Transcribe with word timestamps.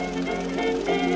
de 0.00 1.09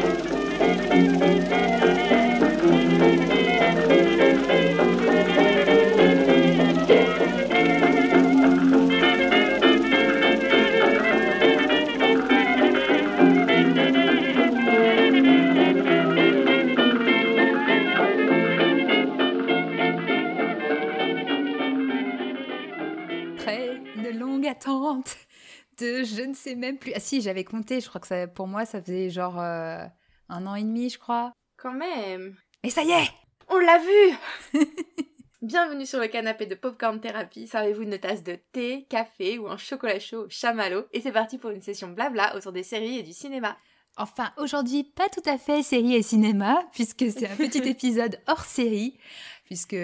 même 26.64 26.78
plus. 26.78 26.92
Ah 26.94 27.00
si, 27.00 27.20
j'avais 27.20 27.44
compté, 27.44 27.80
je 27.80 27.88
crois 27.88 28.00
que 28.00 28.06
ça, 28.06 28.26
pour 28.26 28.46
moi, 28.46 28.64
ça 28.64 28.80
faisait 28.82 29.10
genre 29.10 29.40
euh, 29.40 29.84
un 30.28 30.46
an 30.46 30.54
et 30.54 30.62
demi, 30.62 30.90
je 30.90 30.98
crois. 30.98 31.32
Quand 31.56 31.72
même. 31.72 32.36
Et 32.62 32.70
ça 32.70 32.82
y 32.82 32.90
est 32.90 33.10
On 33.48 33.58
l'a 33.58 33.78
vu 33.78 34.60
Bienvenue 35.42 35.84
sur 35.84 36.00
le 36.00 36.08
canapé 36.08 36.46
de 36.46 36.54
Popcorn 36.54 37.00
Therapy. 37.00 37.46
Servez-vous 37.46 37.82
une 37.82 37.98
tasse 37.98 38.22
de 38.22 38.38
thé, 38.52 38.86
café 38.88 39.38
ou 39.38 39.46
un 39.48 39.58
chocolat 39.58 40.00
chaud 40.00 40.24
au 40.24 40.28
chamallow. 40.30 40.84
Et 40.92 41.02
c'est 41.02 41.12
parti 41.12 41.36
pour 41.36 41.50
une 41.50 41.60
session 41.60 41.88
blabla 41.88 42.34
autour 42.34 42.52
des 42.52 42.62
séries 42.62 42.98
et 42.98 43.02
du 43.02 43.12
cinéma. 43.12 43.58
Enfin, 43.98 44.32
aujourd'hui, 44.38 44.84
pas 44.84 45.10
tout 45.10 45.22
à 45.26 45.36
fait 45.36 45.62
série 45.62 45.94
et 45.94 46.02
cinéma, 46.02 46.66
puisque 46.72 47.10
c'est 47.10 47.28
un 47.28 47.36
petit 47.36 47.58
épisode 47.68 48.18
hors 48.26 48.44
série. 48.44 48.98
Puisque, 49.44 49.76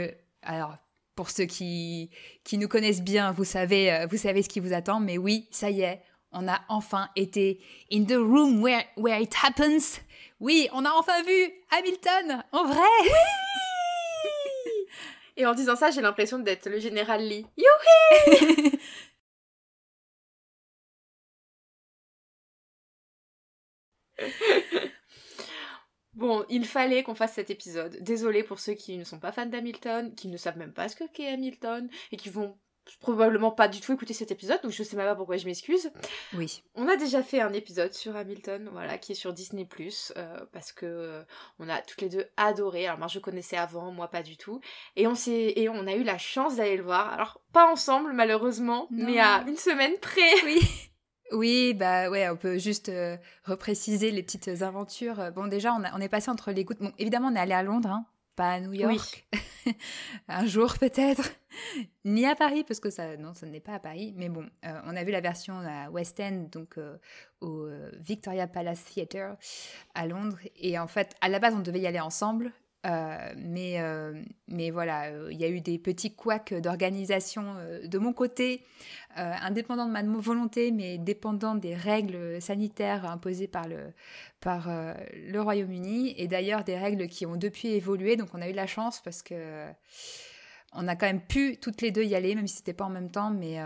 alors, 0.43 0.79
pour 1.15 1.29
ceux 1.29 1.45
qui, 1.45 2.09
qui 2.43 2.57
nous 2.57 2.67
connaissent 2.69 3.03
bien, 3.03 3.31
vous 3.31 3.45
savez, 3.45 3.93
euh, 3.93 4.07
vous 4.07 4.17
savez 4.17 4.43
ce 4.43 4.49
qui 4.49 4.61
vous 4.61 4.73
attend. 4.73 4.99
Mais 4.99 5.19
oui, 5.19 5.47
ça 5.51 5.69
y 5.69 5.83
est, 5.83 6.01
on 6.33 6.49
a 6.49 6.61
enfin 6.69 7.09
été 7.17 7.61
in 7.93 8.05
the 8.05 8.17
room 8.17 8.63
where, 8.63 8.85
where 8.97 9.21
it 9.21 9.35
happens. 9.35 10.01
Oui, 10.41 10.69
on 10.73 10.85
a 10.85 10.91
enfin 10.93 11.23
vu 11.23 11.53
Hamilton, 11.71 12.45
en 12.53 12.65
vrai. 12.65 12.89
Oui 13.03 13.11
Et 15.37 15.47
en 15.47 15.55
disant 15.55 15.77
ça, 15.77 15.91
j'ai 15.91 16.03
l'impression 16.03 16.39
d'être 16.39 16.69
le 16.69 16.79
général 16.79 17.23
Lee. 17.27 17.47
Youhou 17.57 18.71
Bon, 26.13 26.45
il 26.51 26.67
fallait 26.67 27.03
qu'on 27.03 27.15
fasse 27.15 27.33
cet 27.35 27.49
épisode. 27.49 27.97
Désolée 28.03 28.43
pour 28.43 28.61
ceux 28.61 28.75
qui 28.75 28.99
ne 28.99 29.05
sont 29.05 29.19
pas 29.19 29.33
fans 29.33 29.47
d'Hamilton, 29.47 30.15
qui 30.15 30.29
ne 30.29 30.37
savent 30.37 30.59
même 30.59 30.75
pas 30.75 30.89
ce 30.91 30.97
que 30.97 31.05
qu'est 31.11 31.33
Hamilton, 31.33 31.89
et 32.13 32.19
qui 32.19 32.29
vont 32.29 32.59
probablement 33.01 33.51
pas 33.51 33.69
du 33.69 33.81
tout 33.81 33.93
écouter 33.93 34.15
cet 34.15 34.31
épisode, 34.31 34.61
donc 34.63 34.73
je 34.73 34.83
sais 34.83 34.97
même 34.97 35.07
pas 35.07 35.15
pourquoi 35.15 35.37
je 35.37 35.47
m'excuse. 35.47 35.91
Oui. 36.35 36.63
On 36.75 36.89
a 36.89 36.97
déjà 36.97 37.23
fait 37.23 37.41
un 37.41 37.53
épisode 37.53 37.93
sur 37.95 38.17
Hamilton, 38.17 38.69
voilà, 38.73 38.99
qui 38.99 39.13
est 39.13 39.17
sur 39.17 39.33
Disney 39.33 39.67
euh, 40.17 40.41
parce 40.53 40.73
que 40.73 40.87
euh, 40.87 41.23
on 41.59 41.69
a 41.69 41.81
toutes 41.83 42.01
les 42.03 42.09
deux 42.09 42.27
adoré. 42.37 42.87
Alors 42.87 42.99
moi 42.99 43.09
je 43.09 43.19
connaissais 43.19 43.57
avant, 43.57 43.93
moi 43.93 44.09
pas 44.09 44.23
du 44.23 44.37
tout, 44.37 44.61
et 44.97 45.07
on 45.07 45.15
s'est 45.15 45.53
et 45.57 45.69
on 45.69 45.87
a 45.87 45.95
eu 45.95 46.03
la 46.03 46.19
chance 46.19 46.57
d'aller 46.57 46.77
le 46.77 46.83
voir. 46.83 47.13
Alors 47.13 47.41
pas 47.53 47.71
ensemble 47.71 48.13
malheureusement, 48.13 48.89
mais 48.91 49.19
à 49.19 49.45
une 49.47 49.57
semaine 49.57 49.95
près. 50.01 50.21
Oui. 50.45 50.61
Oui, 51.33 51.75
bah 51.75 52.11
ouais, 52.11 52.29
on 52.29 52.37
peut 52.37 52.59
juste 52.59 52.89
euh, 52.89 53.17
repréciser 53.45 54.11
les 54.11 54.23
petites 54.23 54.63
aventures. 54.63 55.31
Bon, 55.33 55.47
déjà, 55.47 55.73
on, 55.73 55.83
on 55.95 56.01
est 56.01 56.09
passé 56.09 56.29
entre 56.29 56.51
les 56.51 56.65
gouttes. 56.65 56.81
Bon, 56.81 56.93
évidemment, 56.99 57.29
on 57.29 57.37
est 57.37 57.39
allé 57.39 57.53
à 57.53 57.63
Londres, 57.63 57.91
hein, 57.91 58.05
pas 58.37 58.53
à 58.53 58.61
New 58.61 58.73
York. 58.73 59.29
un 60.29 60.47
jour 60.47 60.79
peut-être. 60.79 61.31
Ni 62.05 62.27
à 62.27 62.35
Paris, 62.35 62.65
parce 62.65 62.81
que 62.81 62.91
ça, 62.91 63.17
non, 63.17 63.35
ça 63.35 63.47
n'est 63.47 63.61
pas 63.61 63.75
à 63.75 63.79
Paris. 63.79 64.15
Mais 64.17 64.29
bon, 64.29 64.47
euh, 64.65 64.81
on 64.87 64.97
a 64.97 65.05
vu 65.05 65.13
la 65.13 65.21
version 65.21 65.59
à 65.61 65.91
West 65.91 66.21
End, 66.21 66.47
donc 66.51 66.79
euh, 66.79 66.97
au 67.41 67.69
Victoria 67.99 68.47
Palace 68.47 68.85
Theatre 68.85 69.37
à 69.95 70.07
Londres. 70.07 70.39
Et 70.57 70.79
en 70.79 70.87
fait, 70.87 71.15
à 71.21 71.29
la 71.29 71.39
base, 71.39 71.55
on 71.55 71.61
devait 71.61 71.81
y 71.81 71.87
aller 71.87 72.01
ensemble. 72.01 72.53
Euh, 72.87 73.35
mais, 73.37 73.79
euh, 73.81 74.23
mais 74.49 74.71
voilà, 74.71 75.11
euh, 75.11 75.29
il 75.31 75.39
y 75.39 75.45
a 75.45 75.49
eu 75.49 75.61
des 75.61 75.79
petits 75.79 76.15
couacs 76.15 76.55
d'organisation 76.55 77.57
de 77.85 77.99
mon 77.99 78.13
côté, 78.13 78.65
indépendant 79.17 79.87
de 79.87 79.93
ma 79.93 80.03
volonté, 80.03 80.71
mais 80.71 80.99
dépendant 80.99 81.55
des 81.55 81.75
règles 81.75 82.41
sanitaires 82.41 83.05
imposées 83.05 83.49
par 83.49 83.69
le, 83.69 83.93
par, 84.41 84.69
le 85.13 85.41
Royaume-Uni, 85.41 86.15
et 86.17 86.29
d'ailleurs 86.29 86.65
des 86.65 86.79
règles 86.79 87.09
qui 87.09 87.27
ont 87.27 87.37
depuis 87.37 87.69
évolué. 87.69 88.17
Donc 88.17 88.29
on 88.35 88.41
a 88.41 88.49
eu 88.49 88.55
la 88.55 88.67
chance 88.67 89.01
parce 89.03 89.23
que 89.23 89.67
on 90.73 90.87
a 90.87 90.95
quand 90.95 91.07
même 91.07 91.21
pu 91.21 91.59
toutes 91.59 91.83
les 91.83 91.91
deux 91.91 92.05
y 92.05 92.15
aller, 92.15 92.35
même 92.35 92.47
si 92.47 92.59
c'était 92.59 92.73
pas 92.73 92.85
en 92.85 92.91
même 92.91 93.11
temps, 93.11 93.31
mais 93.31 93.59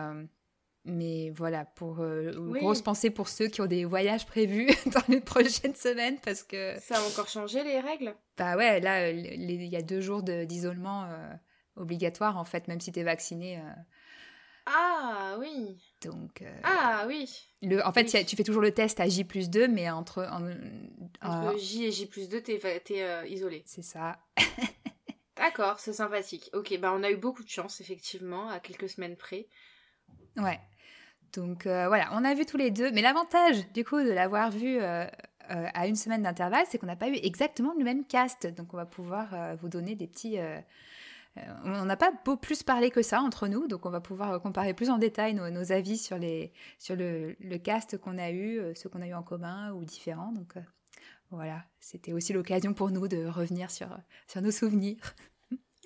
mais 0.84 1.30
voilà, 1.30 1.64
pour 1.64 2.00
euh, 2.00 2.32
grosse 2.60 2.82
pensée 2.82 3.10
pour 3.10 3.28
ceux 3.28 3.48
qui 3.48 3.60
ont 3.62 3.66
des 3.66 3.84
voyages 3.84 4.26
prévus 4.26 4.68
dans 4.86 5.02
les 5.08 5.20
prochaines 5.20 5.74
semaines 5.74 6.18
parce 6.22 6.42
que... 6.42 6.78
Ça 6.78 6.98
a 6.98 7.02
encore 7.02 7.28
changé 7.28 7.64
les 7.64 7.80
règles? 7.80 8.14
Bah 8.36 8.56
ouais, 8.56 8.80
là, 8.80 9.10
il 9.10 9.64
y 9.64 9.76
a 9.76 9.82
deux 9.82 10.00
jours 10.00 10.22
d'isolement 10.22 11.04
euh, 11.04 11.32
obligatoire 11.76 12.36
en 12.36 12.44
fait, 12.44 12.68
même 12.68 12.80
si 12.80 12.92
tu 12.92 13.00
es 13.00 13.02
vacciné. 13.02 13.58
Euh. 13.58 13.62
Ah 14.66 15.36
oui 15.38 15.78
Donc... 16.02 16.42
ah 16.62 17.04
oui 17.06 17.30
le, 17.62 17.86
En 17.86 17.92
fait, 17.92 18.04
tu 18.24 18.36
fais 18.36 18.44
toujours 18.44 18.62
le 18.62 18.72
test 18.72 19.00
à 19.00 19.08
J 19.08 19.24
plus 19.24 19.48
2, 19.50 19.68
mais 19.68 19.90
entre... 19.90 20.26
entre 21.22 21.58
J 21.58 21.86
et 21.86 21.92
J 21.92 22.06
plus 22.06 22.28
2, 22.28 22.42
t'es 22.42 22.60
es, 22.90 23.30
isolé. 23.30 23.62
C'est 23.66 23.82
ça. 23.82 24.18
D'accord, 25.36 25.80
c'est 25.80 25.92
sympathique. 25.92 26.48
Ok, 26.52 26.78
bah 26.78 26.92
on 26.94 27.02
a 27.02 27.10
eu 27.10 27.16
beaucoup 27.16 27.42
de 27.42 27.48
chance, 27.48 27.80
effectivement, 27.80 28.48
à 28.48 28.60
quelques 28.60 28.88
semaines 28.88 29.16
près. 29.16 29.48
Ouais. 30.36 30.60
Donc 31.36 31.66
euh, 31.66 31.88
voilà, 31.88 32.08
on 32.12 32.24
a 32.24 32.34
vu 32.34 32.46
tous 32.46 32.56
les 32.56 32.70
deux. 32.70 32.90
Mais 32.92 33.02
l'avantage, 33.02 33.70
du 33.72 33.84
coup, 33.84 34.00
de 34.00 34.10
l'avoir 34.10 34.50
vu 34.50 34.78
euh, 34.80 35.04
euh, 35.50 35.66
à 35.74 35.86
une 35.86 35.96
semaine 35.96 36.22
d'intervalle, 36.22 36.64
c'est 36.68 36.78
qu'on 36.78 36.86
n'a 36.86 36.96
pas 36.96 37.08
eu 37.08 37.16
exactement 37.22 37.74
le 37.76 37.84
même 37.84 38.04
cast. 38.04 38.46
Donc 38.46 38.72
on 38.74 38.76
va 38.76 38.86
pouvoir 38.86 39.56
vous 39.60 39.68
donner 39.68 39.94
des 39.94 40.06
petits. 40.06 40.38
on 41.64 41.84
n'a 41.84 41.96
pas 41.96 42.12
beau 42.24 42.36
plus 42.36 42.62
parlé 42.62 42.90
que 42.90 43.02
ça 43.02 43.20
entre 43.20 43.48
nous, 43.48 43.66
donc 43.66 43.86
on 43.86 43.90
va 43.90 44.00
pouvoir 44.00 44.40
comparer 44.40 44.74
plus 44.74 44.90
en 44.90 44.98
détail 44.98 45.34
nos, 45.34 45.72
avis 45.72 45.98
sur, 45.98 46.18
les, 46.18 46.52
sur 46.78 46.96
le, 46.96 47.36
le 47.40 47.58
cast 47.58 47.98
qu'on 47.98 48.18
a 48.18 48.30
eu, 48.30 48.60
ceux 48.74 48.88
qu'on 48.88 49.02
a 49.02 49.06
eu 49.06 49.14
en 49.14 49.22
commun 49.22 49.72
ou 49.72 49.84
différents. 49.84 50.32
Donc 50.32 50.54
voilà, 51.30 51.64
c'était 51.80 52.12
aussi 52.12 52.32
l'occasion 52.32 52.74
pour 52.74 52.90
nous 52.90 53.08
de 53.08 53.26
revenir 53.26 53.70
sur, 53.70 53.88
sur 54.28 54.40
nos 54.40 54.52
souvenirs. 54.52 55.14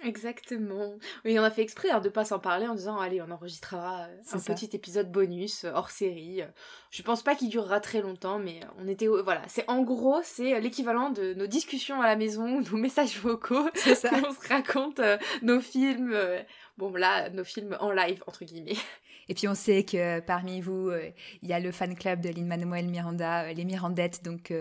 Exactement. 0.04 0.94
Oui, 1.24 1.38
on 1.38 1.42
a 1.42 1.50
fait 1.50 1.62
exprès 1.62 1.90
hein, 1.90 2.00
de 2.00 2.08
pas 2.08 2.24
s'en 2.24 2.38
parler 2.38 2.66
en 2.66 2.74
disant 2.74 2.98
allez, 2.98 3.20
on 3.20 3.30
enregistrera 3.30 4.02
euh, 4.02 4.16
un 4.32 4.38
petit 4.38 4.70
épisode 4.74 5.10
bonus 5.10 5.64
euh, 5.64 5.72
hors 5.74 5.90
série. 5.90 6.42
Je 6.90 7.02
pense 7.02 7.22
pas 7.22 7.34
qu'il 7.34 7.48
durera 7.48 7.80
très 7.80 8.00
longtemps, 8.00 8.38
mais 8.38 8.60
on 8.78 8.86
était 8.86 9.06
voilà, 9.06 9.42
c'est 9.48 9.68
en 9.68 9.82
gros 9.82 10.20
c'est 10.22 10.60
l'équivalent 10.60 11.10
de 11.10 11.34
nos 11.34 11.46
discussions 11.46 12.00
à 12.00 12.06
la 12.06 12.16
maison, 12.16 12.60
nos 12.72 12.76
messages 12.76 13.18
vocaux. 13.18 13.68
C'est 13.74 13.94
ça. 13.94 14.10
on 14.14 14.32
se 14.32 14.48
raconte 14.48 15.00
euh, 15.00 15.18
nos 15.42 15.60
films. 15.60 16.16
bon 16.76 16.92
là, 16.92 17.30
nos 17.30 17.44
films 17.44 17.76
en 17.80 17.90
live 17.90 18.22
entre 18.26 18.44
guillemets. 18.44 18.76
Et 19.28 19.34
puis 19.34 19.48
on 19.48 19.54
sait 19.54 19.84
que 19.84 20.20
parmi 20.20 20.60
vous, 20.60 20.90
il 21.42 21.48
y 21.48 21.52
a 21.52 21.60
le 21.60 21.70
fan 21.70 21.94
club 21.94 22.20
de 22.20 22.30
Lin-Manuel 22.30 22.88
Miranda, 22.88 23.52
les 23.52 23.64
Mirandettes, 23.64 24.24
donc 24.24 24.52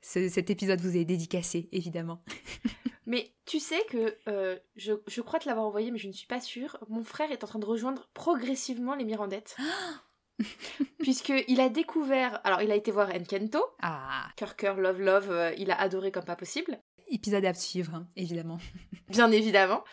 cet 0.00 0.50
épisode 0.50 0.80
vous 0.80 0.96
est 0.96 1.04
dédicacé, 1.04 1.68
évidemment. 1.72 2.22
Mais 3.06 3.32
tu 3.44 3.60
sais 3.60 3.82
que 3.90 4.16
euh, 4.28 4.58
je, 4.76 4.92
je, 5.06 5.20
crois 5.20 5.38
te 5.38 5.48
l'avoir 5.48 5.66
envoyé, 5.66 5.90
mais 5.90 5.98
je 5.98 6.08
ne 6.08 6.12
suis 6.12 6.26
pas 6.26 6.40
sûre. 6.40 6.78
Mon 6.88 7.04
frère 7.04 7.30
est 7.30 7.44
en 7.44 7.46
train 7.46 7.58
de 7.58 7.66
rejoindre 7.66 8.08
progressivement 8.14 8.94
les 8.94 9.04
Mirandettes. 9.04 9.56
Puisqu'il 10.98 11.60
a 11.60 11.68
découvert. 11.68 12.40
Alors, 12.44 12.62
il 12.62 12.72
a 12.72 12.74
été 12.74 12.90
voir 12.90 13.10
Enkento. 13.14 13.62
Ah. 13.82 14.28
Cœur, 14.36 14.56
cœur, 14.56 14.76
love, 14.78 15.00
love. 15.00 15.30
Euh, 15.30 15.52
il 15.58 15.70
a 15.70 15.80
adoré 15.80 16.10
comme 16.10 16.24
pas 16.24 16.34
possible. 16.34 16.78
Épisode 17.14 17.44
à 17.44 17.54
suivre, 17.54 17.94
hein, 17.94 18.08
évidemment. 18.16 18.58
Bien 19.08 19.30
évidemment. 19.30 19.84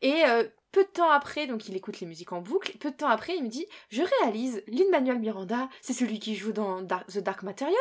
Et 0.00 0.24
euh, 0.26 0.44
peu 0.72 0.84
de 0.84 0.88
temps 0.88 1.10
après, 1.10 1.46
donc 1.46 1.68
il 1.68 1.76
écoute 1.76 2.00
les 2.00 2.06
musiques 2.06 2.32
en 2.32 2.40
boucle, 2.40 2.72
peu 2.78 2.90
de 2.90 2.96
temps 2.96 3.08
après, 3.08 3.36
il 3.36 3.44
me 3.44 3.48
dit 3.48 3.66
Je 3.90 4.02
réalise, 4.02 4.62
Lin-Manuel 4.68 5.18
Miranda, 5.18 5.68
c'est 5.82 5.92
celui 5.92 6.18
qui 6.18 6.34
joue 6.34 6.52
dans 6.52 6.82
The 6.84 7.18
Dark 7.18 7.42
Materials 7.42 7.76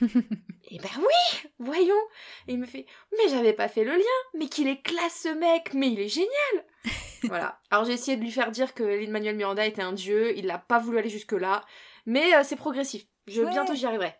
Et 0.70 0.78
ben 0.78 0.88
oui 0.98 1.50
Voyons 1.58 2.00
Et 2.48 2.52
il 2.52 2.58
me 2.58 2.66
fait 2.66 2.86
Mais 3.12 3.28
j'avais 3.28 3.52
pas 3.52 3.68
fait 3.68 3.84
le 3.84 3.92
lien 3.92 4.38
Mais 4.38 4.48
qu'il 4.48 4.68
est 4.68 4.80
classe 4.80 5.20
ce 5.24 5.28
mec 5.28 5.74
Mais 5.74 5.90
il 5.92 6.00
est 6.00 6.08
génial 6.08 6.64
Voilà. 7.24 7.60
Alors 7.70 7.84
j'ai 7.84 7.92
essayé 7.92 8.16
de 8.16 8.22
lui 8.22 8.30
faire 8.30 8.50
dire 8.50 8.72
que 8.72 8.82
Lin-Manuel 8.82 9.36
Miranda 9.36 9.66
était 9.66 9.82
un 9.82 9.92
dieu, 9.92 10.36
il 10.38 10.46
n'a 10.46 10.58
pas 10.58 10.78
voulu 10.78 10.96
aller 10.96 11.10
jusque-là, 11.10 11.62
mais 12.06 12.34
euh, 12.34 12.42
c'est 12.42 12.56
progressif. 12.56 13.06
Je, 13.26 13.42
Bientôt 13.42 13.74
j'y 13.74 13.84
arriverai. 13.84 14.14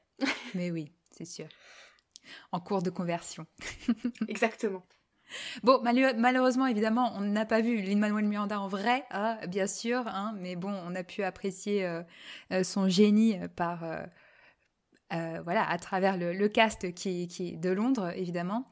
mais 0.54 0.70
oui, 0.70 0.92
c'est 1.10 1.24
sûr. 1.24 1.46
En 2.52 2.60
cours 2.60 2.82
de 2.82 2.90
conversion. 2.90 3.46
Exactement. 4.28 4.84
Bon, 5.62 5.80
malheureusement, 5.82 6.66
évidemment, 6.66 7.12
on 7.16 7.20
n'a 7.20 7.46
pas 7.46 7.60
vu 7.60 7.80
Lin-Manuel 7.80 8.24
Miranda 8.24 8.60
en 8.60 8.68
vrai, 8.68 9.04
hein, 9.10 9.38
bien 9.48 9.66
sûr, 9.66 10.06
hein, 10.08 10.34
mais 10.38 10.56
bon, 10.56 10.72
on 10.84 10.94
a 10.94 11.04
pu 11.04 11.22
apprécier 11.22 11.86
euh, 11.86 12.02
euh, 12.52 12.64
son 12.64 12.88
génie 12.88 13.38
par, 13.56 13.84
euh, 13.84 15.40
voilà, 15.44 15.68
à 15.68 15.78
travers 15.78 16.16
le, 16.16 16.48
cast 16.48 16.92
qui, 16.94 17.28
qui, 17.28 17.50
est 17.50 17.56
de 17.56 17.70
Londres, 17.70 18.12
évidemment. 18.16 18.68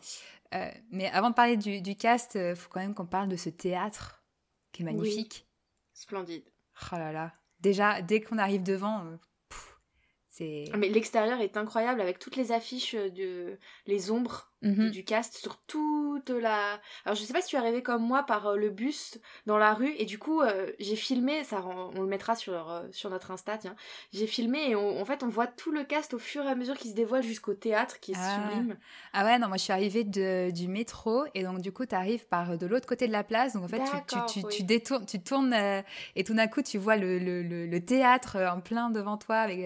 mais 0.91 1.09
avant 1.11 1.31
de 1.31 1.35
parler 1.35 1.57
du, 1.57 1.97
cast, 1.97 2.35
il 2.35 2.57
faut 2.57 2.69
quand 2.71 2.81
même 2.81 2.95
qu'on 2.95 3.07
parle 3.07 3.29
de 3.29 3.37
ce 3.37 3.51
théâtre 3.51 4.23
qui 4.73 4.83
est 4.83 4.85
magnifique. 4.85 5.47
Splendide. 5.95 6.45
Oh 6.93 6.97
là 6.97 7.13
là. 7.13 7.35
Déjà, 7.61 8.03
dès 8.03 8.21
qu'on 8.21 8.39
arrive 8.39 8.63
devant, 8.63 9.05
Ah, 10.73 10.77
mais 10.77 10.89
l'extérieur 10.89 11.41
est 11.41 11.57
incroyable 11.57 12.01
avec 12.01 12.19
toutes 12.19 12.37
les 12.37 12.53
affiches 12.53 12.95
de 12.95 13.59
les 13.87 14.11
ombres 14.11 14.48
Mhm. 14.63 14.91
du 14.91 15.05
cast 15.05 15.37
sur 15.37 15.57
toute 15.69 16.31
la. 16.31 16.81
Alors 17.05 17.15
je 17.15 17.23
sais 17.23 17.33
pas 17.33 17.41
si 17.41 17.49
tu 17.51 17.57
es 17.57 17.59
arrivé 17.61 17.81
comme 17.83 18.03
moi 18.03 18.25
par 18.25 18.49
euh, 18.49 18.57
le 18.57 18.71
bus 18.71 19.19
dans 19.47 19.57
la 19.57 19.73
rue 19.73 19.95
et 19.99 20.05
du 20.05 20.19
coup 20.19 20.41
euh, 20.41 20.67
j'ai 20.81 20.97
filmé, 20.97 21.45
ça 21.45 21.65
on 21.95 22.01
le 22.03 22.09
mettra 22.09 22.35
sur 22.35 22.69
euh, 22.71 22.83
sur 22.91 23.09
notre 23.09 23.31
Insta 23.31 23.57
tiens. 23.57 23.77
J'ai 24.13 24.27
filmé 24.27 24.71
et 24.71 24.75
on- 24.75 25.01
en 25.01 25.05
fait 25.05 25.23
on 25.23 25.29
voit 25.29 25.47
tout 25.47 25.71
le 25.71 25.85
cast 25.85 26.13
au 26.13 26.19
fur 26.19 26.45
et 26.45 26.49
à 26.49 26.57
mesure 26.57 26.77
qui 26.77 26.89
se 26.91 26.95
dévoile 26.95 27.23
jusqu'au 27.23 27.55
théâtre 27.55 28.01
qui 28.01 28.13
est 28.13 28.17
Ah. 28.19 28.49
sublime. 28.51 28.77
Ah 29.13 29.25
ouais, 29.25 29.39
non, 29.39 29.47
moi 29.47 29.59
je 29.59 29.63
suis 29.63 29.73
arrivée 29.73 30.03
de, 30.03 30.51
du 30.51 30.67
métro 30.67 31.25
et 31.35 31.45
donc 31.45 31.61
du 31.61 31.71
coup 31.71 31.87
tu 31.87 31.95
arrives 31.95 32.27
par 32.27 32.59
de 32.59 32.67
l'autre 32.67 32.87
côté 32.89 33.07
de 33.07 33.13
la 33.13 33.23
place. 33.23 33.53
Donc 33.53 33.63
en 33.63 33.69
fait 33.69 33.81
tu, 33.85 34.17
tu, 34.17 34.41
tu, 34.41 34.47
oui. 34.47 34.53
tu 34.57 34.63
détournes, 34.65 35.07
tu 35.07 35.21
tournes 35.21 35.55
et 36.17 36.25
tout 36.25 36.35
d'un 36.35 36.49
coup 36.49 36.63
tu 36.63 36.79
vois 36.79 36.97
le, 36.97 37.21
le, 37.21 37.45
le, 37.45 37.67
le 37.67 37.85
théâtre 37.85 38.37
en 38.39 38.61
plein 38.61 38.91
devant 38.91 39.19
toi. 39.19 39.37
Avec, 39.37 39.61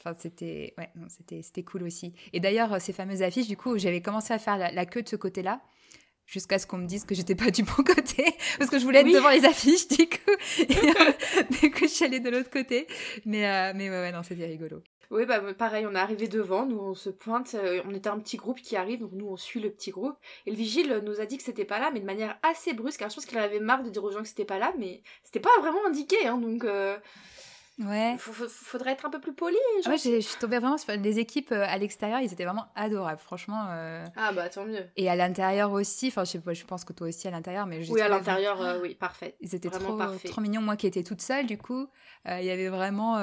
Enfin 0.00 0.16
c'était 0.18 0.74
ouais, 0.78 0.90
c'était 1.08 1.42
c'était 1.42 1.62
cool 1.62 1.84
aussi. 1.84 2.12
Et 2.32 2.40
d'ailleurs 2.40 2.80
ces 2.80 2.92
fameuses 2.92 3.22
affiches, 3.22 3.46
du 3.46 3.56
coup 3.56 3.78
j'avais 3.78 4.00
commencé 4.00 4.15
à 4.30 4.38
faire 4.38 4.58
la, 4.58 4.70
la 4.72 4.86
queue 4.86 5.02
de 5.02 5.08
ce 5.08 5.16
côté-là. 5.16 5.60
Jusqu'à 6.26 6.58
ce 6.58 6.66
qu'on 6.66 6.78
me 6.78 6.86
dise 6.88 7.04
que 7.04 7.14
j'étais 7.14 7.36
pas 7.36 7.52
du 7.52 7.62
bon 7.62 7.82
côté, 7.86 8.24
parce 8.58 8.68
que 8.68 8.80
je 8.80 8.84
voulais 8.84 8.98
être 8.98 9.06
Oui. 9.06 9.12
devant 9.14 9.30
les 9.30 9.44
affiches, 9.44 9.86
du 9.86 10.08
coup, 10.08 10.36
et, 10.58 10.88
euh, 10.88 11.42
du 11.62 11.70
coup 11.70 11.82
je 11.82 11.86
suis 11.86 12.04
allée 12.04 12.18
de 12.18 12.30
l'autre 12.30 12.50
côté. 12.50 12.88
Mais, 13.24 13.46
euh, 13.48 13.72
mais 13.76 13.88
ouais, 13.88 14.00
ouais, 14.00 14.10
non, 14.12 14.24
c'était 14.24 14.46
rigolo. 14.46 14.82
Oui 15.12 15.24
bah 15.24 15.40
pareil 15.56 15.86
on 15.86 15.94
est 15.94 15.98
arrivé 16.00 16.26
devant, 16.26 16.66
nous 16.66 16.80
on 16.80 16.94
se 16.94 17.10
pointe, 17.10 17.54
euh, 17.54 17.80
on 17.86 17.94
était 17.94 18.08
un 18.08 18.18
petit 18.18 18.36
groupe 18.36 18.60
qui 18.60 18.74
arrive 18.74 18.98
donc 18.98 19.12
nous 19.12 19.28
on 19.28 19.36
suit 19.36 19.60
le 19.60 19.70
petit 19.70 19.92
groupe 19.92 20.16
et 20.46 20.50
le 20.50 20.56
vigile 20.56 21.00
nous 21.04 21.20
a 21.20 21.26
dit 21.26 21.36
que 21.36 21.44
c'était 21.44 21.64
pas 21.64 21.78
là 21.78 21.92
mais 21.94 22.00
de 22.00 22.04
manière 22.04 22.36
assez 22.42 22.72
brusque. 22.72 23.04
Je 23.08 23.14
pense 23.14 23.24
qu'il 23.24 23.38
en 23.38 23.42
avait 23.42 23.60
marre 23.60 23.84
de 23.84 23.88
dire 23.90 24.02
aux 24.02 24.10
gens 24.10 24.22
que 24.22 24.26
c'était 24.26 24.44
pas 24.44 24.58
là 24.58 24.72
mais 24.80 25.04
c'était 25.22 25.38
pas 25.38 25.56
vraiment 25.60 25.78
indiqué 25.86 26.26
hein, 26.26 26.38
donc 26.38 26.64
euh, 26.64 26.98
Ouais. 27.78 28.16
faut- 28.18 28.32
faut- 28.32 28.48
faudrait 28.48 28.92
être 28.92 29.04
un 29.04 29.10
peu 29.10 29.20
plus 29.20 29.34
poli. 29.34 29.56
Ah 29.56 29.82
genre. 29.82 29.92
ouais, 29.92 29.98
je 29.98 30.20
suis 30.20 30.38
tombée 30.38 30.58
vraiment 30.58 30.78
sur 30.78 30.92
les 30.96 31.18
équipes 31.18 31.52
euh, 31.52 31.64
à 31.66 31.76
l'extérieur, 31.76 32.20
ils 32.20 32.32
étaient 32.32 32.44
vraiment 32.46 32.66
adorables, 32.74 33.20
franchement. 33.20 33.66
euh, 33.70 34.02
Ah 34.16 34.32
bah 34.32 34.48
tant 34.48 34.64
mieux. 34.64 34.84
Et 34.96 35.10
à 35.10 35.16
l'intérieur 35.16 35.72
aussi, 35.72 36.08
enfin 36.08 36.24
je 36.24 36.30
sais 36.30 36.38
pas, 36.40 36.54
je 36.54 36.64
pense 36.64 36.84
que 36.84 36.94
toi 36.94 37.06
aussi 37.08 37.28
à 37.28 37.30
l'intérieur, 37.30 37.66
mais 37.66 37.82
j'ai 37.82 37.92
Oui, 37.92 38.00
à 38.00 38.08
l'intérieur, 38.08 38.60
euh, 38.62 38.80
oui, 38.80 38.94
parfait. 38.94 39.36
Ils 39.40 39.54
étaient 39.54 39.68
Vraiment 39.68 39.88
trop, 39.88 39.96
parfait. 39.98 40.28
trop 40.28 40.40
mignons. 40.40 40.62
Moi 40.62 40.76
qui 40.76 40.86
étais 40.86 41.02
toute 41.02 41.20
seule, 41.20 41.44
du 41.46 41.58
coup, 41.58 41.86
euh, 42.28 42.40
il 42.40 42.46
y 42.46 42.50
avait 42.50 42.68
vraiment. 42.68 43.16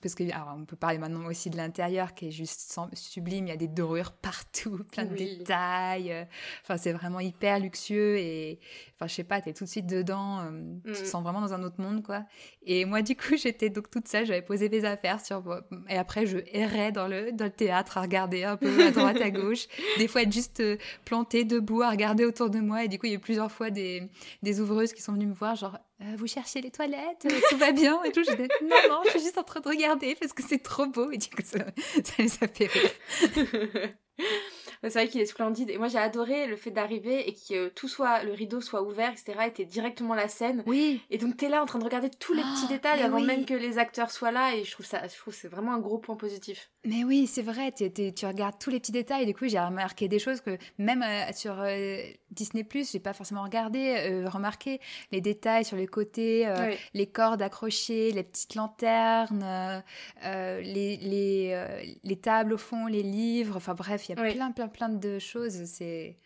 parce 0.00 0.14
que, 0.14 0.22
alors, 0.32 0.54
on 0.56 0.64
peut 0.64 0.76
parler 0.76 0.98
maintenant 0.98 1.26
aussi 1.26 1.50
de 1.50 1.56
l'intérieur 1.56 2.14
qui 2.14 2.28
est 2.28 2.30
juste 2.30 2.78
sublime. 2.94 3.46
Il 3.46 3.50
y 3.50 3.52
a 3.52 3.56
des 3.56 3.66
dorures 3.68 4.12
partout, 4.22 4.84
plein 4.92 5.04
de 5.04 5.14
Oui. 5.14 5.38
détails. 5.38 6.28
Enfin, 6.62 6.76
c'est 6.76 6.92
vraiment 6.92 7.18
hyper 7.20 7.58
luxueux. 7.58 8.18
Et 8.18 8.60
enfin, 8.94 9.08
je 9.08 9.14
sais 9.14 9.24
pas, 9.24 9.40
t'es 9.40 9.52
tout 9.52 9.64
de 9.64 9.68
suite 9.68 9.86
dedans. 9.88 10.44
Tu 10.84 10.92
te 10.92 11.00
Mm. 11.02 11.04
sens 11.04 11.22
vraiment 11.24 11.40
dans 11.40 11.52
un 11.54 11.62
autre 11.64 11.80
monde, 11.80 12.04
quoi. 12.04 12.22
Et 12.62 12.84
moi, 12.84 13.02
du 13.02 13.16
coup, 13.16 13.34
j'étais 13.36 13.68
donc 13.68 13.90
toute 13.96 14.08
seule. 14.08 14.26
J'avais 14.26 14.42
posé 14.42 14.68
mes 14.68 14.84
affaires 14.84 15.24
sur. 15.24 15.42
Et 15.88 15.96
après, 15.96 16.26
je 16.26 16.38
errais 16.52 16.92
dans 16.92 17.08
le, 17.08 17.32
dans 17.32 17.46
le 17.46 17.50
théâtre 17.50 17.96
à 17.98 18.02
regarder 18.02 18.44
un 18.44 18.56
peu 18.56 18.84
à 18.86 18.90
droite, 18.90 19.20
à 19.22 19.30
gauche. 19.30 19.66
Des 19.98 20.06
fois, 20.08 20.22
être 20.22 20.32
juste 20.32 20.60
euh, 20.60 20.76
plantée 21.04 21.44
debout 21.44 21.80
à 21.82 21.90
regarder 21.90 22.24
autour 22.24 22.50
de 22.50 22.58
moi. 22.60 22.84
Et 22.84 22.88
du 22.88 22.98
coup, 22.98 23.06
il 23.06 23.10
y 23.10 23.12
a 23.12 23.16
eu 23.16 23.20
plusieurs 23.20 23.50
fois 23.50 23.70
des, 23.70 24.02
des 24.42 24.60
ouvreuses 24.60 24.92
qui 24.92 25.00
sont 25.02 25.12
venues 25.14 25.26
me 25.26 25.34
voir, 25.34 25.56
genre, 25.56 25.78
Euh, 26.02 26.14
vous 26.18 26.26
cherchez 26.26 26.60
les 26.60 26.70
toilettes, 26.70 27.24
Euh, 27.24 27.40
tout 27.50 27.56
va 27.56 27.72
bien? 27.72 28.02
et 28.04 28.12
tout. 28.12 28.22
Je 28.22 28.34
dis, 28.36 28.48
non, 28.62 28.76
non, 28.90 29.00
je 29.06 29.10
suis 29.12 29.20
juste 29.20 29.38
en 29.38 29.44
train 29.44 29.60
de 29.60 29.68
regarder 29.68 30.14
parce 30.20 30.32
que 30.34 30.42
c'est 30.42 30.62
trop 30.62 30.86
beau. 30.86 31.10
Et 31.10 31.16
du 31.16 31.28
coup, 31.30 31.42
ça, 31.42 31.58
ça 32.04 32.12
les 32.18 32.32
a 32.42 32.48
fait 32.48 32.66
rire. 32.66 33.90
c'est 34.82 34.90
vrai 34.90 35.08
qu'il 35.08 35.20
est 35.20 35.26
splendide. 35.26 35.70
Et 35.70 35.78
moi, 35.78 35.88
j'ai 35.88 35.98
adoré 35.98 36.46
le 36.46 36.56
fait 36.56 36.70
d'arriver 36.70 37.28
et 37.28 37.32
que 37.34 37.66
euh, 37.66 37.70
tout 37.74 37.88
soit, 37.88 38.22
le 38.22 38.32
rideau 38.32 38.60
soit 38.60 38.82
ouvert, 38.82 39.10
etc. 39.12 39.34
Et 39.48 39.52
t'es 39.52 39.64
directement 39.64 40.14
la 40.14 40.28
scène. 40.28 40.62
Oui, 40.66 41.00
Et 41.10 41.18
donc, 41.18 41.36
t'es 41.36 41.48
là 41.48 41.62
en 41.62 41.66
train 41.66 41.78
de 41.78 41.84
regarder 41.84 42.10
tous 42.10 42.32
les 42.34 42.42
petits 42.42 42.66
Ah, 42.66 42.72
détails 42.72 43.02
avant 43.02 43.16
oui. 43.18 43.26
même 43.26 43.44
que 43.46 43.54
les 43.54 43.78
acteurs 43.78 44.10
soient 44.10 44.30
là. 44.32 44.54
Et 44.54 44.64
je 44.64 44.70
trouve 44.72 44.86
ça, 44.86 45.02
je 45.08 45.16
trouve 45.16 45.34
que 45.34 45.40
c'est 45.40 45.48
vraiment 45.48 45.72
un 45.74 45.78
gros 45.80 45.98
point 45.98 46.16
positif. 46.16 46.70
mais 46.84 47.04
oui, 47.04 47.26
c'est 47.26 47.42
vrai. 47.42 47.72
t'es- 47.72 48.12
tu 48.12 48.26
regardes 48.26 48.58
tous 48.58 48.70
les 48.70 48.78
petits 48.80 48.92
détails. 48.92 49.24
Et 49.24 49.26
du 49.26 49.34
coup, 49.34 49.48
j'ai 49.48 49.58
remarqué 49.60 50.08
des 50.08 50.18
choses 50.18 50.40
que 50.40 50.56
même 50.78 51.02
euh, 51.02 51.32
sur 51.34 51.58
euh, 51.60 51.98
Disney 52.30 52.64
Plus, 52.64 52.92
j'ai 52.92 53.00
pas 53.00 53.12
forcément 53.12 53.42
regardé, 53.42 54.24
remarqué 54.26 54.80
les 55.12 55.20
détails 55.20 55.64
sur 55.64 55.76
les 55.76 55.86
côtés, 55.86 56.46
les 56.94 57.06
cordes 57.06 57.40
accrochées, 57.42 58.10
les 58.12 58.22
petites 58.22 58.54
lanternes, 58.56 59.82
les, 60.22 60.96
les, 60.96 61.64
les 62.04 62.16
tables 62.16 62.52
au 62.54 62.58
fond, 62.58 62.86
les 62.86 63.02
livres. 63.02 63.56
Enfin 63.56 63.74
bref, 63.74 64.05
il 64.08 64.16
y 64.16 64.20
a 64.20 64.22
Oui. 64.22 64.34
plein, 64.34 64.50
plein, 64.52 64.68
plein 64.68 64.88
de 64.88 65.18
choses. 65.18 65.64
C'est. 65.64 66.18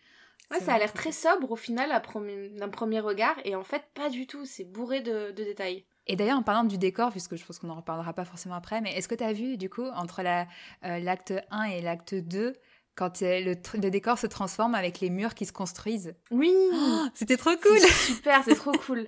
Ouais, 0.49 0.59
ça 0.59 0.73
a 0.73 0.77
l'air 0.79 0.91
très 0.93 1.11
sobre 1.13 1.51
au 1.51 1.55
final 1.55 2.01
premier- 2.01 2.49
d'un 2.49 2.67
premier 2.69 2.99
regard. 2.99 3.35
Et 3.45 3.55
en 3.55 3.63
fait, 3.63 3.83
pas 3.93 4.09
du 4.09 4.27
tout. 4.27 4.45
C'est 4.45 4.65
bourré 4.65 5.01
de, 5.01 5.31
de 5.31 5.43
détails. 5.43 5.85
Et 6.07 6.15
d'ailleurs, 6.15 6.37
en 6.39 6.43
parlant 6.43 6.63
du 6.63 6.77
décor, 6.77 7.11
puisque 7.11 7.35
je 7.35 7.45
pense 7.45 7.59
qu'on 7.59 7.69
en 7.69 7.75
reparlera 7.75 8.13
pas 8.13 8.25
forcément 8.25 8.55
après, 8.55 8.81
mais 8.81 8.93
est-ce 8.97 9.07
que 9.07 9.15
tu 9.15 9.23
as 9.23 9.33
vu, 9.33 9.55
du 9.57 9.69
coup, 9.69 9.85
entre 9.95 10.23
la, 10.23 10.47
euh, 10.83 10.99
l'acte 10.99 11.33
1 11.51 11.63
et 11.65 11.81
l'acte 11.81 12.15
2, 12.15 12.53
quand 12.95 13.21
euh, 13.21 13.39
le, 13.39 13.89
décor 13.89 14.17
se 14.17 14.27
transforme 14.27 14.75
avec 14.75 14.99
les 14.99 15.09
murs 15.09 15.35
qui 15.35 15.45
se 15.45 15.53
construisent? 15.53 16.15
Oui 16.31 16.53
Oh, 16.73 17.05
C'était 17.13 17.37
trop 17.37 17.55
cool 17.55 17.79
super, 17.79 18.43
c'est 18.43 18.55
trop 18.55 18.71
cool. 18.85 19.07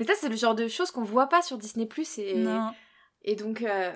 Mais 0.00 0.06
ça, 0.06 0.14
c'est 0.18 0.28
le 0.28 0.36
genre 0.36 0.54
de 0.54 0.68
choses 0.68 0.90
qu'on 0.90 1.04
voit 1.04 1.28
pas 1.28 1.42
sur 1.42 1.58
Disney+. 1.58 1.88
Et... 2.18 2.34
Non. 2.34 2.72
Et 3.22 3.36
donc, 3.36 3.62
euh, 3.62 3.92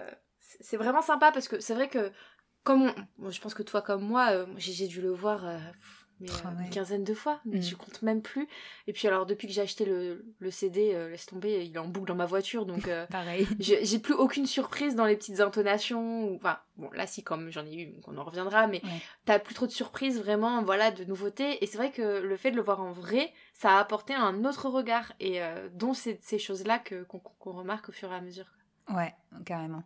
c'est 0.60 0.76
vraiment 0.76 1.02
sympa 1.02 1.32
parce 1.32 1.48
que 1.48 1.58
c'est 1.58 1.74
vrai 1.74 1.88
que, 1.88 2.12
comme 2.66 2.92
on- 3.22 3.30
je 3.30 3.40
pense 3.40 3.54
que 3.54 3.62
toi 3.62 3.80
comme 3.80 4.02
moi, 4.02 4.28
euh, 4.32 4.46
j'ai 4.58 4.86
dû 4.88 5.00
le 5.00 5.10
voir 5.12 5.46
euh, 5.46 5.56
mais, 6.18 6.28
Ah 6.42 6.48
euh, 6.48 6.56
ouais. 6.58 6.64
une 6.64 6.70
quinzaine 6.70 7.04
de 7.04 7.12
fois, 7.12 7.40
mais 7.44 7.58
Mm. 7.58 7.62
je 7.62 7.74
compte 7.76 8.00
même 8.00 8.22
plus. 8.22 8.48
Et 8.86 8.94
puis 8.94 9.06
alors, 9.06 9.26
depuis 9.26 9.46
que 9.46 9.52
j'ai 9.52 9.60
acheté 9.60 9.84
le, 9.84 10.24
le 10.38 10.50
CD, 10.50 10.92
euh, 10.94 11.10
laisse 11.10 11.26
tomber, 11.26 11.62
il 11.66 11.74
est 11.74 11.78
en 11.78 11.86
boucle 11.88 12.08
dans 12.08 12.14
ma 12.14 12.24
voiture, 12.24 12.64
donc 12.64 12.88
Pareil. 13.10 13.46
j'ai 13.60 13.98
plus 13.98 14.14
aucune 14.14 14.46
surprise 14.46 14.96
dans 14.96 15.04
les 15.04 15.14
petites 15.16 15.40
intonations. 15.40 16.24
Ou, 16.30 16.36
enfin, 16.36 16.58
bon, 16.78 16.90
là 16.92 17.06
si, 17.06 17.22
comme 17.22 17.50
j'en 17.50 17.66
ai 17.66 17.74
eu, 17.74 17.86
donc 17.92 18.08
on 18.08 18.16
en 18.16 18.24
reviendra, 18.24 18.66
mais 18.66 18.80
Ouais. 18.84 19.00
t'as 19.26 19.38
plus 19.38 19.54
trop 19.54 19.66
de 19.66 19.72
surprises, 19.72 20.18
vraiment, 20.18 20.62
voilà, 20.62 20.90
de 20.90 21.04
nouveautés. 21.04 21.62
Et 21.62 21.66
c'est 21.66 21.76
vrai 21.76 21.90
que 21.92 22.20
le 22.20 22.36
fait 22.38 22.50
de 22.50 22.56
le 22.56 22.62
voir 22.62 22.80
en 22.80 22.92
vrai, 22.92 23.30
ça 23.52 23.76
a 23.76 23.80
apporté 23.80 24.14
un 24.14 24.44
autre 24.46 24.70
regard, 24.70 25.12
et 25.20 25.40
dont 25.74 25.92
ces, 25.92 26.18
ces 26.22 26.38
choses-là 26.38 26.78
que- 26.78 27.02
qu'on 27.04 27.18
qu'on 27.18 27.52
remarque 27.52 27.90
au 27.90 27.92
fur 27.92 28.10
et 28.10 28.16
à 28.16 28.20
mesure. 28.22 28.46
Ouais, 28.88 29.14
carrément. 29.44 29.82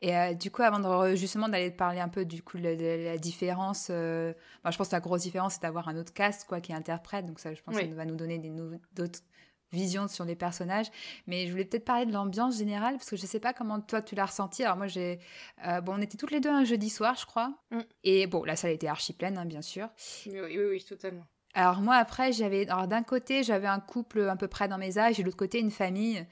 Et 0.00 0.14
euh, 0.16 0.34
du 0.34 0.50
coup, 0.50 0.62
avant 0.62 0.78
de 0.78 1.14
justement 1.16 1.48
d'aller 1.48 1.72
te 1.72 1.76
parler 1.76 2.00
un 2.00 2.08
peu 2.08 2.24
du 2.24 2.42
coup 2.42 2.58
de, 2.58 2.74
de 2.74 3.04
la 3.04 3.16
différence, 3.18 3.88
euh, 3.90 4.34
bah, 4.62 4.70
je 4.70 4.76
pense 4.76 4.88
que 4.88 4.94
la 4.94 5.00
grosse 5.00 5.22
différence 5.22 5.54
c'est 5.54 5.62
d'avoir 5.62 5.88
un 5.88 5.96
autre 5.96 6.12
cast 6.12 6.46
quoi 6.46 6.60
qui 6.60 6.72
interprète, 6.74 7.24
donc 7.26 7.40
ça 7.40 7.54
je 7.54 7.62
pense 7.62 7.74
que 7.76 7.80
Oui. 7.82 7.88
ça 7.88 7.94
va 7.94 8.04
nous 8.04 8.16
donner 8.16 8.38
d'autres 8.92 9.20
visions 9.72 10.06
sur 10.06 10.24
les 10.26 10.36
personnages. 10.36 10.86
Mais 11.26 11.46
je 11.46 11.50
voulais 11.50 11.64
peut-être 11.64 11.84
parler 11.86 12.04
de 12.06 12.12
l'ambiance 12.12 12.58
générale 12.58 12.96
parce 12.96 13.08
que 13.10 13.16
je 13.16 13.24
sais 13.26 13.40
pas 13.40 13.52
comment 13.54 13.80
toi 13.80 14.02
tu 14.02 14.14
l'as 14.14 14.26
ressenti. 14.26 14.62
Alors 14.64 14.76
moi 14.76 14.86
j'ai, 14.86 15.18
euh, 15.66 15.80
bon 15.80 15.94
on 15.96 16.00
était 16.02 16.16
toutes 16.18 16.30
les 16.30 16.40
deux 16.40 16.50
un 16.50 16.64
jeudi 16.64 16.90
soir 16.90 17.16
je 17.18 17.24
crois, 17.26 17.54
Mm. 17.70 17.80
et 18.04 18.26
bon 18.26 18.44
la 18.44 18.54
salle 18.54 18.72
était 18.72 18.86
archi 18.88 19.12
pleine 19.14 19.38
hein, 19.38 19.44
bien 19.46 19.62
sûr. 19.62 19.88
Oui, 20.26 20.38
oui, 20.40 20.58
oui, 20.70 20.84
totalement. 20.84 21.24
Alors 21.54 21.80
moi 21.80 21.94
après 21.96 22.32
j'avais 22.32 22.68
alors 22.68 22.86
d'un 22.86 23.02
côté 23.02 23.42
j'avais 23.42 23.66
un 23.66 23.80
couple 23.80 24.28
à 24.28 24.36
peu 24.36 24.46
près 24.46 24.68
dans 24.68 24.76
mes 24.78 24.98
âges 24.98 25.18
et 25.18 25.22
de 25.22 25.26
l'autre 25.26 25.38
côté 25.38 25.58
une 25.58 25.70
famille 25.70 26.26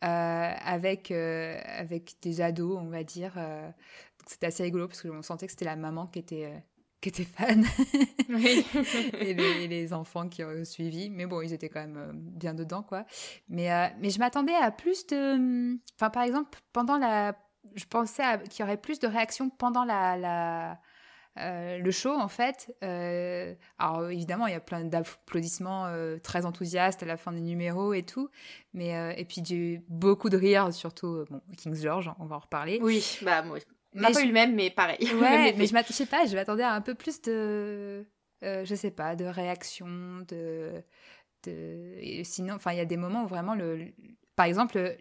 avec 0.00 1.10
euh, 1.10 1.60
avec 1.64 2.14
des 2.22 2.40
ados 2.40 2.78
on 2.80 2.88
va 2.88 3.04
dire. 3.04 3.34
euh, 3.36 3.70
c'était 4.26 4.46
assez 4.46 4.62
rigolo 4.62 4.86
parce 4.86 5.02
que 5.02 5.08
on 5.08 5.22
sentait 5.22 5.46
que 5.46 5.52
c'était 5.52 5.64
la 5.64 5.76
maman 5.76 6.06
qui 6.06 6.20
était 6.20 6.46
euh, 6.46 6.58
qui 7.00 7.08
était 7.08 7.24
fan 7.24 7.64
Oui. 8.28 8.64
et, 9.20 9.34
les, 9.34 9.92
enfants 9.92 10.28
qui 10.28 10.44
ont 10.44 10.64
suivi. 10.64 11.10
Mais 11.10 11.26
bon 11.26 11.40
ils 11.42 11.52
étaient 11.52 11.68
quand 11.68 11.80
même 11.80 11.96
euh, 11.96 12.12
bien 12.14 12.54
dedans 12.54 12.82
quoi. 12.82 13.04
Mais 13.48 13.72
euh, 13.72 13.88
mais 13.98 14.10
je 14.10 14.18
m'attendais 14.18 14.54
à 14.54 14.70
plus 14.70 15.06
de 15.06 15.76
enfin 15.96 16.10
par 16.10 16.22
exemple 16.22 16.58
pendant 16.72 16.98
la 16.98 17.36
je 17.74 17.84
pensais 17.84 18.22
à- 18.22 18.38
qu'il 18.38 18.60
y 18.60 18.62
aurait 18.62 18.80
plus 18.80 18.98
de 18.98 19.06
réactions 19.06 19.50
pendant 19.50 19.84
la, 19.84 20.16
la 20.16 20.80
euh, 21.38 21.78
le 21.78 21.90
show, 21.90 22.12
en 22.12 22.28
fait, 22.28 22.74
euh, 22.82 23.54
alors 23.78 24.10
évidemment, 24.10 24.46
il 24.46 24.52
y 24.52 24.56
a 24.56 24.60
plein 24.60 24.84
d'applaudissements 24.84 25.86
euh, 25.86 26.18
très 26.18 26.44
enthousiastes 26.44 27.02
à 27.02 27.06
la 27.06 27.16
fin 27.16 27.32
des 27.32 27.40
numéros 27.40 27.94
et 27.94 28.02
tout, 28.02 28.28
mais 28.74 28.90
et 29.18 29.24
puis 29.24 29.40
du, 29.40 29.82
beaucoup 29.88 30.28
de 30.28 30.36
rire, 30.36 30.72
surtout 30.74 31.24
bon, 31.30 31.40
King's 31.56 31.82
George, 31.82 32.10
on 32.18 32.26
va 32.26 32.36
en 32.36 32.40
reparler. 32.40 32.78
Oui, 32.82 33.18
bah 33.22 33.42
moi, 33.42 33.58
on 33.94 34.00
Mais 34.00 34.08
n'a 34.08 34.10
pas 34.10 34.22
eu 34.22 34.26
le 34.26 34.32
même, 34.32 34.54
mais 34.54 34.70
pareil. 34.70 34.98
Ouais, 35.14 35.54
mais 35.56 35.66
je 35.66 35.72
m'att- 35.72 35.86
je 35.86 35.92
sais 35.92 36.06
pas, 36.06 36.26
je 36.26 36.34
m'attendais 36.34 36.62
à 36.64 36.72
un 36.72 36.80
peu 36.80 36.94
plus 36.94 37.22
de, 37.22 38.04
je 38.42 38.74
sais 38.74 38.90
pas, 38.90 39.14
de 39.16 39.24
réaction, 39.24 40.24
de, 40.28 40.82
sinon, 42.24 42.54
enfin, 42.54 42.72
il 42.72 42.78
y 42.78 42.80
a 42.80 42.84
des 42.84 42.96
moments 42.96 43.24
où 43.24 43.28
vraiment 43.28 43.54
le, 43.54 43.76
le- 43.76 43.92
par 44.36 44.46
exemple, 44.46 44.78
le- 44.78 44.96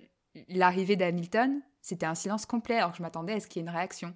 l'arrivée 0.48 0.95
d'Hamilton, 0.95 1.62
c'était 1.81 2.05
un 2.05 2.15
silence 2.15 2.45
complet, 2.45 2.75
alors 2.77 2.91
que 2.91 2.98
je 2.98 3.01
m'attendais 3.03 3.33
à 3.33 3.39
ce 3.39 3.48
qu'il 3.48 3.62
y 3.62 3.65
ait 3.65 3.67
une 3.69 3.75
réaction. 3.75 4.13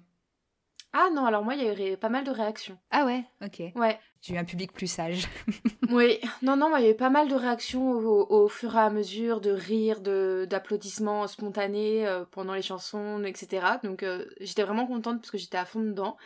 Ah 0.96 1.10
non, 1.12 1.26
alors 1.26 1.42
moi, 1.42 1.56
il 1.56 1.64
y 1.64 1.68
a 1.68 1.92
eu 1.92 1.96
pas 1.96 2.08
mal 2.08 2.22
de 2.22 2.30
réactions. 2.30 2.78
Ah 2.92 3.04
ouais, 3.04 3.24
ok. 3.44 3.72
Ouais. 3.74 3.98
J'ai 4.22 4.34
eu 4.34 4.38
un 4.38 4.44
public 4.44 4.72
plus 4.72 4.86
sage. 4.86 5.26
Oui, 5.90 6.18
non, 6.40 6.56
non, 6.56 6.70
moi, 6.70 6.80
il 6.80 6.86
y 6.86 6.88
a 6.88 6.92
eu 6.92 6.96
pas 6.96 7.10
mal 7.10 7.28
de 7.28 7.34
réactions 7.34 7.90
au, 7.90 8.26
au 8.30 8.48
fur 8.48 8.74
et 8.74 8.78
à 8.78 8.90
mesure, 8.90 9.40
de 9.40 9.50
rires, 9.50 10.00
de, 10.00 10.46
d'applaudissements 10.48 11.26
spontanés 11.26 12.06
euh, 12.06 12.24
pendant 12.30 12.54
les 12.54 12.62
chansons, 12.62 13.22
etc. 13.24 13.66
Donc 13.82 14.02
euh, 14.02 14.24
j'étais 14.40 14.62
vraiment 14.62 14.86
contente 14.86 15.20
parce 15.20 15.30
que 15.30 15.36
j'étais 15.36 15.58
à 15.58 15.66
fond 15.66 15.80
dedans. 15.80 16.16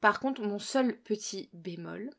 Par 0.00 0.20
contre, 0.20 0.42
mon 0.42 0.58
seul 0.58 0.96
petit 1.02 1.50
bémol, 1.52 2.10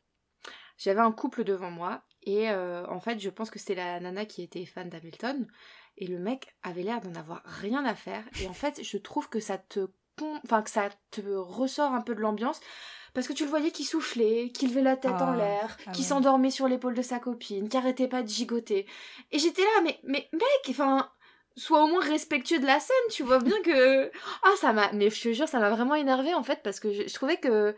j'avais 0.78 1.02
un 1.02 1.12
couple 1.12 1.44
devant 1.44 1.72
moi 1.72 2.04
et 2.22 2.52
euh, 2.52 2.86
en 2.88 3.00
fait, 3.00 3.20
je 3.20 3.30
pense 3.30 3.50
que 3.50 3.58
c'était 3.58 3.76
la 3.76 4.00
nana 4.00 4.26
qui 4.26 4.44
était 4.44 4.66
fan 4.66 4.90
d'Hamilton 4.90 5.48
et 5.98 6.06
le 6.08 6.20
mec 6.20 6.56
avait 6.62 6.84
l'air 6.84 7.02
d'en 7.02 7.16
avoir 7.16 7.42
rien 7.46 7.84
à 7.84 7.96
faire. 7.96 8.24
Et 8.42 8.48
en 8.48 8.54
fait, 8.54 8.84
je 8.84 8.98
trouve 8.98 9.28
que 9.28 9.40
ça 9.40 9.58
te 9.58 9.88
enfin 10.44 10.62
que 10.62 10.70
ça 10.70 10.90
te 11.12 11.22
ressort 11.22 11.94
un 11.94 12.02
peu 12.02 12.16
de 12.16 12.22
l'ambiance 12.22 12.60
parce 13.16 13.28
que 13.28 13.34
tu 13.34 13.46
le 13.46 13.50
voyais 13.50 13.72
qui 13.72 13.86
soufflait, 13.86 14.50
qui 14.54 14.68
levait 14.68 14.82
la 14.82 14.98
tête 14.98 15.14
en 15.14 15.32
ah, 15.32 15.38
l'air, 15.38 15.78
ah 15.88 15.92
qui 15.92 16.04
s'endormait 16.04 16.52
sur 16.52 16.68
l'épaule 16.68 16.94
de 16.94 17.02
sa 17.02 17.18
copine, 17.18 17.70
qui 17.70 17.78
arrêtait 17.78 18.10
pas 18.10 18.22
de 18.22 18.28
gigoter. 18.28 18.86
Et 19.32 19.40
j'étais 19.40 19.62
là, 19.62 19.82
mais, 19.84 19.98
mais 20.04 20.28
mec, 20.34 20.70
enfin, 20.70 21.10
sois 21.56 21.86
au 21.86 21.88
moins 21.88 22.04
respectueux 22.04 22.60
de 22.60 22.66
la 22.66 22.80
scène, 22.82 22.96
tu 23.10 23.24
vois 23.24 23.40
bien 23.40 23.60
que... 23.64 24.12
Ah, 24.44 24.54
ça 24.60 24.74
m'a... 24.74 24.92
Mais 24.92 25.10
je 25.10 25.22
te 25.22 25.34
jure, 25.34 25.48
ça 25.48 25.60
m'a 25.60 25.70
vraiment 25.70 25.96
énervé 25.96 26.34
en 26.34 26.44
fait, 26.44 26.60
parce 26.62 26.82
que 26.82 26.92
je, 26.92 27.14
trouvais 27.14 27.38
que 27.38 27.74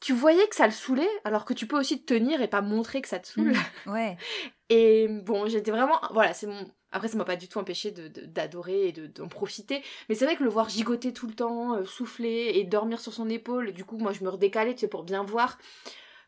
tu 0.00 0.12
voyais 0.12 0.46
que 0.48 0.56
ça 0.56 0.66
le 0.66 0.72
saoulait, 0.72 1.08
alors 1.22 1.44
que 1.44 1.54
tu 1.54 1.68
peux 1.68 1.78
aussi 1.78 2.02
te 2.02 2.12
tenir 2.12 2.42
et 2.42 2.48
pas 2.48 2.60
montrer 2.60 3.00
que 3.00 3.08
ça 3.08 3.20
te 3.20 3.28
saoule. 3.28 3.52
Mmh, 3.86 3.90
ouais. 3.92 4.16
Et 4.70 5.08
bon, 5.08 5.46
j'étais 5.46 5.70
vraiment... 5.70 6.00
Voilà, 6.12 6.32
c'est 6.32 6.46
mon... 6.46 6.66
Après, 6.92 7.08
ça 7.08 7.16
m'a 7.16 7.24
pas 7.24 7.36
du 7.36 7.48
tout 7.48 7.58
empêché 7.58 7.90
d'adorer 7.90 8.92
de, 8.92 9.04
et 9.04 9.08
d'en 9.08 9.26
profiter. 9.26 9.82
Mais 10.08 10.14
c'est 10.14 10.24
vrai 10.24 10.36
que 10.36 10.44
le 10.44 10.50
voir 10.50 10.68
gigoter 10.68 11.12
tout 11.12 11.26
le 11.26 11.34
temps, 11.34 11.74
euh, 11.74 11.84
souffler 11.84 12.52
et 12.54 12.64
dormir 12.64 13.00
sur 13.00 13.12
son 13.12 13.28
épaule, 13.28 13.72
du 13.72 13.84
coup, 13.84 13.98
moi, 13.98 14.12
je 14.12 14.22
me 14.22 14.28
redécalais, 14.28 14.74
tu 14.74 14.80
sais, 14.80 14.88
pour 14.88 15.02
bien 15.02 15.24
voir. 15.24 15.58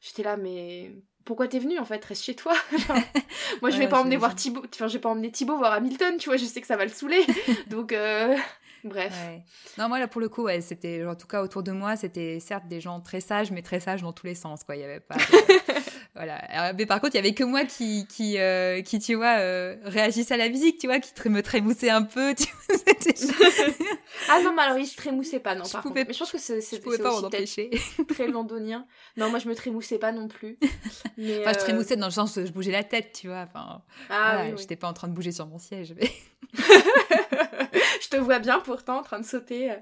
J'étais 0.00 0.25
là, 0.25 0.37
mais 0.37 0.93
pourquoi 1.26 1.49
t'es 1.49 1.59
venu 1.59 1.78
en 1.78 1.85
fait? 1.85 2.02
Reste 2.05 2.25
chez 2.25 2.35
toi. 2.35 2.55
moi, 3.61 3.71
je 3.71 3.78
vais 3.78 3.88
pas 3.88 4.00
emmener 4.00 4.16
voir 4.16 4.35
Thibaut. 4.35 4.62
Enfin, 4.73 4.87
je 4.87 4.95
vais 4.95 5.00
pas 5.00 5.11
emmener 5.11 5.31
Thibaut 5.31 5.59
voir 5.59 5.73
Hamilton, 5.73 6.16
tu 6.19 6.28
vois, 6.28 6.37
je 6.37 6.45
sais 6.45 6.61
que 6.61 6.66
ça 6.66 6.76
va 6.76 6.85
le 6.85 6.90
saouler. 6.90 7.25
Donc, 7.66 7.93
euh, 7.93 8.37
bref. 8.85 9.12
Non, 9.76 9.88
moi, 9.88 9.99
là, 9.99 10.09
pour 10.09 10.21
le 10.21 10.28
coup, 10.28 10.45
ouais, 10.45 10.61
c'était, 10.61 11.05
en 11.05 11.16
tout 11.16 11.26
cas, 11.26 11.43
autour 11.43 11.62
de 11.62 11.73
moi, 11.73 11.97
c'était 11.97 12.38
certes 12.40 12.69
des 12.69 12.81
gens 12.81 13.00
très 13.00 13.21
sages, 13.21 13.50
mais 13.50 13.62
très 13.62 13.81
sages 13.81 14.02
dans 14.02 14.12
tous 14.12 14.26
les 14.26 14.37
sens, 14.37 14.62
quoi. 14.62 14.76
Il 14.76 14.83
y 14.83 14.85
avait 14.85 15.00
pas. 15.00 15.16
Voilà. 16.14 16.73
mais 16.73 16.87
par 16.87 17.00
contre, 17.00 17.14
il 17.14 17.19
y 17.19 17.21
avait 17.21 17.35
que 17.35 17.45
moi 17.45 17.64
qui, 17.64 18.07
qui, 18.07 18.38
euh, 18.38 18.83
qui 18.83 18.99
tu 18.99 19.14
vois, 19.14 19.38
euh, 19.38 19.76
réagissait 19.85 20.35
à 20.35 20.37
la 20.37 20.49
musique, 20.49 20.78
tu 20.78 20.87
vois, 20.87 20.99
qui 21.00 21.28
me 21.28 21.43
trémoussait 21.43 21.90
un 21.90 22.02
peu. 22.02 22.35
Tu 22.35 22.47
ah 24.28 24.40
non, 24.43 24.52
mais 24.55 24.62
alors 24.62 24.78
il 24.78 24.87
se 24.87 24.97
trémoussait 24.97 25.40
pas, 25.40 25.55
non, 25.55 25.64
je 25.64 25.76
pouvais, 25.78 26.05
Mais 26.05 26.12
je 26.12 26.19
pense 26.19 26.33
que 26.33 26.38
c'est 26.38 26.61
je 26.61 26.81
pouvais 26.81 26.99
pas 26.99 27.23
empêcher. 27.23 27.71
très 28.09 28.28
londonien. 28.28 28.87
Non, 29.16 29.31
moi 29.31 29.38
je 29.38 29.49
me 29.49 29.55
trémoussais 29.55 29.99
pas 29.99 30.12
non 30.12 30.28
plus. 30.28 30.59
Mais 31.16 31.40
enfin, 31.40 31.52
je 31.52 31.59
euh, 31.59 31.62
trémoussais 31.62 31.97
dans 31.97 32.07
le 32.07 32.12
sens, 32.12 32.35
je 32.37 32.52
bougeais 32.52 32.73
la 32.73 32.85
tête, 32.85 33.12
tu 33.12 33.28
vois. 33.28 33.47
Enfin, 33.49 33.83
ah, 34.09 34.37
voilà, 34.37 34.57
j'étais 34.57 34.76
pas 34.76 34.88
en 34.88 34.93
train 34.93 35.09
de 35.09 35.12
bouger 35.12 35.33
sur 35.33 35.47
mon 35.47 35.59
siège. 35.59 35.95
Mais... 35.97 36.11
je 38.02 38.09
te 38.09 38.16
vois 38.16 38.38
bien 38.38 38.61
pourtant 38.61 38.99
en 38.99 39.02
train 39.02 39.21
de 39.21 39.26
sauter. 39.26 39.75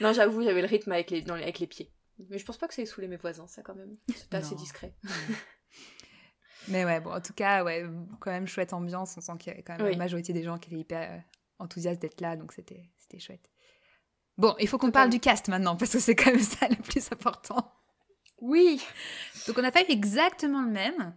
non, 0.00 0.12
j'avoue, 0.12 0.42
j'avais 0.42 0.62
le 0.62 0.68
rythme 0.68 0.92
avec 0.92 1.10
les, 1.10 1.28
avec 1.30 1.58
les 1.58 1.66
pieds. 1.66 1.90
Mais 2.28 2.38
je 2.38 2.44
pense 2.44 2.58
pas 2.58 2.68
que 2.68 2.74
ça 2.74 2.82
ait 2.82 2.86
saoulé 2.86 3.08
mes 3.08 3.16
voisins, 3.16 3.46
ça 3.46 3.62
quand 3.62 3.74
même. 3.74 3.96
C'était 4.14 4.36
assez 4.36 4.54
discret. 4.54 4.94
Mais 6.68 6.84
ouais, 6.84 7.00
bon, 7.00 7.12
en 7.12 7.20
tout 7.20 7.32
cas, 7.32 7.64
ouais, 7.64 7.86
quand 8.20 8.30
même 8.30 8.46
chouette 8.46 8.72
ambiance. 8.72 9.16
On 9.16 9.20
sent 9.20 9.32
qu'il 9.38 9.50
y 9.50 9.54
avait 9.54 9.62
quand 9.62 9.78
même 9.78 9.90
la 9.90 9.96
majorité 9.96 10.32
des 10.32 10.42
gens 10.42 10.58
qui 10.58 10.68
étaient 10.68 10.80
hyper 10.80 11.10
euh, 11.10 11.18
enthousiastes 11.58 12.02
d'être 12.02 12.20
là, 12.20 12.36
donc 12.36 12.52
c'était 12.52 12.90
chouette. 13.18 13.50
Bon, 14.36 14.54
il 14.58 14.68
faut 14.68 14.78
qu'on 14.78 14.90
parle 14.90 15.10
du 15.10 15.20
cast 15.20 15.48
maintenant, 15.48 15.76
parce 15.76 15.92
que 15.92 15.98
c'est 15.98 16.14
quand 16.14 16.30
même 16.30 16.40
ça 16.40 16.68
le 16.70 16.76
plus 16.76 17.10
important. 17.12 17.72
Oui. 18.40 18.82
Donc 19.46 19.58
on 19.58 19.64
a 19.64 19.70
fait 19.70 19.90
exactement 19.90 20.62
le 20.62 20.70
même. 20.70 21.14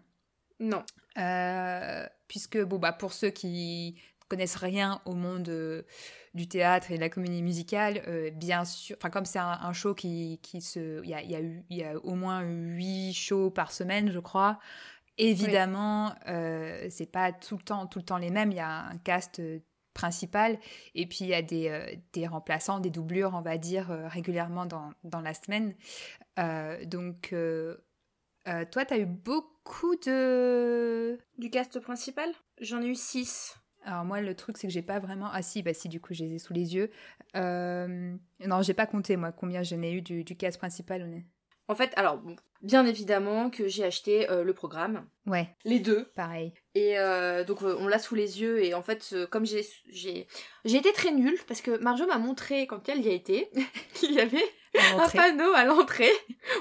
Non. 0.59 0.83
Euh, 1.17 2.07
puisque, 2.27 2.61
bon, 2.61 2.79
bah, 2.79 2.93
pour 2.93 3.13
ceux 3.13 3.29
qui 3.29 4.01
connaissent 4.27 4.55
rien 4.55 5.01
au 5.05 5.13
monde 5.13 5.49
euh, 5.49 5.83
du 6.33 6.47
théâtre 6.47 6.91
et 6.91 6.95
de 6.95 7.01
la 7.01 7.09
comédie 7.09 7.41
musicale, 7.41 8.03
euh, 8.07 8.31
bien 8.31 8.65
sûr, 8.65 8.95
enfin 8.99 9.09
comme 9.09 9.25
c'est 9.25 9.39
un, 9.39 9.73
show 9.73 9.93
qui, 9.93 10.39
qui 10.41 10.61
se, 10.61 11.03
il 11.03 11.09
y 11.09 11.13
a, 11.13 11.21
y, 11.21 11.63
y 11.69 11.83
a 11.83 11.97
au 11.97 12.15
moins 12.15 12.41
huit 12.41 13.13
shows 13.13 13.51
par 13.51 13.71
semaine, 13.71 14.11
je 14.11 14.19
crois. 14.19 14.59
Évidemment, 15.19 16.15
euh, 16.27 16.87
c'est 16.89 17.11
pas 17.11 17.31
tout 17.31 17.57
le 17.57 17.63
temps, 17.63 17.85
tout 17.85 17.99
le 17.99 18.05
temps 18.05 18.17
les 18.17 18.31
mêmes. 18.31 18.51
Il 18.51 18.57
y 18.57 18.61
a 18.61 18.85
un 18.87 18.97
cast 18.97 19.41
principal 19.93 20.57
et 20.95 21.05
puis 21.05 21.19
il 21.21 21.27
y 21.27 21.35
a 21.35 21.43
des, 21.43 22.01
des 22.13 22.25
remplaçants, 22.25 22.79
des 22.79 22.89
doublures, 22.89 23.33
on 23.35 23.41
va 23.41 23.59
dire 23.59 23.89
régulièrement 24.07 24.65
dans, 24.65 24.91
dans 25.03 25.21
la 25.21 25.35
semaine. 25.35 25.75
donc 26.87 27.35
toi, 28.71 28.85
tu 28.85 28.93
as 28.93 28.97
eu 28.97 29.05
beaucoup 29.05 29.95
de... 29.97 31.19
Du 31.37 31.51
cast 31.51 31.79
principal? 31.79 32.29
J'en 32.59 32.81
ai 32.81 32.87
eu 32.87 32.95
six. 32.95 33.62
Alors 33.85 34.05
moi, 34.05 34.21
le 34.21 34.35
truc, 34.35 34.57
c'est 34.57 34.67
que 34.67 34.73
j'ai 34.73 34.81
pas 34.81 34.99
vraiment... 34.99 35.29
Ah 35.31 35.41
si, 35.41 35.61
bah 35.63 35.73
si, 35.73 35.89
du 35.89 35.99
coup, 35.99 36.13
je 36.13 36.23
les 36.23 36.35
ai 36.35 36.39
sous 36.39 36.53
les 36.53 36.75
yeux. 36.75 36.89
Euh... 37.35 38.15
Non, 38.39 38.61
j'ai 38.61 38.73
pas 38.73 38.85
compté, 38.87 39.17
moi, 39.17 39.31
combien 39.31 39.63
j'en 39.63 39.81
ai 39.81 39.91
eu 39.93 40.01
du, 40.01 40.23
du 40.23 40.35
cast 40.37 40.57
principal. 40.57 41.23
En 41.67 41.75
fait, 41.75 41.91
alors, 41.95 42.21
bien 42.61 42.85
évidemment 42.85 43.49
que 43.49 43.67
j'ai 43.67 43.83
acheté 43.83 44.29
euh, 44.29 44.43
le 44.43 44.53
programme. 44.53 45.05
Ouais. 45.25 45.49
Les 45.63 45.79
deux. 45.79 46.05
Pareil. 46.15 46.53
Et 46.75 46.97
euh, 46.97 47.43
donc, 47.43 47.61
euh, 47.61 47.75
on 47.79 47.87
l'a 47.87 47.99
sous 47.99 48.15
les 48.15 48.41
yeux. 48.41 48.63
Et 48.63 48.73
en 48.73 48.81
fait, 48.81 49.15
comme 49.29 49.45
j'ai, 49.45 49.65
j'ai, 49.89 50.27
j'ai 50.65 50.77
été 50.77 50.91
très 50.91 51.11
nulle, 51.11 51.37
parce 51.47 51.61
que 51.61 51.77
Marjo 51.77 52.05
m'a 52.05 52.17
montré, 52.17 52.67
quand 52.67 52.89
elle 52.89 53.01
y 53.01 53.09
a 53.09 53.13
été, 53.13 53.49
qu'il 53.93 54.13
y 54.13 54.19
avait 54.19 54.43
un 54.75 55.07
panneau 55.09 55.53
à 55.53 55.65
l'entrée 55.65 56.11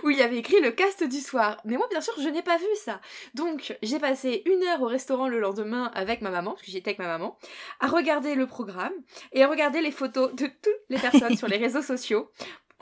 où 0.02 0.10
il 0.10 0.18
y 0.18 0.22
avait 0.22 0.36
écrit 0.36 0.60
le 0.60 0.70
cast 0.70 1.02
du 1.04 1.20
soir. 1.20 1.58
Mais 1.64 1.76
moi, 1.76 1.86
bien 1.90 2.00
sûr, 2.00 2.14
je 2.20 2.28
n'ai 2.28 2.42
pas 2.42 2.58
vu 2.58 2.66
ça. 2.76 3.00
Donc, 3.34 3.76
j'ai 3.82 3.98
passé 3.98 4.42
une 4.46 4.62
heure 4.64 4.82
au 4.82 4.86
restaurant 4.86 5.28
le 5.28 5.40
lendemain 5.40 5.90
avec 5.94 6.20
ma 6.20 6.30
maman, 6.30 6.52
parce 6.52 6.62
que 6.62 6.70
j'étais 6.70 6.90
avec 6.90 6.98
ma 6.98 7.06
maman, 7.06 7.38
à 7.80 7.86
regarder 7.86 8.34
le 8.34 8.46
programme 8.46 8.92
et 9.32 9.42
à 9.42 9.48
regarder 9.48 9.80
les 9.80 9.90
photos 9.90 10.34
de 10.34 10.46
toutes 10.46 10.72
les 10.88 10.98
personnes 10.98 11.36
sur 11.36 11.48
les 11.48 11.56
réseaux 11.58 11.82
sociaux 11.82 12.30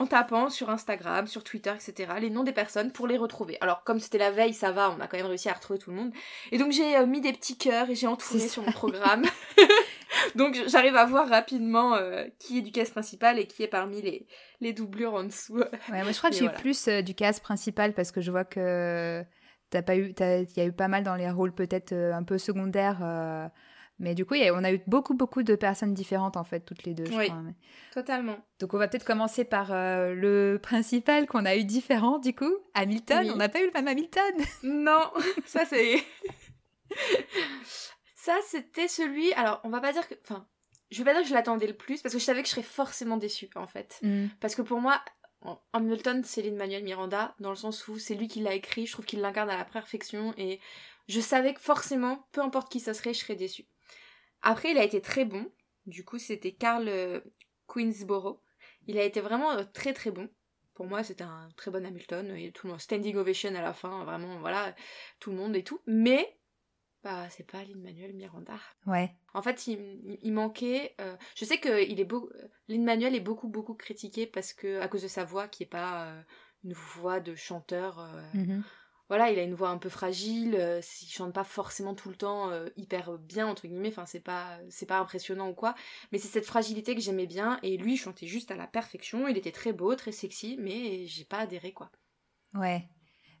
en 0.01 0.07
tapant 0.07 0.49
sur 0.49 0.71
Instagram, 0.71 1.27
sur 1.27 1.43
Twitter, 1.43 1.71
etc., 1.71 2.13
les 2.19 2.31
noms 2.31 2.43
des 2.43 2.51
personnes 2.51 2.91
pour 2.91 3.05
les 3.05 3.17
retrouver. 3.17 3.57
Alors, 3.61 3.83
comme 3.83 3.99
c'était 3.99 4.17
la 4.17 4.31
veille, 4.31 4.53
ça 4.53 4.71
va, 4.71 4.89
on 4.89 4.99
a 4.99 5.05
quand 5.05 5.17
même 5.17 5.27
réussi 5.27 5.47
à 5.47 5.53
retrouver 5.53 5.77
tout 5.77 5.91
le 5.91 5.95
monde. 5.95 6.11
Et 6.51 6.57
donc, 6.57 6.71
j'ai 6.71 6.97
euh, 6.97 7.05
mis 7.05 7.21
des 7.21 7.33
petits 7.33 7.55
cœurs 7.55 7.89
et 7.89 7.95
j'ai 7.95 8.07
entouré 8.07 8.39
sur 8.39 8.63
mon 8.63 8.71
programme. 8.71 9.23
donc, 10.35 10.57
j'arrive 10.67 10.95
à 10.95 11.05
voir 11.05 11.29
rapidement 11.29 11.93
euh, 11.93 12.25
qui 12.39 12.57
est 12.57 12.61
du 12.61 12.71
cast 12.71 12.93
principal 12.93 13.37
et 13.37 13.45
qui 13.45 13.61
est 13.61 13.67
parmi 13.67 14.01
les, 14.01 14.25
les 14.59 14.73
doublures 14.73 15.13
en 15.13 15.23
dessous. 15.25 15.59
Ouais, 15.59 16.01
moi, 16.01 16.11
je 16.11 16.17
crois 16.17 16.31
que 16.31 16.35
j'ai 16.35 16.49
plus 16.49 16.87
euh, 16.87 17.03
du 17.03 17.13
cast 17.13 17.43
principal 17.43 17.93
parce 17.93 18.11
que 18.11 18.21
je 18.21 18.31
vois 18.31 18.43
que 18.43 19.23
t'as 19.69 19.83
pas 19.83 19.95
eu, 19.97 20.15
il 20.19 20.57
y 20.57 20.61
a 20.61 20.65
eu 20.65 20.73
pas 20.73 20.87
mal 20.87 21.03
dans 21.03 21.15
les 21.15 21.29
rôles 21.29 21.53
peut-être 21.53 21.93
un 21.93 22.23
peu 22.23 22.39
secondaires 22.39 22.99
mais 24.01 24.15
du 24.15 24.25
coup, 24.25 24.33
on 24.33 24.63
a 24.63 24.73
eu 24.73 24.81
beaucoup, 24.87 25.13
beaucoup 25.13 25.43
de 25.43 25.53
personnes 25.55 25.93
différentes, 25.93 26.35
en 26.35 26.43
fait, 26.43 26.61
toutes 26.61 26.83
les 26.83 26.95
deux, 26.95 27.05
je 27.05 27.15
oui, 27.15 27.27
crois. 27.27 27.43
totalement. 27.93 28.37
Donc, 28.59 28.73
on 28.73 28.79
va 28.79 28.87
peut-être 28.87 29.05
commencer 29.05 29.45
par 29.45 29.71
euh, 29.71 30.15
le 30.15 30.59
principal 30.61 31.27
qu'on 31.27 31.45
a 31.45 31.55
eu 31.55 31.63
différent, 31.63 32.17
du 32.17 32.33
coup. 32.33 32.51
Hamilton, 32.73 33.29
on 33.31 33.35
n'a 33.35 33.47
pas 33.47 33.61
eu 33.61 33.67
le 33.67 33.71
même 33.71 33.87
Hamilton. 33.87 34.33
Non, 34.63 35.11
ça 35.45 35.65
c'est... 35.65 36.03
ça, 38.15 38.35
c'était 38.47 38.87
celui... 38.87 39.31
Alors, 39.33 39.61
on 39.63 39.69
va 39.69 39.79
pas 39.79 39.93
dire 39.93 40.07
que... 40.07 40.15
Enfin, 40.23 40.47
je 40.89 40.97
vais 40.97 41.05
pas 41.05 41.13
dire 41.13 41.21
que 41.21 41.29
je 41.29 41.35
l'attendais 41.35 41.67
le 41.67 41.75
plus, 41.75 42.01
parce 42.01 42.15
que 42.15 42.19
je 42.19 42.25
savais 42.25 42.41
que 42.41 42.47
je 42.47 42.53
serais 42.53 42.63
forcément 42.63 43.17
déçue, 43.17 43.51
en 43.55 43.67
fait. 43.67 43.99
Mm. 44.01 44.27
Parce 44.39 44.55
que 44.55 44.63
pour 44.63 44.81
moi, 44.81 44.99
Hamilton, 45.73 46.23
c'est 46.23 46.41
Lin-Manuel 46.41 46.83
Miranda, 46.83 47.35
dans 47.39 47.51
le 47.51 47.55
sens 47.55 47.87
où 47.87 47.99
c'est 47.99 48.15
lui 48.15 48.27
qui 48.27 48.39
l'a 48.39 48.55
écrit, 48.55 48.87
je 48.87 48.93
trouve 48.93 49.05
qu'il 49.05 49.21
l'incarne 49.21 49.51
à 49.51 49.57
la 49.57 49.65
perfection, 49.65 50.33
et 50.37 50.59
je 51.07 51.19
savais 51.19 51.53
que 51.53 51.61
forcément, 51.61 52.27
peu 52.31 52.41
importe 52.41 52.71
qui 52.71 52.79
ça 52.79 52.95
serait, 52.95 53.13
je 53.13 53.19
serais 53.19 53.35
déçue. 53.35 53.65
Après, 54.41 54.71
il 54.71 54.77
a 54.77 54.83
été 54.83 55.01
très 55.01 55.25
bon. 55.25 55.51
Du 55.85 56.03
coup, 56.03 56.19
c'était 56.19 56.51
Carl 56.51 56.87
euh, 56.87 57.21
Queensborough. 57.67 58.39
Il 58.87 58.97
a 58.97 59.03
été 59.03 59.21
vraiment 59.21 59.51
euh, 59.51 59.63
très 59.73 59.93
très 59.93 60.11
bon. 60.11 60.29
Pour 60.73 60.85
moi, 60.85 61.03
c'était 61.03 61.23
un 61.23 61.49
très 61.57 61.71
bon 61.71 61.85
Hamilton. 61.85 62.35
Et 62.35 62.51
tout 62.51 62.67
le 62.67 62.71
monde, 62.71 62.81
standing 62.81 63.15
ovation 63.15 63.53
à 63.55 63.61
la 63.61 63.73
fin, 63.73 64.03
vraiment, 64.03 64.39
voilà, 64.39 64.75
tout 65.19 65.31
le 65.31 65.37
monde 65.37 65.55
et 65.55 65.63
tout. 65.63 65.81
Mais, 65.85 66.37
bah, 67.03 67.29
c'est 67.29 67.49
pas 67.49 67.63
Lin-Manuel 67.63 68.13
Miranda. 68.13 68.57
Ouais. 68.87 69.15
En 69.33 69.41
fait, 69.41 69.67
il, 69.67 70.33
manquait. 70.33 70.95
Euh, 71.01 71.15
je 71.35 71.45
sais 71.45 71.59
que 71.59 71.83
il 71.87 71.99
est 71.99 72.05
beau. 72.05 72.31
Lin-Manuel 72.67 73.15
est 73.15 73.21
beaucoup 73.21 73.47
beaucoup 73.47 73.75
critiqué 73.75 74.25
parce 74.25 74.53
que 74.53 74.79
à 74.79 74.87
cause 74.87 75.03
de 75.03 75.07
sa 75.07 75.23
voix, 75.23 75.47
qui 75.47 75.63
est 75.63 75.67
pas 75.67 76.13
une 76.63 76.73
voix 76.73 77.19
de 77.19 77.35
chanteur. 77.35 78.07
Mm-hmm 78.33 78.61
voilà, 79.11 79.29
il 79.29 79.37
a 79.39 79.43
une 79.43 79.55
voix 79.55 79.67
un 79.67 79.77
peu 79.77 79.89
fragile, 79.89 80.55
euh, 80.57 80.79
il 81.01 81.09
chante 81.09 81.33
pas 81.33 81.43
forcément 81.43 81.93
tout 81.93 82.07
le 82.07 82.15
temps 82.15 82.49
euh, 82.49 82.69
hyper 82.77 83.17
bien 83.17 83.45
entre 83.45 83.67
guillemets, 83.67 83.89
enfin 83.89 84.05
c'est 84.05 84.21
pas 84.21 84.57
c'est 84.69 84.85
pas 84.85 84.99
impressionnant 84.99 85.49
ou 85.49 85.53
quoi, 85.53 85.75
mais 86.13 86.17
c'est 86.17 86.29
cette 86.29 86.45
fragilité 86.45 86.95
que 86.95 87.01
j'aimais 87.01 87.27
bien 87.27 87.59
et 87.61 87.75
lui 87.75 87.95
il 87.95 87.97
chantait 87.97 88.25
juste 88.25 88.51
à 88.51 88.55
la 88.55 88.67
perfection, 88.67 89.27
il 89.27 89.37
était 89.37 89.51
très 89.51 89.73
beau, 89.73 89.93
très 89.95 90.13
sexy, 90.13 90.55
mais 90.61 91.07
j'ai 91.07 91.25
pas 91.25 91.39
adhéré 91.39 91.73
quoi. 91.73 91.91
Ouais. 92.53 92.87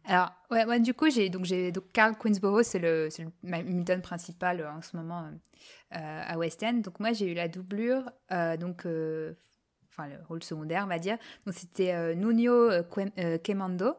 Alors 0.03 0.33
ouais, 0.49 0.65
moi 0.65 0.77
du 0.77 0.93
coup 0.93 1.09
j'ai 1.09 1.29
donc 1.29 1.45
j'ai 1.45 1.71
donc 1.71 1.89
Carl 1.93 2.17
Queensborough 2.17 2.63
c'est 2.63 2.79
le 2.79 3.07
c'est 3.09 3.23
le 3.23 4.01
principal 4.01 4.59
euh, 4.59 4.73
en 4.73 4.81
ce 4.81 4.97
moment 4.97 5.31
à 5.91 6.37
West 6.37 6.63
End, 6.63 6.81
donc 6.83 6.99
moi 6.99 7.13
j'ai 7.13 7.31
eu 7.31 7.33
la 7.33 7.47
doublure 7.47 8.11
donc 8.59 8.85
enfin 9.89 10.07
le 10.09 10.21
rôle 10.27 10.43
secondaire 10.43 10.83
on 10.83 10.89
va 10.89 10.99
dire, 10.99 11.17
donc 11.45 11.55
c'était 11.55 12.13
Nuno 12.13 12.71
Quemando 13.41 13.95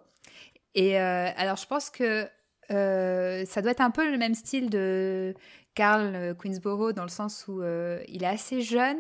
et 0.75 0.99
euh, 0.99 1.29
alors, 1.37 1.57
je 1.57 1.67
pense 1.67 1.91
que 1.91 2.29
euh, 2.71 3.45
ça 3.45 3.63
doit 3.63 3.73
être 3.73 3.81
un 3.81 3.91
peu 3.91 4.11
le 4.11 4.17
même 4.19 4.35
style 4.35 4.71
de 4.71 5.35
Carl 5.75 6.15
euh, 6.15 6.35
Queensborough 6.35 6.93
dans 6.93 7.03
le 7.03 7.09
sens 7.09 7.47
où 7.49 7.63
il 8.09 8.23
est 8.23 8.27
assez 8.27 8.63
jeune. 8.63 8.99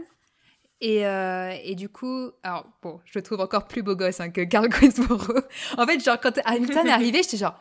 Et, 0.80 1.02
et, 1.02 1.76
du 1.76 1.88
coup, 1.88 2.32
alors 2.42 2.66
bon, 2.82 3.00
je 3.04 3.16
le 3.16 3.22
trouve 3.22 3.40
encore 3.40 3.68
plus 3.68 3.82
beau 3.82 3.94
gosse 3.94 4.18
hein, 4.18 4.30
que 4.30 4.40
Carl 4.40 4.68
Queensborough. 4.80 5.44
en 5.78 5.86
fait, 5.86 6.02
genre, 6.02 6.18
quand 6.20 6.38
Hamilton 6.44 6.88
est 6.88 6.90
arrivé, 6.90 7.22
j'étais 7.22 7.36
genre, 7.36 7.56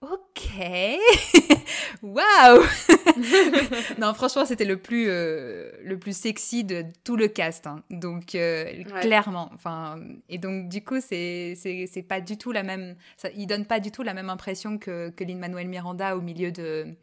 Ok, 0.00 0.50
waouh 2.02 2.62
Non, 3.98 4.14
franchement, 4.14 4.44
c'était 4.44 4.64
le 4.64 4.76
plus 4.76 5.06
euh, 5.08 5.70
le 5.82 5.98
plus 5.98 6.16
sexy 6.16 6.64
de 6.64 6.84
tout 7.04 7.16
le 7.16 7.28
cast. 7.28 7.66
Hein. 7.66 7.82
Donc 7.90 8.34
euh, 8.34 8.84
clairement, 9.00 9.50
enfin, 9.54 10.00
et 10.28 10.38
donc 10.38 10.68
du 10.68 10.82
coup, 10.82 11.00
c'est 11.00 11.54
c'est 11.56 12.02
pas 12.02 12.20
du 12.20 12.36
tout 12.38 12.52
la 12.52 12.62
même. 12.62 12.96
Ça, 13.16 13.28
il 13.36 13.46
donne 13.46 13.66
pas 13.66 13.80
du 13.80 13.90
tout 13.90 14.02
la 14.02 14.14
même 14.14 14.30
impression 14.30 14.78
que 14.78 15.10
que 15.10 15.24
Manuel 15.28 15.68
Miranda 15.68 16.16
au 16.16 16.20
milieu 16.20 16.50
de 16.50 16.96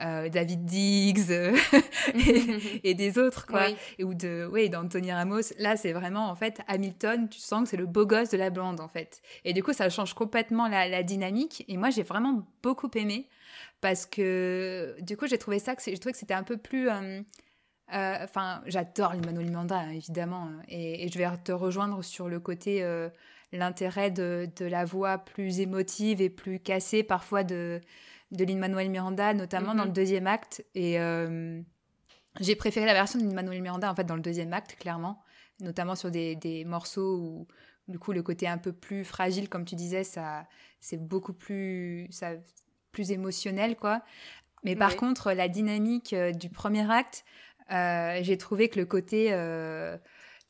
euh, 0.00 0.28
David 0.28 0.64
Diggs 0.64 1.30
et, 2.84 2.94
des 2.94 3.18
autres, 3.18 3.46
quoi. 3.46 3.68
Et, 3.98 4.04
ou 4.04 4.14
de, 4.14 4.48
oui, 4.50 4.70
d'Anthony 4.70 5.12
Ramos. 5.12 5.52
Là, 5.58 5.76
c'est 5.76 5.92
vraiment, 5.92 6.30
en 6.30 6.34
fait, 6.34 6.60
Hamilton, 6.68 7.28
tu 7.28 7.40
sens 7.40 7.64
que 7.64 7.68
c'est 7.70 7.76
le 7.76 7.86
beau 7.86 8.06
gosse 8.06 8.30
de 8.30 8.38
la 8.38 8.50
blonde, 8.50 8.80
en 8.80 8.88
fait. 8.88 9.20
Et 9.44 9.52
du 9.52 9.62
coup, 9.62 9.72
ça 9.72 9.88
change 9.88 10.14
complètement 10.14 10.68
la, 10.68 11.02
dynamique. 11.02 11.64
Et 11.68 11.76
moi, 11.76 11.90
j'ai 11.90 12.02
vraiment 12.02 12.46
beaucoup 12.62 12.90
aimé 12.94 13.28
parce 13.80 14.06
que, 14.06 14.96
du 15.00 15.16
coup, 15.16 15.26
j'ai 15.26 15.38
trouvé 15.38 15.58
ça, 15.58 15.74
que 15.74 15.82
j'ai 15.84 15.98
trouvé 15.98 16.12
que 16.12 16.18
c'était 16.18 16.34
un 16.34 16.42
peu 16.42 16.56
plus. 16.56 16.88
Euh, 16.88 17.22
euh, 17.92 18.16
enfin, 18.22 18.62
j'adore 18.66 19.14
Emmanuel 19.14 19.48
Miranda, 19.48 19.78
hein, 19.78 19.90
évidemment, 19.90 20.44
hein. 20.44 20.62
et, 20.68 21.08
je 21.08 21.18
vais 21.18 21.26
te 21.42 21.52
rejoindre 21.52 22.02
sur 22.04 22.28
le 22.28 22.38
côté, 22.38 22.86
l'intérêt 23.52 24.10
de, 24.12 24.48
de, 24.56 24.64
la 24.64 24.84
voix 24.84 25.18
plus 25.18 25.58
émotive 25.60 26.20
et 26.20 26.30
plus 26.30 26.60
cassée 26.60 27.02
parfois 27.02 27.42
de, 27.42 27.80
de 28.32 28.44
Lin-Manuel 28.44 28.90
Miranda, 28.90 29.34
notamment 29.34 29.74
dans 29.74 29.84
le 29.84 29.90
mhm. 29.90 29.94
deuxième 29.94 30.26
acte. 30.26 30.64
Et 30.74 31.00
euh, 31.00 31.60
j'ai 32.40 32.56
préféré 32.56 32.86
la 32.86 32.94
version 32.94 33.18
de 33.18 33.24
Lin-Manuel 33.24 33.62
Miranda, 33.62 33.90
en 33.90 33.94
fait, 33.94 34.04
dans 34.04 34.16
le 34.16 34.22
deuxième 34.22 34.52
acte, 34.52 34.76
clairement. 34.76 35.22
Notamment 35.60 35.94
sur 35.94 36.10
des, 36.10 36.36
des, 36.36 36.64
morceaux 36.64 37.16
où, 37.16 37.48
du 37.88 37.98
coup, 37.98 38.12
le 38.12 38.22
côté 38.22 38.46
un 38.46 38.58
peu 38.58 38.72
plus 38.72 39.04
fragile, 39.04 39.48
comme 39.48 39.64
tu 39.64 39.74
disais, 39.74 40.04
ça, 40.04 40.46
c'est 40.80 40.96
beaucoup 40.96 41.32
plus, 41.32 42.06
ça, 42.10 42.32
plus 42.92 43.12
émotionnel, 43.12 43.76
quoi. 43.76 44.02
Mais 44.62 44.76
par 44.76 44.96
contre, 44.96 45.32
la 45.32 45.48
dynamique 45.48 46.12
euh, 46.12 46.32
du 46.32 46.50
premier 46.50 46.90
acte, 46.90 47.24
euh, 47.70 48.18
j'ai 48.22 48.36
trouvé 48.36 48.68
que 48.68 48.78
le 48.78 48.86
côté... 48.86 49.30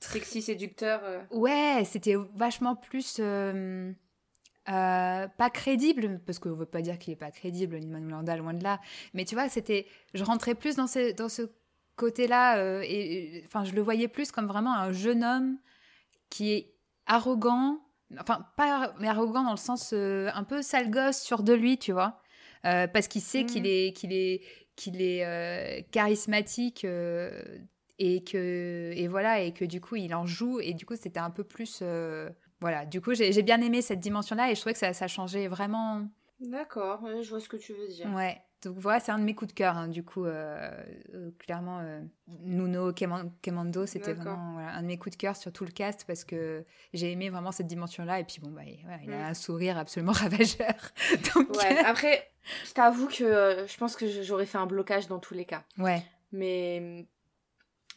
Sexy 0.01 0.41
séducteur. 0.41 1.03
Ouais, 1.31 1.83
c'était 1.85 2.17
vachement 2.35 2.75
plus 2.75 3.21
euh, 4.69 5.27
pas 5.29 5.51
crédible, 5.51 6.21
parce 6.27 6.39
qu'on 6.39 6.53
veut 6.53 6.67
pas 6.67 6.83
dire 6.83 6.99
qu'il 6.99 7.13
est 7.13 7.17
pas 7.17 7.31
crédible, 7.31 7.81
Manuel 7.87 8.11
Landa, 8.11 8.37
loin 8.37 8.55
de 8.55 8.63
là. 8.63 8.81
Mais 9.15 9.25
tu 9.25 9.35
vois, 9.35 9.49
c'était, 9.49 9.87
je 10.15 10.23
rentrais 10.23 10.55
plus 10.55 10.77
dans 10.77 10.87
ce, 10.87 11.13
dans 11.13 11.29
ce 11.29 11.43
côté-là, 11.97 12.59
euh, 12.59 12.83
et 12.85 13.43
enfin, 13.47 13.65
je 13.65 13.73
le 13.73 13.81
voyais 13.81 14.09
plus 14.09 14.31
comme 14.31 14.47
vraiment 14.47 14.75
un 14.75 14.93
jeune 14.93 15.25
homme 15.25 15.59
qui 16.29 16.53
est 16.53 16.75
arrogant, 17.07 17.81
enfin, 18.19 18.47
pas, 18.57 18.95
mais 19.01 19.09
arrogant 19.09 19.43
dans 19.43 19.51
le 19.51 19.57
sens 19.57 19.91
euh, 19.93 20.31
un 20.35 20.45
peu 20.45 20.63
sale 20.63 20.91
gosse, 20.91 21.21
sur 21.21 21.43
de 21.43 21.53
lui, 21.53 21.79
tu 21.79 21.93
vois. 21.93 22.21
Parce 22.63 23.09
qu'il 23.09 23.23
sait 23.23 23.45
qu'il 23.45 23.63
mm. 23.63 23.67
est, 23.67 23.93
qu'il 23.97 24.13
est, 24.13 24.43
qu'il 24.77 25.01
est 25.03 25.87
charismatique 25.91 26.85
et 27.99 28.25
que, 28.25 28.93
et 28.95 29.09
voilà, 29.09 29.41
et 29.41 29.53
que 29.53 29.65
du 29.65 29.81
coup, 29.81 29.97
il 29.97 30.15
en 30.15 30.27
joue, 30.27 30.61
et 30.61 30.73
du 30.75 30.87
coup, 30.87 30.97
c'était 30.97 31.21
un 31.21 31.31
peu 31.31 31.45
plus 31.45 31.83
voilà, 32.61 32.85
du 32.85 33.01
coup, 33.01 33.15
j'ai 33.15 33.43
bien 33.43 33.61
aimé 33.63 33.81
cette 33.81 34.01
dimension-là 34.01 34.51
et 34.51 34.55
je 34.55 34.61
trouvais 34.61 34.75
que 34.75 34.79
ça, 34.79 34.93
ça 34.93 35.09
changeait 35.09 35.49
vraiment. 35.49 36.07
D'accord, 36.41 37.07
je 37.23 37.29
vois 37.31 37.41
ce 37.41 37.49
que 37.49 37.57
tu 37.57 37.73
veux 37.73 37.89
dire. 37.89 38.13
Ouais, 38.15 38.41
donc 38.63 38.77
voilà, 38.79 39.01
c'est 39.01 39.11
un 39.11 39.19
de 39.19 39.25
mes 39.25 39.35
coups 39.35 39.53
de 39.53 39.57
cœur, 39.57 39.77
hein, 39.77 39.89
du 39.89 40.05
coup, 40.05 40.27
euh, 40.27 40.71
euh, 41.15 41.31
clairement, 41.39 41.81
euh, 41.81 42.03
Nuno 42.43 42.93
Kemando, 42.93 43.87
c'était 43.87 44.13
vraiment 44.13 44.59
un 44.59 44.83
de 44.83 44.87
mes 44.87 44.99
coups 44.99 45.17
de 45.17 45.21
cœur 45.21 45.35
sur 45.35 45.51
tout 45.51 45.65
le 45.65 45.71
cast 45.71 46.05
parce 46.05 46.25
que 46.25 46.65
j'ai 46.93 47.11
aimé 47.11 47.31
vraiment 47.31 47.53
cette 47.53 47.69
dimension-là 47.69 48.21
et 48.21 48.25
puis 48.25 48.39
bon, 48.43 48.51
bah, 48.51 48.63
il 49.03 49.13
a 49.13 49.17
mm. 49.17 49.31
un 49.31 49.35
sourire 49.35 49.79
absolument 49.79 50.13
ravageur. 50.13 50.75
ouais, 51.37 51.79
après, 51.87 52.31
je 52.67 52.73
t'avoue 52.73 53.09
que 53.09 53.65
je 53.67 53.77
pense 53.79 53.97
que 53.97 54.23
j'aurais 54.23 54.47
fait 54.47 54.59
un 54.59 54.67
blocage 54.67 55.07
dans 55.07 55.19
tous 55.19 55.35
les 55.35 55.47
cas. 55.47 55.65
Ouais. 55.79 56.05
Mais, 56.33 57.07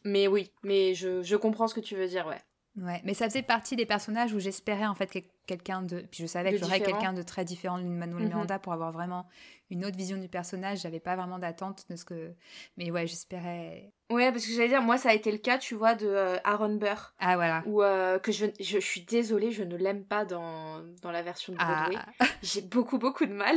mais 0.05 0.27
oui, 0.27 0.49
mais 0.63 0.93
je, 0.95 1.23
je 1.23 1.35
comprends 1.35 1.67
ce 1.67 1.75
que 1.75 1.81
tu 1.81 1.95
veux 1.95 2.07
dire, 2.07 2.25
ouais. 2.25 2.41
Ouais, 2.81 3.01
mais 3.03 3.13
ça 3.13 3.25
faisait 3.25 3.43
partie 3.43 3.75
des 3.75 3.85
personnages 3.85 4.33
où 4.33 4.39
j'espérais 4.39 4.87
en 4.87 4.95
fait 4.95 5.23
quelqu'un 5.45 5.83
de. 5.83 5.99
Puis 6.09 6.23
je 6.23 6.25
savais 6.25 6.51
que 6.51 6.57
j'aurais 6.57 6.81
quelqu'un 6.81 7.13
de 7.13 7.21
très 7.21 7.45
différent 7.45 7.77
de 7.77 7.83
Manuel 7.83 8.23
mhm. 8.23 8.29
Miranda 8.29 8.57
pour 8.57 8.73
avoir 8.73 8.91
vraiment 8.91 9.27
une 9.69 9.85
autre 9.85 9.97
vision 9.97 10.17
du 10.17 10.29
personnage. 10.29 10.81
J'avais 10.81 10.99
pas 10.99 11.15
vraiment 11.15 11.39
d'attente 11.39 11.85
de 11.89 11.95
ce 11.95 12.05
que. 12.05 12.33
Mais 12.77 12.91
ouais, 12.91 13.07
j'espérais 13.07 13.91
Ouais, 14.13 14.31
parce 14.31 14.45
que 14.45 14.51
j'allais 14.51 14.67
dire, 14.67 14.81
moi, 14.81 14.97
ça 14.97 15.09
a 15.09 15.13
été 15.13 15.31
le 15.31 15.39
cas, 15.39 15.57
tu 15.57 15.73
vois, 15.75 15.95
de 15.95 16.07
euh, 16.07 16.37
Aaron 16.43 16.75
Burr. 16.75 17.13
Ah, 17.19 17.35
voilà. 17.35 17.63
Où, 17.65 17.81
euh, 17.81 18.19
que 18.19 18.31
je, 18.31 18.45
je, 18.59 18.77
suis 18.77 19.01
désolée, 19.01 19.51
je 19.51 19.63
ne 19.63 19.75
l'aime 19.75 20.05
pas 20.05 20.23
dans, 20.23 20.83
dans 21.01 21.09
la 21.09 21.23
version 21.23 21.53
de 21.53 21.57
Broadway. 21.57 21.97
Ah. 22.19 22.25
J'ai 22.43 22.61
beaucoup, 22.61 22.99
beaucoup 22.99 23.25
de 23.25 23.33
mal. 23.33 23.55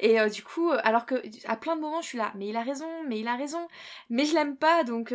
Et 0.00 0.18
euh, 0.20 0.28
du 0.28 0.42
coup, 0.44 0.70
alors 0.82 1.04
que 1.04 1.16
à 1.46 1.56
plein 1.56 1.76
de 1.76 1.80
moments, 1.80 2.00
je 2.00 2.06
suis 2.06 2.18
là, 2.18 2.32
mais 2.36 2.46
il 2.48 2.56
a 2.56 2.62
raison, 2.62 2.88
mais 3.08 3.18
il 3.18 3.26
a 3.26 3.36
raison. 3.36 3.66
Mais 4.08 4.24
je 4.24 4.34
l'aime 4.34 4.56
pas, 4.56 4.84
donc 4.84 5.12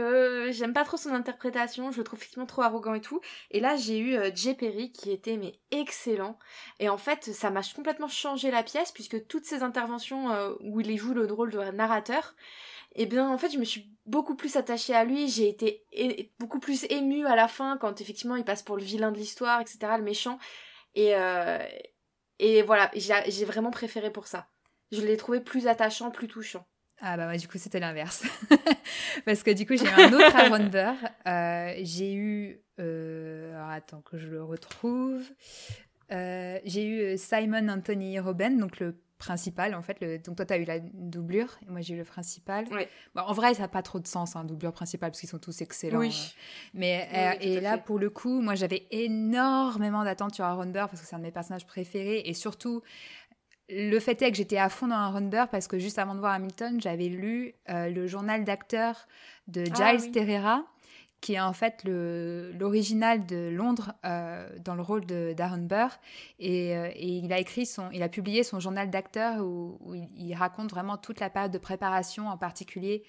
j'aime 0.49 0.73
pas 0.73 0.83
trop 0.83 0.97
son 0.97 1.13
interprétation. 1.13 1.91
Je 1.91 1.97
le 1.97 2.03
trouve 2.03 2.19
effectivement 2.19 2.45
trop 2.45 2.61
arrogant 2.61 2.93
et 2.93 3.01
tout. 3.01 3.21
Et 3.49 3.61
là, 3.61 3.77
j'ai 3.77 3.97
eu 3.99 4.17
Jay 4.35 4.53
Perry 4.53 4.91
qui 4.91 5.11
était, 5.11 5.37
mais 5.37 5.53
excellent. 5.71 6.37
Et 6.79 6.89
en 6.89 6.97
fait, 6.97 7.23
ça 7.23 7.49
m'a 7.49 7.61
complètement 7.73 8.09
changé 8.09 8.51
la 8.51 8.61
pièce, 8.61 8.91
puisque 8.91 9.25
toutes 9.27 9.45
ces 9.45 9.63
interventions 9.63 10.00
où 10.61 10.81
il 10.81 10.97
joue 10.97 11.13
le 11.13 11.25
rôle 11.31 11.51
de 11.51 11.59
narrateur, 11.71 12.35
et 12.93 13.03
eh 13.03 13.05
bien 13.05 13.29
en 13.29 13.37
fait 13.37 13.49
je 13.49 13.57
me 13.57 13.63
suis 13.63 13.89
beaucoup 14.05 14.35
plus 14.35 14.57
attachée 14.57 14.93
à 14.93 15.05
lui, 15.05 15.29
j'ai 15.29 15.47
été 15.47 15.85
beaucoup 16.39 16.59
plus 16.59 16.85
émue 16.89 17.25
à 17.25 17.35
la 17.35 17.47
fin 17.47 17.77
quand 17.77 18.01
effectivement 18.01 18.35
il 18.35 18.43
passe 18.43 18.63
pour 18.63 18.75
le 18.75 18.83
vilain 18.83 19.11
de 19.11 19.17
l'histoire, 19.17 19.61
etc., 19.61 19.79
le 19.97 20.03
méchant. 20.03 20.39
Et, 20.95 21.15
euh, 21.15 21.57
voilà, 22.65 22.91
j'ai 22.95 23.45
vraiment 23.45 23.71
préféré 23.71 24.11
pour 24.11 24.27
ça. 24.27 24.47
Je 24.91 25.01
l'ai 25.01 25.15
trouvé 25.15 25.39
plus 25.39 25.67
attachant, 25.67 26.11
plus 26.11 26.27
touchant. 26.27 26.67
Ah 26.99 27.17
bah 27.17 27.27
ouais, 27.27 27.37
du 27.37 27.47
coup 27.47 27.57
c'était 27.57 27.79
l'inverse. 27.79 28.23
Parce 29.25 29.41
que 29.41 29.51
du 29.51 29.65
coup 29.65 29.75
j'ai 29.77 29.85
eu 29.85 30.01
un 30.01 30.13
autre 30.13 30.35
Aaron 30.35 30.65
Burr. 30.65 30.95
Euh, 31.27 31.73
j'ai 31.81 32.13
eu... 32.13 32.61
Euh, 32.79 33.55
attends 33.69 34.01
que 34.01 34.17
je 34.17 34.27
le 34.27 34.43
retrouve. 34.43 35.23
j'ai 36.09 36.85
eu 36.85 37.17
Simon 37.17 37.69
Anthony 37.69 38.19
Robben, 38.19 38.57
donc 38.57 38.79
le 38.79 38.99
principal 39.21 39.75
en 39.75 39.83
fait 39.83 40.01
le... 40.01 40.17
donc 40.17 40.35
toi 40.35 40.45
tu 40.45 40.53
as 40.53 40.57
eu 40.57 40.65
la 40.65 40.79
doublure 40.79 41.59
et 41.61 41.69
moi 41.69 41.81
j'ai 41.81 41.93
eu 41.93 41.97
le 41.97 42.03
principal 42.03 42.65
en 43.15 43.33
vrai 43.33 43.53
ça 43.53 43.61
n'a 43.61 43.67
pas 43.67 43.83
trop 43.83 43.99
de 43.99 44.07
sens 44.07 44.35
hein, 44.35 44.43
doublure 44.43 44.73
principale 44.73 45.11
parce 45.11 45.19
qu'ils 45.19 45.29
sont 45.29 45.37
tous 45.37 45.61
excellents 45.61 45.99
oui. 45.99 46.09
Euh. 46.09 46.39
mais 46.73 47.07
euh, 47.13 47.33
et 47.39 47.59
là 47.61 47.77
pour 47.77 47.99
le 47.99 48.09
coup 48.09 48.41
moi 48.41 48.55
j'avais 48.55 48.87
énormément 48.89 50.03
d'attentes 50.03 50.33
sur 50.33 50.43
Aaron 50.43 50.65
Burr 50.65 50.89
parce 50.89 51.01
que 51.01 51.07
c'est 51.07 51.15
un 51.15 51.19
de 51.19 51.23
mes 51.23 51.31
personnages 51.31 51.67
préférés 51.67 52.23
et 52.25 52.33
surtout 52.33 52.81
le 53.69 53.99
fait 53.99 54.19
est 54.23 54.31
que 54.31 54.37
j'étais 54.37 54.57
à 54.57 54.69
fond 54.69 54.87
dans 54.87 54.95
Aaron 54.95 55.21
Burr 55.21 55.47
parce 55.49 55.67
que 55.67 55.77
juste 55.77 55.99
avant 55.99 56.15
de 56.15 56.19
voir 56.19 56.33
Hamilton 56.33 56.81
j'avais 56.81 57.07
lu 57.07 57.53
euh, 57.69 57.89
le 57.89 58.07
journal 58.07 58.43
d'acteur 58.43 59.07
de 59.47 59.65
ah 59.79 59.97
Giles 59.97 60.11
Terrera 60.11 60.65
qui 61.21 61.35
est 61.35 61.39
en 61.39 61.53
fait 61.53 61.83
l'original 61.85 63.25
de 63.27 63.49
Londres 63.49 63.93
euh, 64.05 64.49
dans 64.65 64.73
le 64.73 64.81
rôle 64.81 65.05
d'Aaron 65.05 65.59
Burr. 65.59 65.91
Et, 66.39 66.75
euh, 66.75 66.89
et, 66.95 67.07
il 67.07 67.31
a 67.31 67.39
écrit 67.39 67.69
il 67.93 68.01
a 68.01 68.09
publié 68.09 68.43
son 68.43 68.59
journal 68.59 68.89
d'acteur 68.89 69.45
où, 69.45 69.77
il, 70.17 70.33
raconte 70.33 70.71
vraiment 70.71 70.97
toute 70.97 71.19
la 71.19 71.29
période 71.29 71.51
de 71.51 71.59
préparation, 71.59 72.27
en 72.27 72.37
particulier 72.37 73.03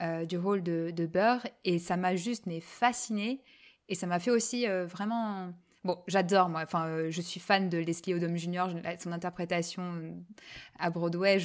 euh, 0.00 0.24
du 0.24 0.38
rôle 0.38 0.62
de, 0.62 0.92
de, 0.94 1.06
Burr. 1.06 1.44
Et 1.64 1.80
ça 1.80 1.96
m'a 1.96 2.14
juste 2.14 2.46
mais 2.46 2.60
fasciné 2.60 3.42
Et 3.88 3.96
ça 3.96 4.06
m'a 4.06 4.20
fait 4.20 4.30
aussi 4.30 4.66
vraiment. 4.66 5.52
Bon, 5.82 5.98
j'adore 6.06 6.48
moi. 6.48 6.62
Enfin, 6.62 7.10
je 7.10 7.20
suis 7.20 7.40
fan 7.40 7.68
de 7.68 7.78
Leslie 7.78 8.14
Odom 8.14 8.36
Jr. 8.36 8.66
Son 9.00 9.10
interprétation 9.10 10.14
à 10.78 10.90
Broadway, 10.90 11.38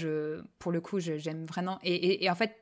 pour 0.60 0.72
le 0.72 0.82
coup, 0.82 1.00
j'aime 1.00 1.46
vraiment. 1.46 1.80
Et, 1.84 2.30
en 2.30 2.36
fait, 2.36 2.56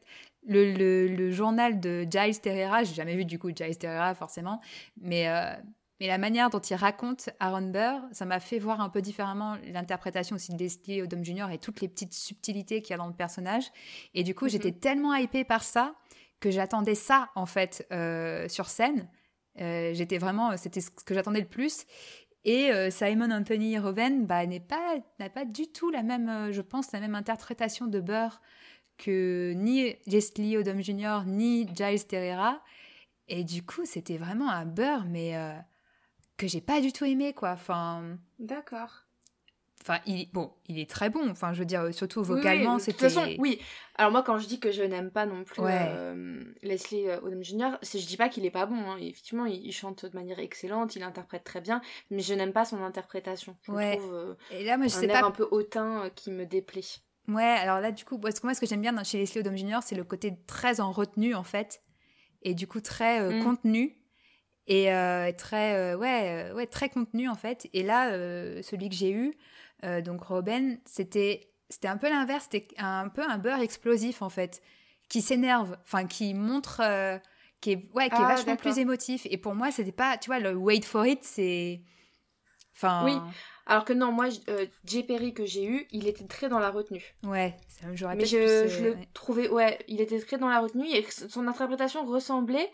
le, 0.48 1.08
le, 1.08 1.32
journal 1.32 1.80
de 1.80 2.06
Giles 2.10 2.40
Terrera, 2.40 2.84
j'ai 2.84 2.94
jamais 2.94 3.16
vu 3.16 3.26
du 3.26 3.40
coup 3.40 3.50
Giles 3.50 3.78
Terrera 3.78 4.16
forcément, 4.16 4.62
mais, 5.02 5.28
euh, 5.28 5.54
mais 6.00 6.08
la 6.08 6.18
manière 6.18 6.50
dont 6.50 6.60
il 6.60 6.76
raconte 6.76 7.30
Aaron 7.40 7.70
Burr, 7.70 8.02
ça 8.12 8.26
m'a 8.26 8.40
fait 8.40 8.60
voir 8.60 8.82
un 8.82 8.90
peu 8.90 9.02
différemment 9.02 9.58
l'interprétation 9.68 10.36
aussi 10.36 10.54
de 10.54 10.58
Leslie 10.58 11.02
Odom 11.02 11.24
Jr. 11.24 11.52
et 11.52 11.58
toutes 11.58 11.82
les 11.82 11.88
petites 11.88 12.14
subtilités 12.14 12.82
qu'il 12.82 12.92
y 12.92 12.94
a 12.94 12.98
dans 12.98 13.08
le 13.08 13.14
personnage. 13.14 13.66
Et 14.14 14.24
du 14.24 14.34
coup, 14.34 14.46
mhm. 14.46 14.52
j'étais 14.52 14.72
tellement 14.72 15.14
hypée 15.14 15.44
par 15.44 15.64
ça 15.64 15.96
que 16.40 16.52
j'attendais 16.52 16.96
ça 16.96 17.30
en 17.36 17.46
fait 17.46 17.86
euh, 17.92 18.48
sur 18.48 18.70
scène. 18.70 19.10
Euh, 19.60 19.94
j'étais 19.94 20.20
vraiment, 20.20 20.56
c'était 20.56 20.80
ce 20.80 20.90
que 20.90 21.14
j'attendais 21.14 21.42
le 21.42 21.48
plus. 21.48 21.86
Et 22.46 22.72
Simon 22.90 23.30
Anthony 23.32 23.78
Roven 23.78 24.26
bah, 24.26 24.46
n'est 24.46 24.62
pas, 24.62 24.96
n'a 25.20 25.30
pas 25.30 25.44
du 25.44 25.68
tout 25.68 25.92
la 25.92 26.04
même, 26.04 26.52
je 26.52 26.62
pense, 26.62 26.94
la 26.94 27.02
même 27.02 27.14
interprétation 27.14 27.86
de 27.86 28.00
Burr 28.00 28.40
que 29.00 29.54
ni 29.56 29.96
Leslie 30.06 30.58
Odom 30.58 30.82
Jr. 30.82 31.24
ni 31.26 31.68
Giles 31.76 32.06
Terrera. 32.06 32.62
Et 33.28 33.44
du 33.44 33.64
coup, 33.64 33.86
c'était 33.86 34.18
vraiment 34.18 34.50
un 34.50 34.66
beurre, 34.66 35.06
mais 35.08 35.36
euh, 35.36 35.54
que 36.38 36.48
j'ai 36.48 36.62
pas 36.62 36.82
du 36.82 36.92
tout 36.92 37.06
aimé, 37.06 37.34
quoi. 37.34 37.52
Enfin. 37.52 38.18
D'accord. 38.38 39.06
Enfin, 39.82 40.00
il, 40.06 40.30
bon, 40.34 40.52
il 40.68 40.78
est 40.78 40.90
très 40.90 41.10
bon. 41.10 41.30
Enfin, 41.30 41.54
je 41.54 41.60
veux 41.60 41.66
dire, 41.66 41.94
surtout 41.94 42.22
vocalement, 42.22 42.76
oui, 42.76 42.82
c'était. 42.82 43.06
De 43.08 43.14
toute 43.14 43.22
façon, 43.22 43.36
oui. 43.40 43.62
Alors 43.96 44.12
moi, 44.12 44.24
quand 44.24 44.38
je 44.38 44.48
dis 44.48 44.60
que 44.60 44.72
je 44.72 44.84
n'aime 44.84 45.10
pas 45.10 45.26
non 45.26 45.44
plus 45.44 45.62
euh, 45.64 46.44
Leslie 46.64 47.08
euh, 47.08 47.22
Odom 47.22 47.42
Jr., 47.42 47.78
je 47.82 48.06
dis 48.06 48.18
pas 48.18 48.28
qu'il 48.28 48.46
est 48.46 48.52
pas 48.52 48.66
bon. 48.66 48.76
Hein. 48.76 48.98
Effectivement, 49.00 49.46
il, 49.46 49.72
chante 49.72 50.06
de 50.06 50.16
manière 50.16 50.40
excellente, 50.40 50.96
il 50.96 51.04
interprète 51.04 51.46
très 51.46 51.62
bien, 51.62 51.82
mais 52.10 52.22
je 52.22 52.34
n'aime 52.34 52.52
pas 52.52 52.66
son 52.66 52.84
interprétation. 52.84 53.56
Je 53.62 53.72
ouais. 53.72 53.98
trouve 53.98 54.14
euh, 54.14 54.36
Et 54.52 54.66
là, 54.66 54.78
moi, 54.78 54.88
je 54.88 54.98
un 54.98 55.00
sais 55.00 55.08
air 55.08 55.22
pas... 55.22 55.28
un 55.28 55.32
peu 55.32 55.48
hautain 55.50 56.10
qui 56.14 56.32
me 56.32 56.46
déplaît. 56.46 56.82
Ouais, 57.30 57.44
alors 57.44 57.80
là, 57.80 57.92
du 57.92 58.04
coup, 58.06 58.18
parce 58.18 58.40
que 58.40 58.48
moi, 58.48 58.54
ce 58.54 58.60
que 58.60 58.66
j'aime 58.66 58.82
bien 58.82 59.04
chez 59.04 59.20
Leslie 59.20 59.40
Odom 59.40 59.56
Jr., 59.56 59.80
c'est 59.82 59.96
le 59.96 60.04
côté 60.04 60.34
très 60.48 60.82
en 60.82 60.92
retenue, 60.92 61.36
en 61.36 61.44
fait, 61.44 61.82
et 62.42 62.54
du 62.54 62.68
coup 62.68 62.82
très 62.82 63.22
mm. 63.22 63.44
contenu 63.44 63.96
et 64.68 64.86
très 65.38 65.94
ouais 65.96 66.52
ouais 66.54 66.68
très 66.68 66.90
contenu 66.90 67.28
en 67.28 67.36
fait 67.36 67.68
et 67.74 67.84
là 67.84 68.12
celui 68.62 68.88
que 68.88 68.96
j'ai 68.96 69.12
eu 69.12 69.36
euh, 69.84 70.02
donc 70.02 70.24
Robin, 70.24 70.76
c'était 70.86 71.52
c'était 71.70 71.88
un 71.88 71.98
peu 71.98 72.10
l'inverse, 72.10 72.48
c'était 72.52 72.68
un 72.78 73.10
peu 73.10 73.22
un 73.22 73.38
beurre 73.38 73.62
explosif 73.62 74.22
en 74.22 74.30
fait, 74.30 74.62
qui 75.08 75.22
s'énerve, 75.22 75.78
enfin 75.84 76.06
qui 76.06 76.34
montre, 76.34 76.82
euh, 76.84 77.18
qui 77.62 77.72
est 77.72 77.90
ouais, 77.94 78.10
qui 78.10 78.16
est 78.16 78.26
ah, 78.26 78.36
vachement 78.36 78.56
plus 78.56 78.80
émotif. 78.80 79.28
Et 79.30 79.38
pour 79.38 79.56
moi, 79.56 79.72
c'était 79.72 79.92
pas, 79.92 80.18
tu 80.18 80.30
vois, 80.30 80.40
le 80.40 80.56
wait 80.56 80.82
for 80.82 81.06
it, 81.06 81.24
c'est, 81.24 81.82
enfin. 82.76 83.06
Oui. 83.06 83.14
Alors 83.66 83.86
que 83.86 83.94
non, 83.94 84.12
moi, 84.12 84.28
euh, 84.50 84.66
J. 84.86 85.04
Perry 85.04 85.34
que 85.34 85.46
j'ai 85.46 85.66
eu, 85.66 85.88
il 85.92 86.08
était 86.08 86.26
très 86.26 86.50
dans 86.50 86.60
la 86.60 86.72
retenue. 86.72 87.16
Ouais, 87.24 87.56
j'aurais 87.94 88.16
Mais 88.16 88.26
je, 88.26 88.68
je 88.68 88.84
le 88.84 88.98
trouvais, 89.14 89.50
ouais, 89.50 89.80
il 89.88 90.02
était 90.02 90.20
très 90.20 90.38
dans 90.38 90.50
la 90.50 90.60
retenue 90.60 90.88
et 90.88 91.06
son 91.10 91.48
interprétation 91.48 92.06
ressemblait, 92.06 92.72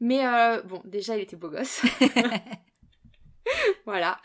mais 0.00 0.22
bon, 0.64 0.80
déjà, 0.84 1.16
il 1.16 1.22
était 1.22 1.36
beau 1.36 1.50
gosse. 1.50 1.82
voilà. 3.86 4.20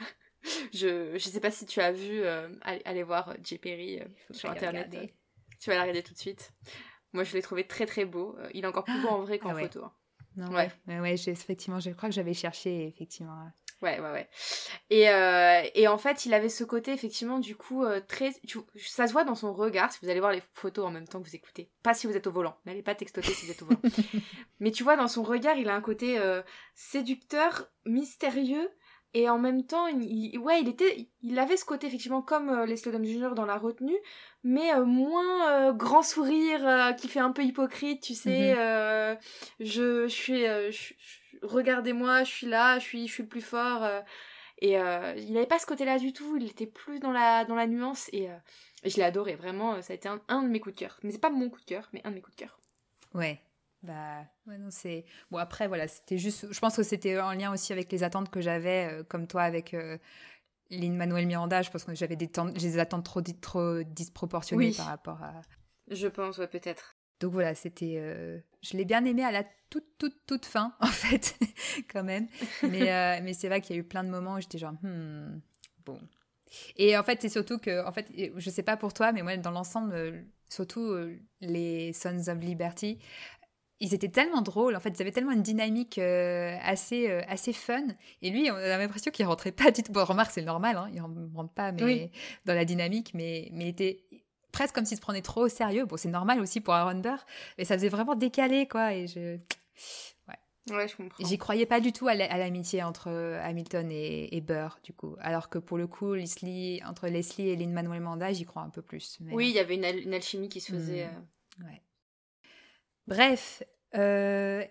je, 0.74 1.18
je 1.18 1.30
sais 1.30 1.40
pas 1.40 1.52
si 1.52 1.66
tu 1.66 1.80
as 1.80 1.92
vu, 1.92 2.22
euh, 2.24 2.50
aller, 2.64 3.04
voir 3.04 3.30
euh, 3.30 3.34
J. 3.44 3.58
Perry 3.58 4.00
euh, 4.00 4.06
sur 4.32 4.50
internet. 4.50 4.90
Tu 5.60 5.70
vas 5.70 5.76
la 5.76 5.82
regarder 5.82 6.04
tout 6.04 6.14
de 6.14 6.20
suite. 6.20 6.52
Moi, 7.14 7.24
je 7.24 7.34
l'ai 7.34 7.42
trouvé 7.42 7.68
très 7.68 7.86
très 7.86 8.06
beau. 8.06 8.38
Il 8.54 8.64
est 8.64 8.68
encore 8.68 8.84
plus 8.84 9.00
beau 9.02 9.10
en 9.10 9.22
vrai 9.22 9.38
qu'en 9.38 9.56
ah 9.56 9.60
photo. 9.60 9.84
Hein. 9.84 9.94
Non, 10.38 10.50
ouais. 10.54 10.72
Ouais, 10.88 11.00
ouais 11.00 11.14
effectivement, 11.14 11.80
je 11.80 11.92
crois 11.92 12.10
que 12.10 12.16
j'avais 12.16 12.34
cherché, 12.34 12.88
effectivement. 12.88 13.52
Ouais, 13.82 14.00
ouais, 14.00 14.12
ouais. 14.12 14.30
Et, 14.90 15.10
euh, 15.10 15.62
et 15.74 15.88
en 15.88 15.98
fait, 15.98 16.26
il 16.26 16.34
avait 16.34 16.50
ce 16.50 16.64
côté, 16.64 16.92
effectivement, 16.92 17.40
du 17.40 17.56
coup, 17.56 17.84
très. 18.08 18.32
ça 18.78 19.08
se 19.08 19.14
voit 19.14 19.24
dans 19.24 19.36
son 19.36 19.54
regard, 19.54 19.92
si 19.92 20.00
vous 20.04 20.10
allez 20.10 20.20
voir 20.20 20.32
les 20.32 20.44
photos 20.54 20.86
en 20.86 20.92
même 20.92 21.08
temps 21.08 21.22
que 21.22 21.28
vous 21.28 21.36
écoutez. 21.36 21.70
Pas 21.84 21.94
si 21.94 22.08
vous 22.08 22.16
êtes 22.16 22.28
au 22.28 22.32
volant. 22.32 22.56
N'allez 22.66 22.84
pas 22.84 22.96
textoter 22.96 23.34
si 23.34 23.46
vous 23.46 23.52
êtes 23.52 23.62
au 23.64 23.66
volant. 23.66 23.82
Mais 24.60 24.72
tu 24.72 24.84
vois, 24.84 24.96
dans 24.98 25.08
son 25.08 25.24
regard, 25.24 25.58
il 25.58 25.70
a 25.70 25.76
un 25.76 25.82
côté 25.82 26.20
séducteur, 26.76 27.68
mystérieux, 27.86 28.70
et 29.14 29.30
en 29.30 29.38
même 29.38 29.66
temps, 29.66 29.88
il, 29.88 30.38
ouais, 30.38 30.62
il 30.62 30.70
était, 30.70 31.10
il 31.22 31.38
avait 31.38 31.58
ce 31.58 31.66
côté 31.66 31.88
effectivement 31.88 32.22
comme 32.22 32.50
euh, 32.50 32.66
les 32.66 32.78
Slodom 32.78 33.04
Junior 33.04 33.36
dans 33.36 33.46
la 33.46 33.58
retenue, 33.58 33.98
mais 34.46 34.74
euh, 34.74 34.86
moins 34.86 35.52
euh, 35.52 35.74
grand 35.74 36.02
sourire 36.02 36.96
qui 36.98 37.10
fait 37.10 37.20
un 37.20 37.32
peu 37.32 37.44
hypocrite, 37.44 38.02
tu 38.02 38.14
sais. 38.14 38.54
Mhm. 38.56 39.18
je, 39.60 40.08
je 40.08 40.08
suis, 40.08 40.46
regardez-moi, 41.42 42.24
je 42.24 42.32
suis 42.32 42.48
là, 42.48 42.80
je 42.80 42.84
suis, 42.84 43.08
je 43.08 43.14
suis 43.14 43.24
le 43.24 43.30
plus 43.30 43.42
fort. 43.42 43.88
et 44.60 44.74
il 44.74 45.34
n'avait 45.34 45.46
pas 45.46 45.60
ce 45.60 45.66
côté-là 45.66 46.00
du 46.00 46.14
tout. 46.14 46.38
Il 46.38 46.48
était 46.48 46.68
plus 46.68 47.00
dans 47.00 47.12
la, 47.12 47.46
dans 47.46 47.56
la 47.56 47.68
nuance 47.68 48.10
et, 48.14 48.30
je 48.84 48.98
l'ai 48.98 49.04
adoré. 49.04 49.36
Vraiment, 49.36 49.82
ça 49.82 49.94
a 49.94 49.96
été 49.96 50.10
un, 50.10 50.22
un 50.28 50.44
de 50.44 50.50
mes 50.50 50.60
coups 50.60 50.76
de 50.76 50.80
cœur. 50.80 51.00
Mais 51.04 51.12
c'est 51.12 51.20
pas 51.20 51.30
mon 51.30 51.50
coup 51.50 51.60
de 51.60 51.66
cœur, 51.66 51.90
mais 51.94 52.02
un 52.04 52.10
de 52.10 52.16
mes 52.16 52.22
coups 52.22 52.36
de 52.36 52.42
cœur. 52.42 52.60
Ouais, 53.14 53.42
bah, 53.84 54.26
ouais, 54.46 54.58
non, 54.58 54.70
c'est. 54.70 55.06
Bon, 55.32 55.38
après, 55.38 55.68
voilà, 55.68 55.88
c'était 55.88 56.18
juste. 56.18 56.52
Je 56.52 56.60
pense 56.60 56.76
que 56.76 56.84
c'était 56.84 57.20
en 57.20 57.34
lien 57.34 57.52
aussi 57.52 57.74
avec 57.74 57.92
les 57.92 58.04
attentes 58.04 58.30
que 58.30 58.42
j'avais, 58.42 58.92
euh, 58.92 59.04
comme 59.04 59.28
toi, 59.28 59.42
avec 59.42 59.74
euh, 59.74 59.98
Lynn 60.70 60.96
Manuel 60.96 61.26
Miranda. 61.26 61.62
Je 61.62 61.72
pense 61.72 61.84
que 61.84 61.96
j'avais 61.96 62.16
des, 62.16 62.30
des 62.54 62.80
attentes 62.80 63.06
trop, 63.06 63.22
trop 63.22 63.82
disproportionnées 63.84 64.74
par 64.74 64.86
rapport 64.88 65.24
à. 65.24 65.42
Je 65.88 66.08
pense, 66.08 66.38
ouais, 66.38 66.48
peut-être. 66.48 66.96
Donc 67.20 67.34
voilà, 67.34 67.56
c'était. 67.56 67.96
Euh, 67.98 68.40
je 68.62 68.78
l'ai 68.78 68.86
bien 68.86 69.04
aimé 69.06 69.24
à 69.24 69.32
la 69.32 69.44
toute, 69.70 69.98
toute, 69.98 70.26
toute 70.26 70.46
fin, 70.46 70.74
en 70.82 70.88
fait, 70.88 71.36
quand 71.92 72.04
même. 72.04 72.28
Mais, 72.64 72.92
euh, 72.92 73.20
mais 73.24 73.34
c'est 73.34 73.48
vrai 73.48 73.62
qu'il 73.62 73.76
y 73.76 73.80
a 73.80 73.82
eu 73.82 73.86
plein 73.86 74.04
de 74.04 74.10
moments 74.10 74.36
où 74.36 74.42
j'étais 74.42 74.58
genre, 74.58 74.74
hmm, 74.82 75.40
bon. 75.86 76.00
Et 76.76 76.98
en 76.98 77.04
fait, 77.04 77.22
c'est 77.22 77.30
surtout 77.30 77.60
que, 77.60 77.86
en 77.86 77.92
fait, 77.92 78.08
je 78.36 78.50
sais 78.50 78.64
pas 78.64 78.76
pour 78.76 78.94
toi, 78.94 79.12
mais 79.14 79.22
moi, 79.22 79.38
dans 79.38 79.52
l'ensemble, 79.52 80.26
surtout 80.50 80.94
les 81.40 81.94
Sons 81.94 82.28
of 82.28 82.40
Liberty, 82.40 83.00
ils 83.82 83.96
étaient 83.96 84.10
tellement 84.10 84.42
drôles, 84.42 84.76
en 84.76 84.80
fait, 84.80 84.92
ils 84.92 85.02
avaient 85.02 85.12
tellement 85.12 85.32
une 85.32 85.42
dynamique 85.42 85.98
euh, 85.98 86.56
assez, 86.62 87.10
euh, 87.10 87.24
assez 87.28 87.52
fun. 87.52 87.84
Et 88.22 88.30
lui, 88.30 88.50
on 88.52 88.56
a 88.56 88.78
l'impression 88.78 89.12
qu'il 89.12 89.26
rentrait 89.26 89.52
pas 89.52 89.72
du 89.72 89.82
tout. 89.82 89.92
Bon, 89.92 90.06
remarque, 90.06 90.32
c'est 90.32 90.44
normal, 90.44 90.78
hein, 90.78 90.88
il 90.94 91.02
ne 91.02 91.36
rentre 91.36 91.52
pas 91.52 91.72
mais, 91.72 92.12
dans 92.46 92.54
la 92.54 92.64
dynamique, 92.64 93.12
mais, 93.16 93.50
mais 93.52 93.66
il 93.66 93.70
était 93.70 94.04
presque 94.52 94.76
comme 94.76 94.86
s'il 94.86 94.98
se 94.98 95.02
prenait 95.02 95.22
trop 95.22 95.46
au 95.46 95.50
sérieux. 95.50 95.86
Bon, 95.86 95.98
c'est 95.98 96.10
normal 96.10 96.40
aussi 96.40 96.62
pour 96.62 96.74
Aaron 96.74 97.00
Burr, 97.00 97.26
mais 97.58 97.66
ça 97.66 97.76
faisait 97.76 97.90
vraiment 97.90 98.16
décaler, 98.16 98.68
quoi. 98.68 98.94
Et 98.94 99.08
je. 99.08 99.38
Ouais. 100.28 100.76
Ouais, 100.76 100.88
je 100.88 100.96
comprends. 100.96 101.26
J'y 101.26 101.38
croyais 101.38 101.66
pas 101.66 101.80
du 101.80 101.92
tout 101.92 102.08
à 102.08 102.14
l'amitié 102.14 102.84
entre 102.84 103.10
euh, 103.10 103.42
Hamilton 103.44 103.92
et, 103.92 104.36
et, 104.36 104.42
Burr, 104.42 104.80
du 104.84 104.94
coup. 104.94 105.16
Alors 105.20 105.50
que 105.50 105.58
pour 105.58 105.78
le 105.78 105.88
coup, 105.88 106.14
Leslie, 106.14 106.82
entre 106.86 107.08
Leslie 107.08 107.50
et 107.50 107.56
Lynn 107.56 107.74
Manuel 107.74 108.02
Manda, 108.02 108.32
j'y 108.32 108.46
crois 108.46 108.62
un 108.62 108.70
peu 108.70 108.82
plus. 108.82 109.18
Oui, 109.32 109.50
il 109.50 109.56
y 109.56 109.60
avait 109.60 109.76
une, 109.76 110.14
alchimie 110.14 110.50
qui 110.50 110.62
se 110.62 110.72
faisait. 110.72 111.08
Hmm. 111.08 111.66
Ouais. 111.66 111.82
Bref, 113.08 113.64
euh, 113.96 114.64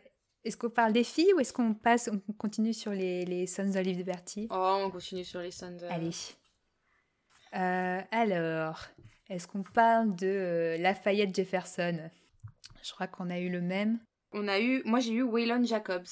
est-ce 0.44 0.56
qu'on 0.56 0.70
parle 0.70 0.92
des 0.92 1.04
filles 1.04 1.32
ou 1.34 1.40
est-ce 1.40 1.52
qu'on 1.52 1.74
passe, 1.74 2.08
on 2.08 2.32
continue 2.32 2.72
sur 2.72 2.92
les, 2.92 3.24
les 3.24 3.46
Sons 3.46 3.74
of 3.74 3.84
Liberty 3.84 4.46
Oh, 4.50 4.82
on 4.84 4.90
continue 4.90 5.24
sur 5.24 5.40
les 5.40 5.50
Sons. 5.50 5.76
of... 5.82 5.90
Allez. 5.90 6.10
Euh, 7.54 8.00
alors, 8.10 8.86
est-ce 9.30 9.46
qu'on 9.46 9.62
parle 9.62 10.14
de 10.16 10.26
euh, 10.26 10.76
Lafayette 10.78 11.34
Jefferson? 11.34 12.10
Je 12.82 12.92
crois 12.92 13.06
qu'on 13.06 13.30
a 13.30 13.38
eu 13.38 13.48
le 13.48 13.60
même. 13.60 14.00
On 14.32 14.48
a 14.48 14.60
eu, 14.60 14.82
moi 14.84 14.98
j'ai 15.00 15.12
eu 15.12 15.22
Waylon 15.22 15.64
Jacobs. 15.64 16.08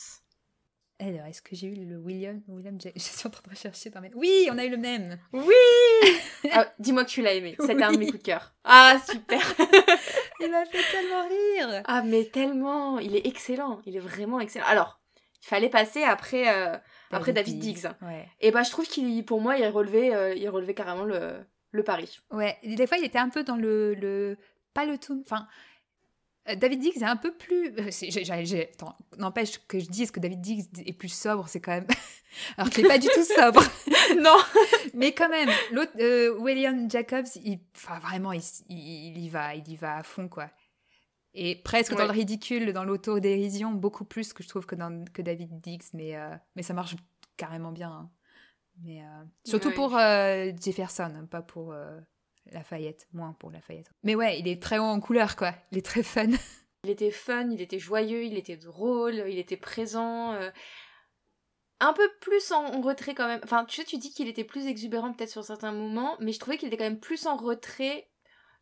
Alors, 1.00 1.26
est-ce 1.26 1.42
que 1.42 1.54
j'ai 1.54 1.68
eu 1.68 1.74
le 1.74 1.96
William, 1.96 2.40
William 2.48 2.76
Je 2.96 3.00
suis 3.00 3.26
en 3.26 3.30
train 3.30 3.42
de 3.44 3.50
rechercher 3.50 3.90
dans 3.90 4.00
mes... 4.00 4.10
Oui, 4.14 4.48
on 4.50 4.58
a 4.58 4.64
eu 4.64 4.70
le 4.70 4.76
même. 4.76 5.18
Oui 5.32 5.54
ah, 6.52 6.66
Dis-moi 6.78 7.04
que 7.04 7.10
tu 7.10 7.22
l'as 7.22 7.34
aimé. 7.34 7.56
C'était 7.60 7.82
un 7.82 7.92
de 7.92 7.98
mes 7.98 8.06
coups 8.06 8.18
de 8.18 8.24
cœur. 8.24 8.54
Ah, 8.64 8.96
super 9.08 9.40
Il 10.40 10.50
m'a 10.50 10.64
fait 10.66 10.82
tellement 10.90 11.28
rire 11.28 11.82
Ah, 11.86 12.02
mais 12.02 12.24
tellement 12.24 12.98
Il 12.98 13.14
est 13.14 13.26
excellent. 13.26 13.80
Il 13.86 13.96
est 13.96 14.00
vraiment 14.00 14.40
excellent. 14.40 14.66
Alors, 14.66 15.00
il 15.42 15.46
fallait 15.46 15.68
passer 15.68 16.02
après, 16.02 16.52
euh, 16.52 16.76
après 17.12 17.32
David 17.32 17.58
Diggs. 17.60 17.86
Et 18.40 18.50
bah, 18.50 18.64
je 18.64 18.70
trouve 18.70 18.86
qu'il, 18.86 19.24
pour 19.24 19.40
moi, 19.40 19.56
il 19.56 19.66
relevait, 19.68 20.14
euh, 20.14 20.34
il 20.34 20.48
relevait 20.48 20.74
carrément 20.74 21.04
le, 21.04 21.44
le 21.78 21.84
pari. 21.84 22.18
Ouais, 22.30 22.58
des 22.62 22.86
fois, 22.86 22.98
il 22.98 23.04
était 23.04 23.18
un 23.18 23.30
peu 23.30 23.42
dans 23.44 23.56
le... 23.56 23.94
le... 23.94 24.36
Pas 24.74 24.84
le 24.84 24.98
tout... 24.98 25.22
Enfin, 25.24 25.48
euh, 26.48 26.54
David 26.54 26.80
Diggs 26.80 26.96
est 26.96 27.04
un 27.04 27.16
peu 27.16 27.32
plus. 27.32 27.74
Euh, 27.78 28.64
n'empêche 29.16 29.58
que 29.66 29.78
je 29.78 29.86
dise 29.88 30.10
que 30.10 30.20
David 30.20 30.40
Diggs 30.40 30.66
est 30.86 30.92
plus 30.92 31.12
sobre, 31.12 31.48
c'est 31.48 31.60
quand 31.60 31.72
même. 31.72 31.86
Alors 32.56 32.70
qu'il 32.70 32.82
n'est 32.82 32.88
pas 32.88 32.98
du 32.98 33.08
tout 33.08 33.24
sobre. 33.24 33.62
non 34.20 34.36
Mais 34.94 35.12
quand 35.12 35.28
même, 35.28 35.50
l'autre, 35.72 35.92
euh, 36.00 36.36
William 36.38 36.90
Jacobs, 36.90 37.26
il... 37.44 37.60
Enfin, 37.76 37.98
vraiment, 37.98 38.32
il, 38.32 38.42
il, 38.68 39.18
y 39.18 39.28
va, 39.28 39.54
il 39.54 39.68
y 39.68 39.76
va 39.76 39.96
à 39.96 40.02
fond, 40.02 40.28
quoi. 40.28 40.50
Et 41.34 41.56
presque 41.56 41.94
dans 41.94 42.06
le 42.06 42.10
ridicule, 42.10 42.72
dans 42.72 42.84
l'autodérision, 42.84 43.70
beaucoup 43.70 44.04
plus 44.04 44.32
que 44.32 44.42
je 44.42 44.48
trouve 44.48 44.66
que, 44.66 44.74
dans, 44.74 45.04
que 45.12 45.22
David 45.22 45.60
Diggs, 45.60 45.84
mais, 45.92 46.16
mais 46.56 46.62
ça 46.62 46.74
marche 46.74 46.96
carrément 47.36 47.70
bien. 47.70 47.90
Hein. 47.90 48.10
Mais, 48.82 49.02
surtout 49.44 49.72
pour 49.72 49.90
Jefferson, 49.90 51.12
hein, 51.14 51.26
pas 51.30 51.42
pour. 51.42 51.74
Lafayette, 52.52 53.06
moins 53.12 53.34
pour 53.38 53.50
Lafayette. 53.50 53.90
Mais 54.02 54.14
ouais, 54.14 54.38
il 54.40 54.48
est 54.48 54.62
très 54.62 54.78
haut 54.78 54.84
en 54.84 55.00
couleur, 55.00 55.36
quoi. 55.36 55.54
Il 55.70 55.78
est 55.78 55.84
très 55.84 56.02
fun. 56.02 56.28
Il 56.84 56.90
était 56.90 57.10
fun, 57.10 57.50
il 57.50 57.60
était 57.60 57.80
joyeux, 57.80 58.24
il 58.24 58.38
était 58.38 58.56
drôle, 58.56 59.24
il 59.26 59.38
était 59.38 59.56
présent. 59.56 60.32
Euh, 60.34 60.48
un 61.80 61.92
peu 61.92 62.08
plus 62.20 62.52
en 62.52 62.80
retrait 62.80 63.14
quand 63.14 63.26
même. 63.26 63.40
Enfin, 63.42 63.64
tu 63.64 63.76
sais, 63.76 63.84
tu 63.84 63.98
dis 63.98 64.12
qu'il 64.12 64.28
était 64.28 64.44
plus 64.44 64.66
exubérant 64.68 65.12
peut-être 65.12 65.30
sur 65.30 65.44
certains 65.44 65.72
moments, 65.72 66.16
mais 66.20 66.32
je 66.32 66.38
trouvais 66.38 66.56
qu'il 66.56 66.68
était 66.68 66.76
quand 66.76 66.84
même 66.84 67.00
plus 67.00 67.26
en 67.26 67.36
retrait. 67.36 68.07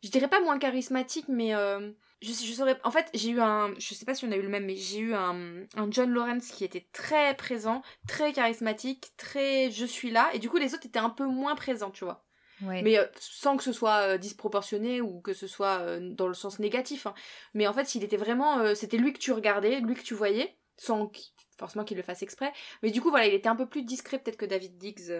Je 0.03 0.09
dirais 0.09 0.27
pas 0.27 0.39
moins 0.39 0.59
charismatique, 0.59 1.27
mais 1.27 1.55
euh, 1.55 1.91
je, 2.21 2.31
je 2.31 2.53
saurais. 2.53 2.79
En 2.83 2.91
fait, 2.91 3.09
j'ai 3.13 3.29
eu 3.29 3.39
un. 3.39 3.73
Je 3.79 3.93
sais 3.95 4.05
pas 4.05 4.13
si 4.13 4.25
on 4.25 4.31
a 4.31 4.35
eu 4.35 4.41
le 4.41 4.49
même, 4.49 4.65
mais 4.65 4.75
j'ai 4.75 4.99
eu 4.99 5.13
un, 5.15 5.63
un 5.75 5.89
John 5.89 6.11
Lawrence 6.11 6.51
qui 6.51 6.63
était 6.63 6.87
très 6.93 7.35
présent, 7.35 7.81
très 8.07 8.31
charismatique, 8.31 9.11
très 9.17 9.71
je 9.71 9.85
suis 9.85 10.11
là, 10.11 10.29
et 10.33 10.39
du 10.39 10.49
coup 10.49 10.57
les 10.57 10.75
autres 10.75 10.85
étaient 10.85 10.99
un 10.99 11.09
peu 11.09 11.25
moins 11.25 11.55
présents, 11.55 11.91
tu 11.91 12.03
vois. 12.03 12.23
Mais 12.61 12.97
euh, 12.97 13.05
sans 13.19 13.55
que 13.55 13.63
ce 13.63 13.71
soit 13.71 14.01
euh, 14.01 14.17
disproportionné 14.17 14.99
ou 14.99 15.21
que 15.21 15.33
ce 15.33 15.45
soit 15.45 15.99
dans 15.99 16.27
le 16.27 16.33
sens 16.33 16.57
négatif. 16.57 17.05
Hein. 17.05 17.13
Mais 17.53 17.67
en 17.67 17.73
fait, 17.73 17.93
il 17.93 18.03
était 18.03 18.17
vraiment. 18.17 18.73
C'était 18.75 18.97
lui 18.97 19.13
que 19.13 19.19
tu 19.19 19.31
regardais, 19.31 19.79
lui 19.79 19.95
que 19.95 20.01
tu 20.01 20.15
voyais, 20.15 20.57
sans 20.75 21.11
forcément 21.59 21.85
qu'il 21.85 21.97
le 21.97 22.03
fasse 22.03 22.23
exprès. 22.23 22.51
Mais 22.81 22.91
du 22.91 23.01
coup, 23.01 23.09
voilà, 23.09 23.27
il 23.27 23.33
était 23.33 23.49
un 23.49 23.55
peu 23.55 23.67
plus 23.67 23.83
discret 23.83 24.19
peut-être 24.19 24.37
que 24.37 24.45
David 24.45 24.77
Diggs. 24.77 25.11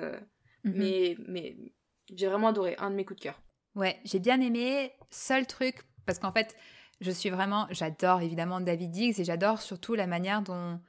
Mhm. 0.63 0.73
Mais, 0.75 1.15
mais 1.27 1.57
j'ai 2.13 2.27
vraiment 2.27 2.49
adoré. 2.49 2.75
Un 2.79 2.91
de 2.91 2.95
mes 2.95 3.05
coups 3.05 3.19
de 3.19 3.23
cœur. 3.23 3.41
Ouais, 3.77 3.97
j'ai 4.03 4.19
bien 4.19 4.41
aimé. 4.41 4.91
Seul 5.09 5.47
truc, 5.47 5.83
parce 6.05 6.19
qu'en 6.19 6.33
fait, 6.33 6.53
je 6.99 7.11
suis 7.11 7.29
vraiment. 7.29 7.67
J'adore 7.71 8.21
évidemment 8.21 8.59
David 8.59 8.91
Diggs 8.91 9.19
et 9.19 9.23
j'adore 9.23 9.61
surtout 9.61 9.95
la 9.95 10.07
manière 10.07 10.41
dont 10.41 10.81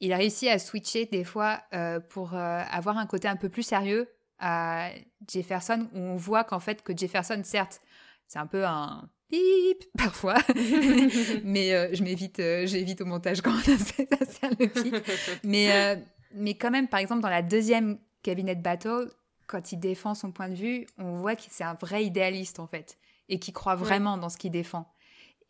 il 0.00 0.14
a 0.14 0.16
réussi 0.16 0.48
à 0.48 0.58
switcher 0.58 1.04
des 1.04 1.24
fois 1.24 1.60
pour 2.08 2.32
avoir 2.32 2.96
un 2.96 3.04
côté 3.04 3.28
un 3.28 3.36
peu 3.36 3.50
plus 3.50 3.62
sérieux 3.62 4.08
à 4.40 4.90
Jefferson 5.30 5.88
où 5.92 5.98
on 5.98 6.16
voit 6.16 6.44
qu'en 6.44 6.60
fait 6.60 6.82
que 6.82 6.96
Jefferson, 6.96 7.40
certes, 7.44 7.80
c'est 8.26 8.38
un 8.38 8.46
peu 8.46 8.64
un 8.64 9.08
bip 9.30 9.84
parfois, 9.96 10.38
mais 11.44 11.72
euh, 11.72 11.90
je 11.92 12.02
m'évite, 12.02 12.40
euh, 12.40 12.66
j'évite 12.66 13.00
au 13.00 13.04
montage 13.04 13.42
quand 13.42 13.56
ça, 13.58 13.76
ça 13.76 14.48
le 14.58 14.66
bip. 14.66 14.96
Mais, 15.44 15.72
euh, 15.72 15.96
mais 16.34 16.54
quand 16.54 16.70
même, 16.70 16.88
par 16.88 17.00
exemple, 17.00 17.20
dans 17.22 17.28
la 17.28 17.42
deuxième 17.42 17.98
cabinet 18.22 18.54
battle, 18.54 19.10
quand 19.50 19.72
il 19.72 19.78
défend 19.78 20.14
son 20.14 20.32
point 20.32 20.48
de 20.48 20.54
vue, 20.54 20.86
on 20.98 21.16
voit 21.16 21.36
que 21.36 21.42
c'est 21.48 21.64
un 21.64 21.74
vrai 21.74 22.04
idéaliste 22.04 22.60
en 22.60 22.66
fait 22.66 22.98
et 23.28 23.38
qui 23.38 23.52
croit 23.52 23.76
vraiment 23.76 24.16
dans 24.16 24.28
ce 24.28 24.36
qu'il 24.36 24.50
défend. 24.50 24.92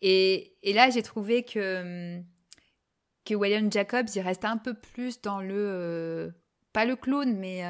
Et, 0.02 0.54
et 0.62 0.72
là, 0.72 0.90
j'ai 0.90 1.02
trouvé 1.02 1.44
que 1.44 2.20
que 3.26 3.34
William 3.34 3.70
Jacobs, 3.70 4.08
il 4.14 4.20
reste 4.22 4.44
un 4.44 4.56
peu 4.56 4.74
plus 4.74 5.20
dans 5.20 5.40
le 5.40 6.32
pas 6.72 6.84
le 6.84 6.96
clown, 6.96 7.36
mais 7.36 7.62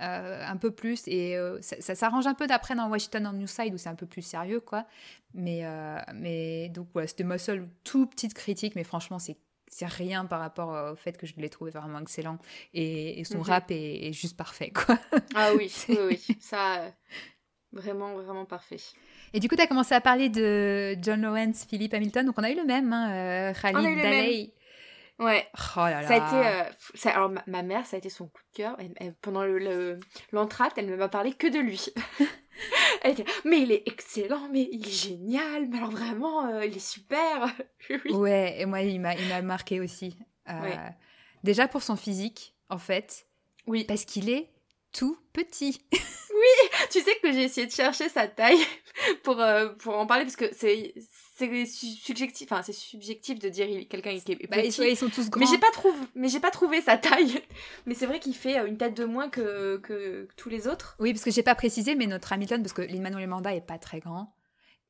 euh, 0.00 0.44
un 0.44 0.56
peu 0.56 0.72
plus. 0.72 1.06
Et 1.06 1.36
euh, 1.36 1.60
ça, 1.60 1.94
s'arrange 1.94 2.26
un 2.26 2.34
peu 2.34 2.48
d'après 2.48 2.74
dans 2.74 2.88
Washington 2.88 3.28
on 3.28 3.32
New 3.32 3.46
Side 3.46 3.72
où 3.74 3.78
c'est 3.78 3.88
un 3.88 3.94
peu 3.94 4.06
plus 4.06 4.22
sérieux, 4.22 4.60
quoi. 4.60 4.86
Mais, 5.34 5.60
euh, 5.64 5.98
mais 6.14 6.68
donc, 6.70 6.88
voilà, 6.92 7.06
c'était 7.06 7.22
ma 7.22 7.38
seule 7.38 7.68
tout 7.84 8.06
petite 8.06 8.34
critique, 8.34 8.74
mais 8.74 8.82
franchement, 8.82 9.20
c'est 9.20 9.36
c'est 9.74 9.86
rien 9.86 10.24
par 10.24 10.38
rapport 10.38 10.92
au 10.92 10.94
fait 10.94 11.18
que 11.18 11.26
je 11.26 11.34
l'ai 11.36 11.50
trouvé 11.50 11.72
vraiment 11.72 11.98
excellent 11.98 12.38
et, 12.74 13.24
son 13.24 13.42
rap 13.42 13.70
est, 13.70 14.12
juste 14.12 14.36
parfait 14.36 14.70
quoi. 14.70 14.96
Ah 15.34 15.50
oui, 15.56 15.74
oui, 15.88 15.98
oui, 16.08 16.36
ça 16.38 16.92
vraiment 17.72 18.14
vraiment 18.14 18.44
parfait. 18.44 18.76
Et 19.32 19.40
du 19.40 19.48
coup, 19.48 19.56
tu 19.56 19.62
as 19.62 19.66
commencé 19.66 19.96
à 19.96 20.00
parler 20.00 20.28
de 20.28 20.96
John 21.02 21.20
Lawrence, 21.22 21.66
Philip 21.68 21.92
Hamilton, 21.92 22.26
donc 22.26 22.36
on 22.38 22.44
a 22.44 22.50
eu 22.50 22.56
le 22.56 22.64
même, 22.64 22.92
hein, 22.92 23.52
Khalid 23.52 24.00
Daley. 24.00 24.54
Ouais. 25.18 25.46
Oh 25.76 25.80
là 25.80 26.02
là. 26.02 26.08
Ça 26.08 26.14
a 26.14 26.16
été. 26.16 26.48
Euh, 26.48 26.72
ça, 26.94 27.10
alors, 27.10 27.30
ma, 27.46 27.62
mère, 27.62 27.86
ça 27.86 27.96
a 27.96 27.98
été 27.98 28.10
son 28.10 28.26
coup 28.26 28.42
de 28.52 28.56
cœur. 28.56 28.76
pendant 29.22 29.44
l'entracte, 30.32 30.76
le, 30.76 30.82
elle 30.82 30.90
ne 30.90 30.96
m'a 30.96 31.08
parlé 31.08 31.32
que 31.32 31.46
de 31.46 31.58
lui. 31.58 31.86
elle 33.02 33.12
était 33.12 33.24
mais 33.44 33.62
il 33.62 33.72
est 33.72 33.86
excellent, 33.86 34.48
mais 34.50 34.68
il 34.72 34.86
est 34.86 34.90
génial, 34.90 35.68
mais 35.68 35.78
alors 35.78 35.90
vraiment, 35.90 36.46
euh, 36.46 36.64
il 36.64 36.76
est 36.76 36.78
super. 36.78 37.54
Ouais, 38.10 38.56
et 38.58 38.66
moi, 38.66 38.80
il 38.80 39.00
m'a 39.00 39.42
marqué 39.42 39.80
aussi. 39.80 40.16
Euh, 40.48 40.74
déjà 41.42 41.68
pour 41.68 41.82
son 41.82 41.96
physique, 41.96 42.54
en 42.70 42.78
fait. 42.78 43.26
Oui. 43.66 43.84
Parce 43.84 44.04
qu'il 44.04 44.30
est 44.30 44.48
tout 44.92 45.18
petit. 45.32 45.82
oui, 45.92 46.68
tu 46.90 47.00
sais 47.00 47.14
que 47.22 47.30
j'ai 47.30 47.42
essayé 47.44 47.66
de 47.66 47.72
chercher 47.72 48.08
sa 48.08 48.26
taille 48.26 48.64
pour, 49.22 49.42
pour 49.78 49.98
en 49.98 50.06
parler, 50.06 50.24
parce 50.24 50.36
que 50.36 50.52
c'est 50.54 50.94
c'est 51.36 51.66
subjectif 51.66 52.52
enfin 52.52 52.62
c'est 52.62 52.72
subjectif 52.72 53.40
de 53.40 53.48
dire 53.48 53.66
quelqu'un 53.88 54.16
qui 54.16 54.32
est 54.32 54.48
bah, 54.48 54.58
petit. 54.58 54.82
ils 54.88 54.96
sont 54.96 55.08
tous 55.08 55.28
grands 55.30 55.40
mais 55.40 55.46
j'ai 55.50 55.58
pas 55.58 55.70
trouvé 55.72 55.98
mais 56.14 56.28
j'ai 56.28 56.38
pas 56.38 56.52
trouvé 56.52 56.80
sa 56.80 56.96
taille. 56.96 57.42
Mais 57.86 57.94
c'est 57.94 58.06
vrai 58.06 58.20
qu'il 58.20 58.34
fait 58.34 58.58
euh, 58.58 58.66
une 58.66 58.76
tête 58.76 58.96
de 58.96 59.04
moins 59.04 59.28
que, 59.28 59.78
que 59.78 60.28
tous 60.36 60.48
les 60.48 60.68
autres. 60.68 60.96
Oui 61.00 61.12
parce 61.12 61.24
que 61.24 61.32
j'ai 61.32 61.42
pas 61.42 61.56
précisé 61.56 61.96
mais 61.96 62.06
notre 62.06 62.32
Hamilton 62.32 62.62
parce 62.62 62.72
que 62.72 62.82
Lin-Manuel 62.82 63.26
Miranda 63.26 63.54
est 63.54 63.66
pas 63.66 63.78
très 63.78 63.98
grand. 63.98 64.32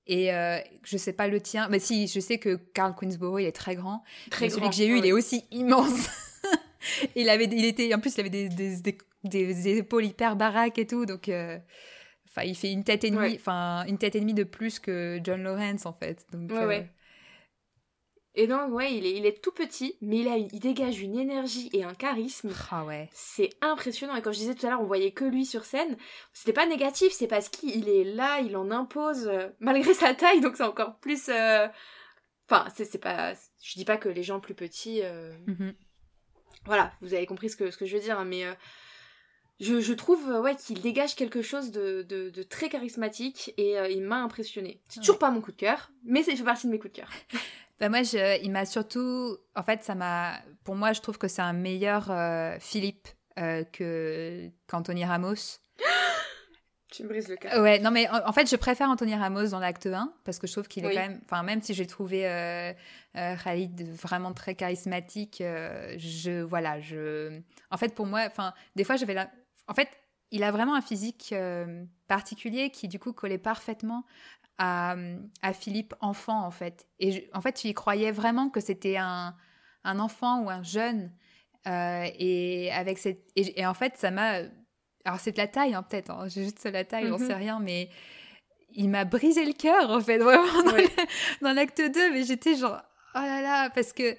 Et 0.06 0.34
euh, 0.34 0.58
je 0.82 0.98
sais 0.98 1.14
pas 1.14 1.28
le 1.28 1.40
tien 1.40 1.68
mais 1.70 1.78
si 1.78 2.08
je 2.08 2.20
sais 2.20 2.38
que 2.38 2.56
Carl 2.74 2.94
Queensborough 2.94 3.40
il 3.40 3.46
est 3.46 3.52
très 3.52 3.74
grand. 3.74 4.02
Très 4.30 4.48
grand 4.48 4.58
celui 4.58 4.68
que 4.68 4.76
j'ai 4.76 4.86
eu 4.86 4.98
il 4.98 5.06
est 5.06 5.12
aussi 5.12 5.44
immense. 5.50 6.08
Il 7.16 7.30
avait 7.30 7.46
il 7.46 7.64
était 7.64 7.94
en 7.94 7.98
plus 7.98 8.14
il 8.14 8.20
avait 8.20 8.28
des, 8.28 8.50
des, 8.50 8.98
des, 9.24 9.68
épaules 9.78 10.04
hyper 10.04 10.36
baraques 10.36 10.78
et 10.78 10.86
tout 10.86 11.06
donc 11.06 11.30
euh, 11.30 11.58
Enfin, 12.36 12.46
il 12.46 12.56
fait 12.56 12.72
une 12.72 12.82
tête 12.82 13.04
et 13.04 13.10
demie, 13.10 13.36
enfin 13.36 13.84
une 13.86 13.96
tête 13.96 14.16
et 14.16 14.20
demie 14.20 14.34
de 14.34 14.42
plus 14.42 14.80
que 14.80 15.20
John 15.22 15.42
Lawrence 15.44 15.86
en 15.86 15.92
fait. 15.92 16.26
Donc, 16.32 16.50
ouais, 16.50 16.66
ouais. 16.66 16.80
Euh, 16.80 17.00
et 18.34 18.48
donc, 18.48 18.72
ouais, 18.72 18.92
il 18.92 19.06
est, 19.06 19.12
il 19.12 19.24
est 19.24 19.40
tout 19.40 19.52
petit, 19.52 19.96
mais 20.00 20.18
il, 20.18 20.28
a 20.28 20.36
il 20.36 20.58
dégage 20.58 21.00
une 21.00 21.16
énergie 21.16 21.70
et 21.72 21.84
un 21.84 21.94
charisme. 21.94 22.50
Ah 22.72 22.84
ouais. 22.84 23.08
C'est 23.12 23.50
impressionnant. 23.60 24.16
Et 24.16 24.22
comme 24.22 24.32
je 24.32 24.40
disais 24.40 24.56
tout 24.56 24.66
à 24.66 24.70
l'heure, 24.70 24.80
on 24.80 24.86
voyait 24.86 25.12
que 25.12 25.24
lui 25.24 25.46
sur 25.46 25.64
scène. 25.64 25.96
C'était 26.32 26.52
pas 26.52 26.66
négatif, 26.66 27.12
c'est 27.12 27.28
parce 27.28 27.48
qu'il 27.48 27.88
est 27.88 28.02
là, 28.02 28.40
il 28.40 28.56
en 28.56 28.72
impose, 28.72 29.28
euh, 29.28 29.48
malgré 29.60 29.94
sa 29.94 30.12
taille, 30.12 30.40
donc 30.40 30.56
c'est 30.56 30.64
encore 30.64 30.98
plus. 30.98 31.28
Euh, 31.28 31.68
enfin, 32.50 32.66
c'est 32.74 32.98
pas. 32.98 33.34
Je 33.62 33.74
dis 33.74 33.84
pas 33.84 33.96
que 33.96 34.08
les 34.08 34.24
gens 34.24 34.40
plus 34.40 34.54
petits. 34.54 35.02
Mhm. 35.46 35.72
Voilà, 36.66 36.92
vous 37.00 37.14
avez 37.14 37.26
compris 37.26 37.50
ce 37.50 37.56
que, 37.56 37.70
ce 37.70 37.76
que 37.76 37.86
je 37.86 37.94
veux 37.94 38.02
dire, 38.02 38.18
hein, 38.18 38.24
mais 38.24 38.44
je, 39.60 39.92
trouve 39.92 40.30
euh, 40.30 40.40
ouais, 40.40 40.56
qu'il 40.56 40.80
dégage 40.80 41.14
quelque 41.14 41.42
chose 41.42 41.70
de, 41.70 42.42
très 42.48 42.68
charismatique 42.68 43.54
et 43.56 43.78
euh, 43.78 43.88
il 43.88 44.02
m'a 44.02 44.16
impressionné. 44.16 44.80
C'est 44.88 45.00
toujours 45.00 45.18
pas 45.18 45.30
mon 45.30 45.40
coup 45.40 45.52
de 45.52 45.56
cœur, 45.56 45.90
mais 46.04 46.22
ça 46.22 46.34
fait 46.34 46.42
partie 46.42 46.66
de 46.66 46.72
mes 46.72 46.78
coups 46.78 46.92
de 46.92 46.98
cœur. 46.98 47.10
bah 47.80 47.88
moi, 47.88 48.02
je, 48.02 48.42
il 48.42 48.50
m'a 48.50 48.66
surtout. 48.66 49.36
En 49.54 49.62
fait, 49.62 49.84
ça 49.84 49.94
m'a. 49.94 50.40
Pour 50.64 50.74
moi, 50.74 50.92
je 50.92 51.00
trouve 51.00 51.18
que 51.18 51.28
c'est 51.28 51.42
un 51.42 51.52
meilleur 51.52 52.10
euh, 52.10 52.56
Philippe 52.58 53.08
que 53.36 54.48
qu'Anthony 54.68 55.04
Ramos. 55.04 55.34
tu 56.90 57.02
me 57.02 57.08
brises 57.08 57.28
le 57.28 57.36
cœur. 57.36 57.60
Ouais, 57.60 57.80
non, 57.80 57.90
mais 57.90 58.08
en, 58.08 58.32
fait, 58.32 58.48
je 58.48 58.54
préfère 58.54 58.88
Anthony 58.88 59.16
Ramos 59.16 59.48
dans 59.48 59.58
l'acte 59.58 59.86
1 59.86 60.12
parce 60.24 60.38
que 60.38 60.46
je 60.46 60.52
trouve 60.52 60.68
qu'il 60.68 60.84
est 60.84 60.94
quand 60.94 61.00
même. 61.00 61.20
Enfin, 61.24 61.42
même 61.42 61.60
si 61.62 61.74
j'ai 61.74 61.86
trouvé 61.86 62.22
Khalid 63.14 63.88
vraiment 63.92 64.32
très 64.32 64.56
charismatique, 64.56 65.38
je. 65.40 66.42
Voilà, 66.42 66.80
je. 66.80 67.40
En 67.70 67.76
fait, 67.76 67.94
pour 67.94 68.06
moi, 68.06 68.22
enfin, 68.26 68.52
des 68.76 68.84
fois, 68.84 68.96
j'avais 68.96 69.14
la 69.14 69.28
en 69.68 69.74
fait, 69.74 69.88
il 70.30 70.42
a 70.42 70.50
vraiment 70.50 70.74
un 70.74 70.80
physique 70.80 71.30
euh, 71.32 71.84
particulier 72.08 72.70
qui, 72.70 72.88
du 72.88 72.98
coup, 72.98 73.12
collait 73.12 73.38
parfaitement 73.38 74.04
à, 74.58 74.96
Philippe 75.52 75.94
enfant, 76.00 76.44
en 76.44 76.50
fait. 76.50 76.86
Et 76.98 77.28
en 77.34 77.40
fait, 77.40 77.52
tu 77.52 77.68
y 77.68 77.74
croyais 77.74 78.12
vraiment 78.12 78.50
que 78.50 78.60
c'était 78.60 78.96
un, 78.96 79.34
enfant 79.84 80.42
ou 80.42 80.50
un 80.50 80.62
jeune. 80.62 81.12
Euh, 81.66 82.06
et, 82.18 82.70
avec 82.72 82.98
cette, 82.98 83.30
et, 83.36 83.66
en 83.66 83.74
fait, 83.74 83.96
ça 83.96 84.10
m'a. 84.10 84.40
Alors, 85.04 85.20
c'est 85.20 85.32
de 85.32 85.38
la 85.38 85.48
taille, 85.48 85.74
hein, 85.74 85.82
peut-être. 85.82 86.10
Hein, 86.10 86.28
j'ai 86.28 86.44
juste 86.44 86.64
la 86.64 86.84
taille, 86.84 87.08
j'en 87.08 87.18
sais 87.18 87.34
mhm. 87.34 87.40
rien, 87.40 87.60
mais 87.60 87.90
il 88.70 88.88
m'a 88.88 89.04
brisé 89.04 89.44
le 89.44 89.52
cœur, 89.52 89.90
en 89.90 90.00
fait, 90.00 90.18
vraiment, 90.18 90.62
dans 91.42 91.52
l'acte 91.52 91.80
2. 91.80 92.12
Mais 92.12 92.24
j'étais 92.24 92.56
genre, 92.56 92.80
oh 93.14 93.18
là 93.18 93.40
là, 93.42 93.70
parce 93.70 93.92
que 93.92 94.16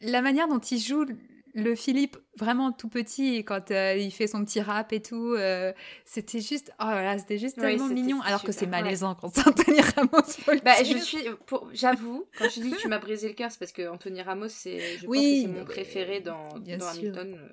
la 0.00 0.20
manière 0.22 0.48
dont 0.48 0.58
il 0.58 0.78
joue 0.78 1.06
le 1.56 1.74
Philippe 1.74 2.18
vraiment 2.36 2.70
tout 2.70 2.90
petit 2.90 3.42
quand 3.42 3.70
euh, 3.70 3.94
il 3.96 4.10
fait 4.10 4.26
son 4.26 4.44
petit 4.44 4.60
rap 4.60 4.92
et 4.92 5.00
tout 5.00 5.32
euh, 5.32 5.72
c'était 6.04 6.40
juste 6.40 6.70
oh 6.78 6.84
là 6.84 7.16
c'était 7.18 7.38
juste 7.38 7.58
tellement 7.58 7.88
mignon 7.88 8.20
alors 8.20 8.42
que 8.42 8.52
c'est 8.52 8.66
malaisant 8.66 9.14
quand 9.14 9.34
c'est 9.34 9.48
Anthony 9.48 9.80
Ramos 9.80 10.60
bah, 10.62 10.74
je 10.84 10.98
suis 10.98 11.26
j'avoue 11.72 12.28
quand 12.38 12.50
je 12.50 12.60
dis 12.60 12.70
que 12.72 12.76
tu 12.76 12.88
m'as 12.88 12.98
brisé 12.98 13.28
le 13.28 13.34
cœur 13.34 13.50
c'est 13.50 13.58
parce 13.58 13.72
que 13.72 13.88
Anthony 13.88 14.20
Ramos 14.20 14.48
c'est 14.48 14.98
je 14.98 15.06
pense 15.06 15.16
que 15.16 15.42
c'est 15.42 15.48
mon 15.48 15.64
préféré 15.64 16.20
dans, 16.20 16.48
dans 16.58 16.88
Hamilton 16.88 17.34
euh, 17.34 17.48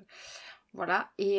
voilà. 0.74 1.08
Et 1.18 1.38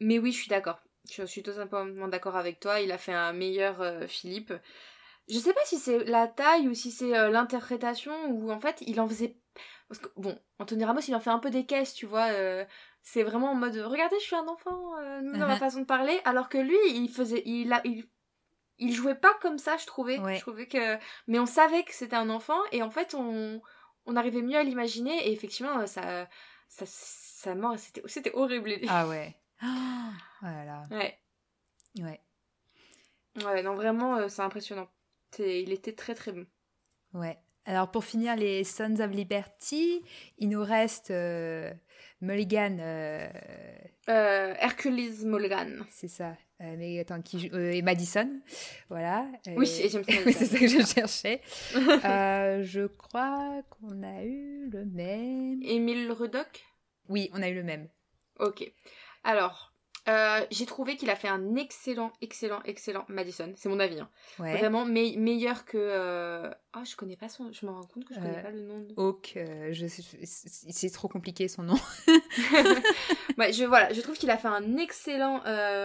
mais 0.00 0.18
oui 0.18 0.32
je 0.32 0.38
suis 0.38 0.48
d'accord. 0.48 0.80
Je 1.10 1.24
suis 1.24 1.42
totalement 1.42 2.08
d'accord 2.08 2.36
avec 2.36 2.58
toi. 2.58 2.80
Il 2.80 2.90
a 2.90 2.98
fait 2.98 3.12
un 3.12 3.32
meilleur 3.32 4.08
Philippe. 4.08 4.52
Je 5.28 5.38
sais 5.38 5.52
pas 5.52 5.60
si 5.64 5.78
c'est 5.78 6.02
la 6.04 6.26
taille 6.26 6.66
ou 6.66 6.74
si 6.74 6.90
c'est 6.90 7.30
l'interprétation 7.30 8.12
ou 8.30 8.50
en 8.50 8.58
fait 8.58 8.82
il 8.84 9.00
en 9.00 9.06
faisait 9.06 9.36
parce 9.94 10.12
que, 10.12 10.20
bon, 10.20 10.38
Anthony 10.58 10.84
Ramos, 10.84 11.00
il 11.06 11.14
en 11.14 11.20
fait 11.20 11.30
un 11.30 11.38
peu 11.38 11.50
des 11.50 11.66
caisses, 11.66 11.94
tu 11.94 12.06
vois. 12.06 12.26
Euh, 12.26 12.64
c'est 13.02 13.22
vraiment 13.22 13.50
en 13.50 13.54
mode, 13.54 13.76
regardez, 13.76 14.16
je 14.18 14.24
suis 14.24 14.36
un 14.36 14.48
enfant, 14.48 14.96
euh, 14.98 15.20
dans 15.22 15.46
ma 15.46 15.54
uh-huh. 15.54 15.58
façon 15.58 15.80
de 15.80 15.84
parler. 15.84 16.20
Alors 16.24 16.48
que 16.48 16.58
lui, 16.58 16.76
il 16.86 17.08
faisait, 17.08 17.42
il, 17.44 17.72
a, 17.72 17.80
il, 17.84 18.08
il 18.78 18.92
jouait 18.92 19.14
pas 19.14 19.34
comme 19.40 19.58
ça, 19.58 19.76
je 19.76 19.86
trouvais. 19.86 20.16
Je 20.16 20.40
trouvais 20.40 20.66
que, 20.66 20.98
mais 21.26 21.38
on 21.38 21.46
savait 21.46 21.84
que 21.84 21.94
c'était 21.94 22.16
un 22.16 22.30
enfant 22.30 22.58
et 22.72 22.82
en 22.82 22.90
fait, 22.90 23.14
on, 23.14 23.60
on 24.06 24.16
arrivait 24.16 24.42
mieux 24.42 24.58
à 24.58 24.62
l'imaginer 24.62 25.28
et 25.28 25.32
effectivement, 25.32 25.86
ça, 25.86 26.28
ça, 26.68 26.84
ça 26.86 27.54
mort, 27.54 27.78
c'était, 27.78 28.02
c'était 28.06 28.32
horrible. 28.34 28.72
Ah 28.88 29.06
ouais. 29.06 29.36
Oh, 30.42 30.46
là 30.46 30.82
Ouais. 30.90 31.18
Ouais. 32.00 32.20
Ouais, 33.44 33.62
non, 33.62 33.74
vraiment, 33.74 34.16
euh, 34.16 34.28
c'est 34.28 34.42
impressionnant. 34.42 34.88
il 35.38 35.72
était 35.72 35.94
très 35.94 36.14
très 36.14 36.32
bon. 36.32 36.46
Ouais. 37.14 37.38
Alors 37.66 37.90
pour 37.90 38.04
finir 38.04 38.36
les 38.36 38.62
Sons 38.62 39.00
of 39.00 39.10
Liberty, 39.10 40.02
il 40.38 40.50
nous 40.50 40.62
reste 40.62 41.10
euh, 41.10 41.72
Mulligan. 42.20 42.76
Euh, 42.78 43.26
euh, 44.10 44.54
Hercules 44.58 45.24
Mulligan. 45.24 45.84
C'est 45.88 46.08
ça. 46.08 46.36
mais 46.60 47.00
attends, 47.00 47.22
qui 47.22 47.46
et 47.54 47.80
Madison, 47.80 48.40
voilà. 48.90 49.26
oui, 49.56 49.66
c'est 49.66 49.88
ça 49.88 50.02
que 50.02 50.66
je 50.66 50.84
cherchais. 50.84 51.40
je 51.72 52.86
crois 52.86 53.62
qu'on 53.70 54.02
a 54.02 54.22
eu 54.24 54.68
le 54.70 54.84
même. 54.84 55.62
Émile 55.62 56.12
Rudock? 56.12 56.64
Oui, 57.08 57.30
on 57.32 57.42
a 57.42 57.48
eu 57.48 57.54
le 57.54 57.64
même. 57.64 57.88
Ok. 58.40 58.70
Alors, 59.22 59.73
euh, 60.06 60.44
j'ai 60.50 60.66
trouvé 60.66 60.96
qu'il 60.96 61.08
a 61.08 61.16
fait 61.16 61.28
un 61.28 61.56
excellent, 61.56 62.12
excellent, 62.20 62.60
excellent 62.64 63.04
Madison. 63.08 63.52
C'est 63.56 63.70
mon 63.70 63.80
avis. 63.80 64.00
Hein. 64.00 64.10
Vraiment 64.38 64.84
meilleur 64.84 65.64
que. 65.64 65.78
Euh, 65.78 66.50
oh, 66.76 66.80
je 66.84 66.94
connais 66.94 67.16
pas 67.16 67.30
son. 67.30 67.50
Je 67.52 67.64
me 67.64 67.70
rends 67.70 67.84
compte 67.84 68.04
que 68.04 68.14
je 68.14 68.20
connais 68.20 68.38
euh, 68.38 68.42
pas 68.42 68.50
le 68.50 68.60
nom. 68.60 68.80
De... 68.80 68.94
Hawk, 68.98 69.38
je... 69.70 69.86
c'est 69.88 70.90
trop 70.90 71.08
compliqué 71.08 71.48
son 71.48 71.62
nom. 71.62 71.78
ouais, 73.38 73.52
je 73.52 73.64
voilà, 73.64 73.92
je 73.94 74.00
trouve 74.02 74.18
qu'il 74.18 74.30
a 74.30 74.36
fait 74.36 74.48
un 74.48 74.76
excellent 74.76 75.42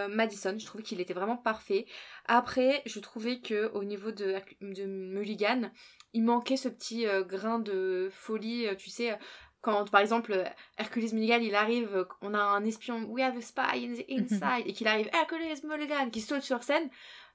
Madison. 0.10 0.56
Je 0.58 0.66
trouvais 0.66 0.84
qu'il 0.84 1.00
était 1.00 1.14
vraiment 1.14 1.38
parfait. 1.38 1.86
Après, 2.26 2.82
je 2.86 3.00
trouvais 3.00 3.40
que 3.40 3.72
au 3.74 3.86
niveau 3.86 4.12
de, 4.12 4.36
de 4.62 4.86
Mulligan, 4.86 5.72
il 6.14 6.24
manquait 6.24 6.58
ce 6.58 6.68
petit 6.68 7.06
grain 7.28 7.60
de 7.60 8.10
folie, 8.12 8.68
tu 8.78 8.90
sais 8.90 9.18
quand 9.62 9.90
par 9.90 10.02
exemple 10.02 10.44
Hercules 10.78 11.14
Mulligan 11.14 11.40
il 11.42 11.56
arrive, 11.56 12.06
on 12.22 12.34
a 12.34 12.40
un 12.40 12.64
espion, 12.66 13.04
we 13.10 13.24
have 13.24 13.38
a 13.38 13.42
spy 13.42 13.86
in 13.86 13.94
the 13.94 14.06
mhm. 14.10 14.20
inside, 14.24 14.68
et 14.68 14.74
qu'il 14.74 14.88
arrive 14.88 15.10
Hercules 15.14 15.68
Mulligan 15.68 16.10
qui 16.10 16.22
saute 16.22 16.44
sur 16.44 16.64
scène, 16.64 16.90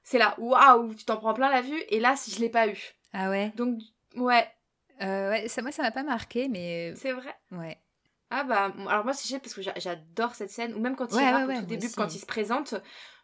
c'est 0.05 0.19
là, 0.19 0.35
waouh, 0.37 0.93
tu 0.93 1.03
t'en 1.03 1.17
prends 1.17 1.33
plein 1.33 1.49
la 1.49 1.61
vue, 1.61 1.81
et 1.89 1.99
là, 1.99 2.15
je 2.27 2.39
l'ai 2.39 2.49
pas 2.49 2.67
eu. 2.67 2.77
Ah 3.11 3.29
ouais 3.29 3.51
Donc, 3.55 3.79
ouais. 4.15 4.47
Euh, 5.01 5.31
ouais, 5.31 5.47
ça, 5.47 5.61
moi, 5.61 5.71
ça 5.71 5.81
m'a 5.81 5.91
pas 5.91 6.03
marqué, 6.03 6.47
mais. 6.47 6.93
C'est 6.95 7.11
vrai 7.11 7.35
Ouais. 7.51 7.81
Ah 8.29 8.43
bah, 8.43 8.73
alors 8.87 9.03
moi, 9.03 9.13
c'est 9.13 9.39
parce 9.39 9.53
que 9.53 9.61
j'adore 9.61 10.35
cette 10.35 10.51
scène, 10.51 10.73
ou 10.75 10.79
même 10.79 10.95
quand 10.95 11.11
il 11.11 11.17
ouais, 11.17 11.43
au 11.43 11.59
tout 11.59 11.65
début, 11.65 11.89
quand 11.89 12.13
il 12.13 12.19
se 12.19 12.25
présente, 12.25 12.75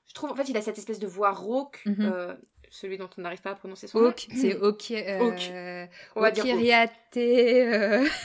je 0.07 0.13
trouve, 0.13 0.31
en 0.31 0.35
fait, 0.35 0.49
il 0.49 0.57
a 0.57 0.61
cette 0.61 0.77
espèce 0.77 0.99
de 0.99 1.07
voix 1.07 1.31
rauque, 1.31 1.81
mhm. 1.85 2.01
euh, 2.01 2.35
celui 2.71 2.97
dont 2.97 3.09
on 3.17 3.21
n'arrive 3.21 3.41
pas 3.41 3.51
à 3.51 3.55
prononcer 3.55 3.87
son 3.87 3.99
nom. 3.99 4.13
c'est 4.17 4.55
Ok. 4.55 4.91
Euh, 4.91 5.85
On 6.15 6.21
va 6.21 6.31
dire 6.31 6.45
euh... 6.45 8.07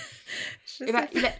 Eh 0.80 0.92
ben, 0.92 1.06
il, 1.12 1.24
a, 1.24 1.30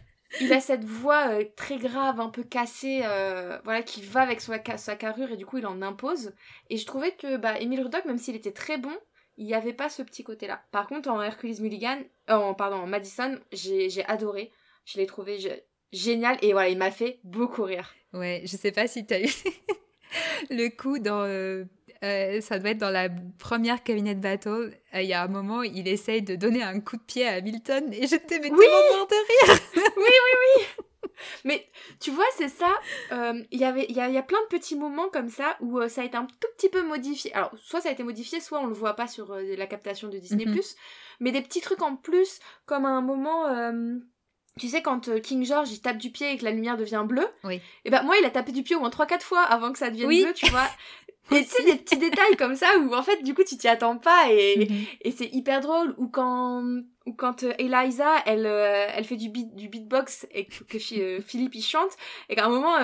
il, 0.41 0.53
a, 0.53 0.61
cette 0.61 0.85
voix 0.85 1.29
euh, 1.29 1.45
très 1.57 1.77
grave, 1.77 2.21
un 2.21 2.31
peu 2.31 2.43
cassée, 2.43 3.01
euh, 3.05 3.59
voilà, 3.65 3.83
qui 3.83 4.01
va 4.01 4.23
avec 4.23 4.41
sa, 4.41 4.59
sa, 4.79 4.97
carrure 4.97 5.31
et 5.31 5.37
du 5.37 5.45
coup 5.45 5.59
il 5.59 5.67
en 5.67 5.83
impose. 5.83 6.33
Et 6.71 6.79
je 6.79 6.87
trouvais 6.87 7.13
que 7.13 7.37
bah, 7.37 7.61
Emile 7.61 7.83
Rudock, 7.83 8.07
même 8.07 8.17
s'il 8.17 8.35
était 8.35 8.53
très 8.53 8.79
bon, 8.79 8.97
il 9.37 9.47
n'y 9.47 9.55
avait 9.55 9.75
pas 9.75 9.91
ce 9.91 10.03
petit 10.03 10.25
côté-là. 10.25 10.63
Par 10.73 10.87
contre, 10.87 11.11
en 11.11 11.21
Hercules 11.21 11.61
Mulligan, 11.61 11.99
en, 12.29 12.55
pardon, 12.55 12.77
en 12.77 12.87
Madison, 12.87 13.39
j'ai 13.53 14.05
adoré. 14.07 14.51
Je 14.87 14.99
l'ai 14.99 15.07
trouvé 15.07 15.39
génial 15.93 16.39
et 16.41 16.53
voilà, 16.53 16.71
il 16.71 16.79
m'a 16.79 16.91
fait 16.91 17.21
beaucoup 17.25 17.65
rire. 17.65 17.95
Ouais, 18.15 18.43
je 18.45 18.57
sais 18.57 18.73
pas 18.73 18.87
si 18.87 19.05
tu 19.07 19.13
as 19.13 19.21
eu 19.21 19.29
le 20.51 20.69
coup 20.71 20.99
dans 20.99 21.27
euh, 22.07 22.39
euh, 22.39 22.41
ça 22.41 22.59
doit 22.59 22.71
être 22.71 22.79
dans 22.79 22.91
la 22.91 23.09
première 23.39 23.83
cabinet 23.83 24.15
de 24.15 24.21
battle. 24.21 24.73
Euh, 24.95 25.03
il 25.03 25.09
y 25.09 25.13
a 25.13 25.23
un 25.23 25.29
moment, 25.29 25.63
il 25.63 25.89
essaye 25.89 26.23
de 26.23 26.37
donner 26.37 26.63
un 26.63 26.81
coup 26.81 26.97
de 26.97 27.03
pied 27.03 27.27
à 27.27 27.35
Hamilton 27.35 27.93
et 27.93 28.07
j'étais 28.07 28.39
mais 28.39 28.51
oui 28.51 28.59
tellement 28.59 29.05
de 29.05 29.49
rire. 29.49 29.61
oui, 29.77 29.83
oui, 29.97 30.39
oui. 30.59 30.85
Mais 31.45 31.67
tu 32.01 32.11
vois, 32.11 32.27
c'est 32.37 32.49
ça. 32.49 32.69
Il 33.11 33.61
y 33.61 33.87
il 33.89 33.97
y, 33.97 34.01
a, 34.01 34.23
plein 34.23 34.41
de 34.43 34.49
petits 34.49 34.77
moments 34.77 35.09
comme 35.09 35.31
ça 35.31 35.57
où 35.61 35.81
ça 35.89 36.03
a 36.03 36.05
été 36.05 36.17
un 36.17 36.27
tout 36.27 36.49
petit 36.57 36.69
peu 36.69 36.83
modifié. 36.83 37.33
Alors, 37.35 37.53
soit 37.57 37.81
ça 37.81 37.89
a 37.89 37.93
été 37.93 38.03
modifié, 38.03 38.41
soit 38.41 38.61
on 38.61 38.67
le 38.67 38.75
voit 38.75 38.95
pas 38.95 39.07
sur 39.07 39.35
la 39.35 39.67
captation 39.67 40.09
de 40.09 40.19
Disney+. 40.19 40.45
Mhm. 40.45 40.61
Mais 41.21 41.33
des 41.33 41.41
petits 41.41 41.63
trucs 41.63 41.81
en 41.81 41.97
plus, 41.97 42.39
comme 42.67 42.85
un 42.85 43.01
moment 43.01 43.47
tu 44.59 44.69
sais, 44.69 44.81
quand 44.81 45.09
euh, 45.09 45.19
King 45.19 45.45
George 45.45 45.71
il 45.71 45.81
tape 45.81 45.99
du 45.99 46.11
pied 46.11 46.33
et 46.33 46.39
que 46.39 46.45
la 46.45 46.51
lumière 46.51 46.79
devient 46.79 47.05
bleue, 47.07 47.29
oui. 47.45 47.61
et 47.85 47.91
ben 47.91 48.03
moi 48.03 48.17
il 48.19 48.25
a 48.25 48.31
tapé 48.31 48.53
du 48.53 48.63
pied 48.63 48.75
au 48.75 48.81
moins 48.81 48.89
3-4 48.89 49.21
fois 49.21 49.43
avant 49.43 49.71
que 49.71 49.79
ça 49.79 49.91
devienne 49.91 50.09
bleu, 50.09 50.33
tu 50.35 50.51
vois. 50.51 50.67
et 51.33 51.45
tu 51.45 51.51
sais, 51.51 51.65
des 51.65 51.77
petits 51.77 51.99
détails 51.99 52.37
comme 52.37 52.55
ça 52.55 52.67
où 52.79 52.95
en 52.95 53.03
fait 53.03 53.23
du 53.23 53.35
coup 53.35 53.43
tu 53.45 53.57
t'y 53.57 53.69
attends 53.69 53.99
pas 53.99 54.31
et, 54.31 54.67
mhm. 54.69 54.85
et 55.03 55.11
c'est 55.11 55.29
hyper 55.33 55.61
drôle. 55.61 55.95
Ou 55.99 56.09
quand, 56.09 56.63
ou 57.07 57.13
quand 57.13 57.43
euh, 57.43 57.53
Eliza 57.59 58.11
elle, 58.27 58.47
euh, 58.47 58.87
elle 58.95 59.05
fait 59.05 59.17
du, 59.17 59.29
beat, 59.29 59.55
du 59.55 59.69
beatbox 59.69 60.27
et 60.33 60.47
que, 60.47 60.65
que 60.65 60.79
Philippe 61.21 61.55
il 61.55 61.63
chante 61.63 61.91
et 62.29 62.35
qu'à 62.35 62.47
un 62.47 62.49
moment 62.49 62.77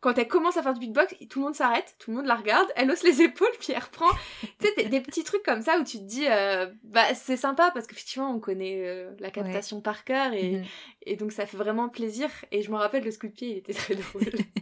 quand 0.00 0.16
elle 0.16 0.28
commence 0.28 0.56
à 0.56 0.62
faire 0.62 0.72
du 0.72 0.80
beatbox, 0.80 1.14
tout 1.28 1.40
le 1.40 1.44
monde 1.46 1.54
s'arrête, 1.54 1.94
tout 1.98 2.10
le 2.10 2.16
monde 2.16 2.26
la 2.26 2.34
regarde, 2.34 2.66
elle 2.74 2.90
hausse 2.90 3.02
les 3.02 3.20
épaules, 3.20 3.52
puis 3.58 3.72
elle 3.74 3.82
reprend. 3.82 4.10
tu 4.40 4.66
sais, 4.66 4.88
des, 4.88 5.00
petits 5.00 5.24
trucs 5.24 5.42
comme 5.42 5.60
ça 5.60 5.78
où 5.78 5.84
tu 5.84 5.98
te 5.98 6.04
dis, 6.04 6.26
euh, 6.26 6.66
bah 6.84 7.14
c'est 7.14 7.36
sympa 7.36 7.70
parce 7.72 7.86
qu'effectivement 7.86 8.30
on 8.30 8.40
connaît 8.40 8.82
euh, 8.86 9.10
la 9.18 9.30
captation 9.30 9.80
par 9.80 10.04
cœur 10.04 10.32
et, 10.32 10.52
mhm. 10.52 10.64
et 11.02 11.16
donc 11.16 11.32
ça 11.32 11.44
fait 11.44 11.58
vraiment 11.58 11.88
plaisir. 11.88 12.30
Et 12.50 12.62
je 12.62 12.70
me 12.70 12.76
rappelle 12.76 13.04
le 13.04 13.10
scoop 13.10 13.32
pied, 13.32 13.50
il 13.50 13.56
était 13.58 13.74
très 13.74 13.94
drôle. 13.94 14.24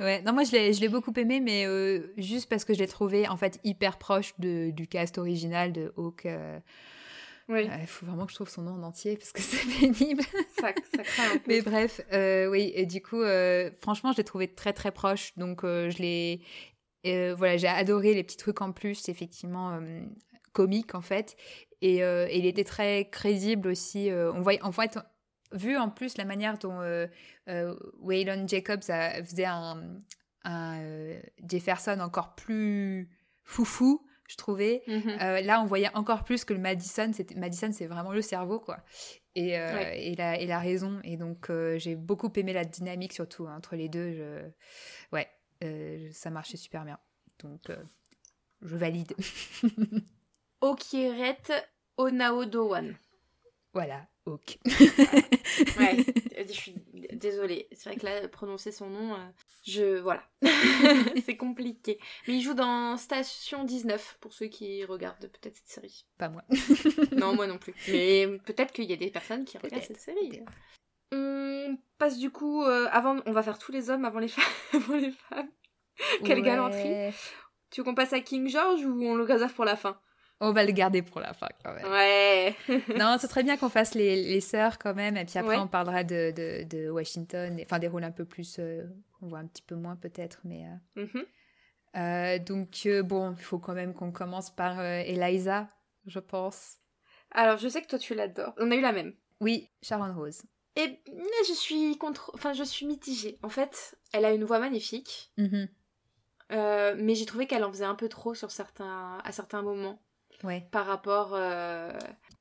ouais, 0.00 0.22
non, 0.22 0.32
moi 0.32 0.44
je 0.44 0.52
l'ai, 0.52 0.72
je 0.72 0.80
l'ai 0.80 0.88
beaucoup 0.88 1.12
aimé, 1.16 1.40
mais 1.40 1.66
euh, 1.66 2.12
juste 2.16 2.48
parce 2.48 2.64
que 2.64 2.74
je 2.74 2.78
l'ai 2.78 2.86
trouvé 2.86 3.28
en 3.28 3.36
fait 3.36 3.60
hyper 3.64 3.98
proche 3.98 4.34
de, 4.38 4.70
du 4.70 4.86
cast 4.86 5.18
original 5.18 5.72
de 5.72 5.92
Hawk. 5.96 6.26
Oui. 7.48 7.68
Il 7.80 7.86
faut 7.86 8.06
vraiment 8.06 8.26
que 8.26 8.32
je 8.32 8.36
trouve 8.36 8.48
son 8.48 8.62
nom 8.62 8.72
en 8.72 8.82
entier 8.82 9.16
parce 9.16 9.32
que 9.32 9.40
c'est 9.42 9.66
pénible. 9.80 10.22
ça, 10.58 10.72
ça 10.94 11.02
craint 11.02 11.34
un 11.34 11.38
peu. 11.38 11.44
Mais 11.46 11.62
bref, 11.62 12.00
euh, 12.12 12.48
oui, 12.48 12.72
et 12.74 12.86
du 12.86 13.00
coup, 13.00 13.20
euh, 13.20 13.70
franchement, 13.80 14.12
je 14.12 14.18
l'ai 14.18 14.24
trouvé 14.24 14.52
très 14.52 14.72
très 14.72 14.90
proche. 14.90 15.32
Donc, 15.36 15.64
euh, 15.64 15.90
je 15.90 15.98
l'ai. 15.98 17.34
voilà, 17.34 17.56
j'ai 17.56 17.68
adoré 17.68 18.14
les 18.14 18.24
petits 18.24 18.36
trucs 18.36 18.60
en 18.60 18.72
plus, 18.72 19.08
effectivement, 19.08 19.78
comiques 20.52 20.94
en 20.94 21.02
fait. 21.02 21.36
Et, 21.82 21.98
il 21.98 22.46
était 22.46 22.64
très 22.64 23.08
crédible 23.10 23.68
aussi. 23.68 24.10
on 24.12 24.40
voit, 24.40 24.54
en 24.62 24.72
fait, 24.72 24.98
vu 25.56 25.76
en 25.76 25.90
plus 25.90 26.16
la 26.18 26.24
manière 26.24 26.58
dont 26.58 26.80
Waylon 28.00 28.46
Jacobs 28.46 28.88
a, 28.88 29.22
faisait 29.24 29.46
un, 29.46 29.98
un 30.44 30.78
Jefferson 31.48 31.98
encore 32.00 32.34
plus 32.34 33.10
foufou 33.44 34.06
je 34.28 34.36
trouvais. 34.36 34.82
Mhm. 34.86 35.18
Euh, 35.20 35.40
là, 35.40 35.60
on 35.60 35.66
voyait 35.66 35.94
encore 35.94 36.24
plus 36.24 36.44
que 36.44 36.52
le 36.52 36.60
Madison. 36.60 37.10
Madison, 37.36 37.70
c'est 37.72 37.86
vraiment 37.86 38.12
le 38.12 38.22
cerveau, 38.22 38.58
quoi. 38.58 38.78
Et, 39.34 39.58
euh, 39.58 39.90
et, 39.92 40.14
la, 40.16 40.38
et, 40.38 40.46
la, 40.46 40.58
raison. 40.58 41.00
Et 41.04 41.16
donc, 41.16 41.50
euh, 41.50 41.78
j'ai 41.78 41.94
beaucoup 41.94 42.32
aimé 42.36 42.52
la 42.52 42.64
dynamique, 42.64 43.12
surtout, 43.12 43.46
hein, 43.46 43.56
entre 43.56 43.76
les 43.76 43.88
deux. 43.88 44.12
Je... 44.12 44.50
Ouais, 45.12 45.28
ça 46.12 46.30
marchait 46.30 46.56
super 46.56 46.84
bien. 46.84 46.98
Donc, 47.40 47.70
je 48.62 48.76
valide. 48.76 49.14
Okiret 50.60 51.42
Onaodowan. 51.98 52.96
Voilà, 53.74 54.06
Ok. 54.26 54.58
ouais, 55.78 56.04
je 56.36 56.52
suis 56.52 56.74
désolée. 57.12 57.68
C'est 57.70 57.88
vrai 57.88 57.96
que 57.96 58.04
là, 58.04 58.26
prononcer 58.26 58.72
son 58.72 58.90
nom, 58.90 59.14
euh, 59.14 59.18
je. 59.64 59.98
Voilà. 60.00 60.22
c'est 61.24 61.36
compliqué. 61.36 62.00
Mais 62.26 62.34
il 62.34 62.42
joue 62.42 62.54
dans 62.54 62.96
Station 62.96 63.62
19, 63.62 64.18
pour 64.20 64.32
ceux 64.32 64.46
qui 64.46 64.84
regardent 64.84 65.28
peut-être 65.28 65.56
cette 65.56 65.68
série. 65.68 66.06
Pas 66.18 66.28
moi. 66.28 66.42
non, 67.12 67.36
moi 67.36 67.46
non 67.46 67.58
plus. 67.58 67.72
Mais 67.86 68.26
peut-être 68.44 68.72
qu'il 68.72 68.86
y 68.86 68.92
a 68.92 68.96
des 68.96 69.10
personnes 69.10 69.44
qui 69.44 69.58
regardent 69.58 69.84
cette 69.84 70.00
série. 70.00 70.42
On 71.12 71.78
passe 71.98 72.18
du 72.18 72.30
coup. 72.30 72.64
Euh, 72.64 72.88
avant, 72.90 73.18
on 73.26 73.32
va 73.32 73.44
faire 73.44 73.60
tous 73.60 73.70
les 73.70 73.90
hommes 73.90 74.04
avant 74.04 74.18
les, 74.18 74.30
avant 74.72 74.96
les 74.96 75.12
femmes. 75.12 75.50
Quelle 76.24 76.42
galanterie. 76.42 77.14
Tu 77.70 77.80
veux 77.80 77.84
qu'on 77.84 77.94
passe 77.94 78.12
à 78.12 78.20
King 78.20 78.48
George 78.48 78.84
ou 78.84 79.04
on 79.04 79.14
le 79.14 79.22
réserve 79.22 79.54
pour 79.54 79.64
la 79.64 79.76
fin? 79.76 80.00
On 80.40 80.52
va 80.52 80.64
le 80.64 80.72
garder 80.72 81.02
pour 81.02 81.20
la 81.20 81.32
fin 81.32 81.48
quand 81.64 81.72
même. 81.72 81.90
Ouais. 81.90 82.54
non, 82.98 83.16
c'est 83.20 83.28
très 83.28 83.42
bien 83.42 83.56
qu'on 83.56 83.68
fasse 83.68 83.94
les, 83.94 84.22
les 84.22 84.40
sœurs 84.40 84.78
quand 84.78 84.94
même. 84.94 85.16
Et 85.16 85.24
puis 85.24 85.38
après, 85.38 85.56
on 85.56 85.66
parlera 85.66 86.04
de, 86.04 86.32
de, 86.36 86.64
de, 86.64 86.90
Washington. 86.90 87.58
Enfin, 87.62 87.78
des 87.78 87.88
rôles 87.88 88.04
un 88.04 88.10
peu 88.10 88.24
plus. 88.24 88.56
Euh, 88.58 88.84
on 89.22 89.28
voit 89.28 89.38
un 89.38 89.46
petit 89.46 89.62
peu 89.62 89.74
moins 89.74 89.96
peut-être. 89.96 90.40
Mais. 90.44 90.66
Euh, 90.96 91.04
mm-hmm. 91.04 91.26
euh, 91.96 92.38
donc, 92.38 92.88
bon, 93.06 93.32
il 93.32 93.42
faut 93.42 93.58
quand 93.58 93.74
même 93.74 93.94
qu'on 93.94 94.12
commence 94.12 94.50
par 94.50 94.82
Eliza, 94.82 95.68
je 96.06 96.18
pense. 96.18 96.76
Alors, 97.30 97.56
je 97.56 97.68
sais 97.68 97.80
que 97.80 97.88
toi, 97.88 97.98
tu 97.98 98.14
l'adores. 98.14 98.54
On 98.58 98.70
a 98.70 98.76
eu 98.76 98.80
la 98.80 98.92
même. 98.92 99.14
Oui, 99.40 99.70
Sharon 99.82 100.14
Rose. 100.14 100.42
Et 100.76 101.00
je 101.48 101.52
suis 101.54 101.96
contre. 101.96 102.30
Enfin, 102.34 102.52
je 102.52 102.62
suis 102.62 102.84
mitigée. 102.84 103.38
En 103.42 103.48
fait, 103.48 103.96
elle 104.12 104.26
a 104.26 104.32
une 104.32 104.44
voix 104.44 104.58
magnifique. 104.58 105.32
Mm-hmm. 105.38 105.68
mais 106.98 107.14
j'ai 107.14 107.24
trouvé 107.24 107.46
qu'elle 107.46 107.64
en 107.64 107.72
faisait 107.72 107.86
un 107.86 107.94
peu 107.94 108.10
trop 108.10 108.34
sur 108.34 108.50
certains, 108.50 109.18
à 109.24 109.32
certains 109.32 109.62
moments 109.62 109.98
par 110.70 110.86
rapport 110.86 111.34
euh, 111.34 111.92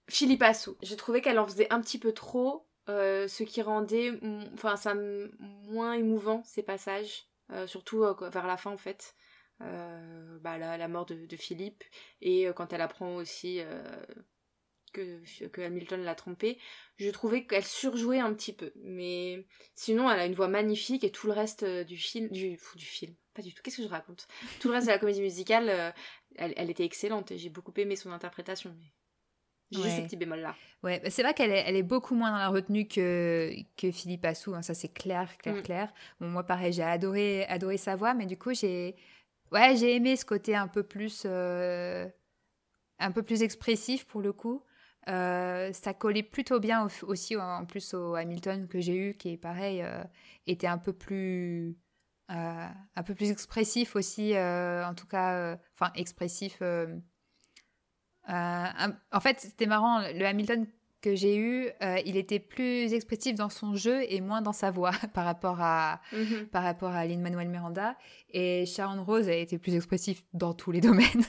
Philippe 0.07 0.43
Assou. 0.43 0.77
J'ai 0.81 0.95
trouvé 0.95 1.21
qu'elle 1.21 1.39
en 1.39 1.45
faisait 1.45 1.71
un 1.71 1.81
petit 1.81 1.99
peu 1.99 2.13
trop, 2.13 2.67
euh, 2.89 3.27
ce 3.27 3.43
qui 3.43 3.61
rendait 3.61 4.11
enfin 4.53 4.75
ça 4.75 4.93
moins 4.93 5.93
émouvant 5.93 6.43
ces 6.43 6.63
passages, 6.63 7.27
euh, 7.51 7.67
surtout 7.67 8.05
vers 8.21 8.47
la 8.47 8.57
fin 8.57 8.71
en 8.71 8.77
fait. 8.77 9.15
bah, 9.59 10.57
la, 10.57 10.77
la, 10.77 10.87
mort 10.87 11.05
de, 11.05 11.35
Philippe 11.35 11.83
et 12.21 12.47
quand 12.55 12.73
elle 12.73 12.81
apprend 12.81 13.15
aussi 13.15 13.61
que, 14.93 15.61
Hamilton 15.61 16.03
l'a 16.03 16.15
trompée, 16.15 16.59
je 16.97 17.09
trouvais 17.09 17.45
qu'elle 17.45 17.65
surjouait 17.65 18.19
un 18.19 18.33
petit 18.33 18.53
peu. 18.53 18.71
Mais 18.83 19.45
sinon, 19.75 20.09
elle 20.09 20.19
a 20.19 20.25
une 20.25 20.35
voix 20.35 20.47
magnifique 20.47 21.03
et 21.03 21.11
tout 21.11 21.27
le 21.27 21.33
reste 21.33 21.65
du 21.65 21.97
film, 21.97 22.29
du 22.29 22.57
film, 22.77 23.15
pas 23.35 23.41
du 23.41 23.53
tout, 23.53 23.61
qu'est-ce 23.61 23.77
que 23.77 23.83
je 23.83 23.87
raconte? 23.87 24.27
Tout 24.59 24.69
le 24.69 24.75
reste 24.75 24.87
de 24.87 24.91
la 24.91 24.97
comédie 24.97 25.21
musicale, 25.21 25.93
elle, 26.35 26.69
était 26.69 26.85
excellente 26.85 27.31
et 27.31 27.37
j'ai 27.37 27.49
beaucoup 27.49 27.73
aimé 27.77 27.95
son 27.95 28.11
interprétation. 28.11 28.73
Mais 28.79 28.91
j'ai 29.71 29.89
ces 29.89 30.03
petits 30.03 30.15
bémols-là. 30.15 30.55
Ouais, 30.83 31.01
c'est 31.09 31.23
vrai 31.23 31.33
qu'elle 31.33 31.51
est, 31.51 31.63
elle 31.65 31.75
est 31.75 31.83
beaucoup 31.83 32.15
moins 32.15 32.31
dans 32.31 32.37
la 32.37 32.49
retenue 32.49 32.87
que, 32.87 33.51
que 33.77 33.91
Philippe 33.91 34.25
Assou, 34.25 34.53
hein, 34.53 34.61
ça 34.61 34.73
c'est 34.73 34.93
clair, 34.93 35.37
clair, 35.37 35.55
mm. 35.55 35.61
clair. 35.63 35.93
Bon, 36.19 36.27
moi 36.27 36.43
pareil, 36.43 36.71
j'ai 36.71 36.83
adoré, 36.83 37.45
adoré 37.45 37.77
sa 37.77 37.95
voix, 37.95 38.13
mais 38.13 38.25
du 38.25 38.37
coup 38.37 38.53
j'ai 38.53 38.95
ouais, 39.51 39.75
j'ai 39.75 39.95
aimé 39.95 40.15
ce 40.15 40.25
côté 40.25 40.55
un 40.55 40.67
peu 40.67 40.83
plus, 40.83 41.23
euh, 41.25 42.07
un 42.99 43.11
peu 43.11 43.23
plus 43.23 43.41
expressif 43.41 44.05
pour 44.05 44.21
le 44.21 44.33
coup. 44.33 44.63
Euh, 45.07 45.71
ça 45.73 45.93
collait 45.93 46.23
plutôt 46.23 46.59
bien 46.59 46.87
aussi 47.03 47.35
en 47.35 47.65
plus 47.65 47.93
au 47.93 48.15
Hamilton 48.15 48.67
que 48.67 48.79
j'ai 48.79 48.95
eu, 48.95 49.13
qui 49.13 49.33
est 49.33 49.37
pareil, 49.37 49.81
euh, 49.81 50.03
était 50.47 50.67
un 50.67 50.79
peu 50.79 50.93
plus 50.93 51.77
euh, 52.31 52.67
un 52.95 53.03
peu 53.03 53.13
plus 53.13 53.29
expressif 53.29 53.95
aussi, 53.95 54.33
euh, 54.33 54.83
en 54.85 54.95
tout 54.95 55.05
cas, 55.05 55.33
euh, 55.35 55.55
enfin 55.75 55.91
expressif. 55.95 56.59
en 58.27 59.19
fait, 59.19 59.39
c'était 59.39 59.67
marrant, 59.67 59.99
le 59.99 60.25
Hamilton 60.25 60.65
que 61.01 61.13
j'ai 61.13 61.37
eu, 61.37 61.69
il 62.03 62.17
était 62.17 62.39
plus 62.39 62.91
expressif 62.93 63.35
dans 63.35 63.49
son 63.49 63.75
jeu 63.75 64.01
et 64.09 64.21
moins 64.21 64.41
dans 64.41 64.53
sa 64.53 64.71
voix 64.71 64.89
par 65.13 65.23
rapport 65.23 65.61
à, 65.61 66.01
par 66.51 66.63
rapport 66.63 66.93
à 66.93 67.05
Lin 67.05 67.19
Manuel 67.19 67.47
Miranda. 67.49 67.95
Et 68.31 68.65
Sharon 68.65 69.03
Rose 69.03 69.29
a 69.29 69.35
été 69.35 69.59
plus 69.59 69.75
expressif 69.75 70.23
dans 70.33 70.55
tous 70.55 70.71
les 70.71 70.81
domaines. 70.81 71.23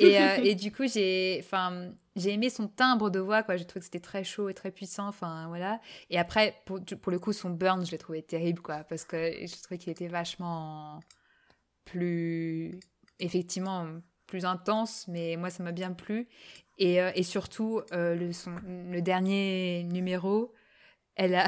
et, 0.00 0.16
et, 0.48 0.54
du 0.54 0.72
coup, 0.72 0.86
j'ai, 0.86 1.36
enfin, 1.44 1.92
j'ai 2.16 2.32
aimé 2.32 2.50
son 2.50 2.68
timbre 2.68 3.10
de 3.10 3.20
voix, 3.20 3.42
quoi. 3.42 3.56
J'ai 3.56 3.64
trouvé 3.64 3.80
que 3.80 3.84
c'était 3.86 4.00
très 4.00 4.24
chaud 4.24 4.48
et 4.48 4.54
très 4.54 4.70
puissant, 4.70 5.08
enfin 5.08 5.46
voilà. 5.48 5.80
Et 6.10 6.18
après, 6.18 6.62
pour, 6.66 6.80
le 7.10 7.18
coup, 7.18 7.32
son 7.32 7.50
burn, 7.50 7.84
je 7.86 7.92
l'ai 7.92 7.98
trouvé 7.98 8.22
terrible, 8.22 8.60
quoi, 8.60 8.84
parce 8.84 9.04
que 9.04 9.16
je 9.16 9.62
trouvais 9.62 9.78
qu'il 9.78 9.92
était 9.92 10.08
vachement 10.08 11.00
plus, 11.84 12.72
effectivement, 13.20 13.86
plus 14.26 14.44
intense, 14.44 15.06
mais 15.08 15.36
moi, 15.36 15.50
ça 15.50 15.62
m'a 15.62 15.72
bien 15.72 15.92
plu. 15.92 16.28
Et, 16.78 17.00
euh, 17.00 17.12
surtout, 17.22 17.82
euh, 17.92 18.14
le 18.16 19.00
dernier 19.02 19.84
numéro, 19.84 20.54
elle 21.16 21.34
a. 21.34 21.46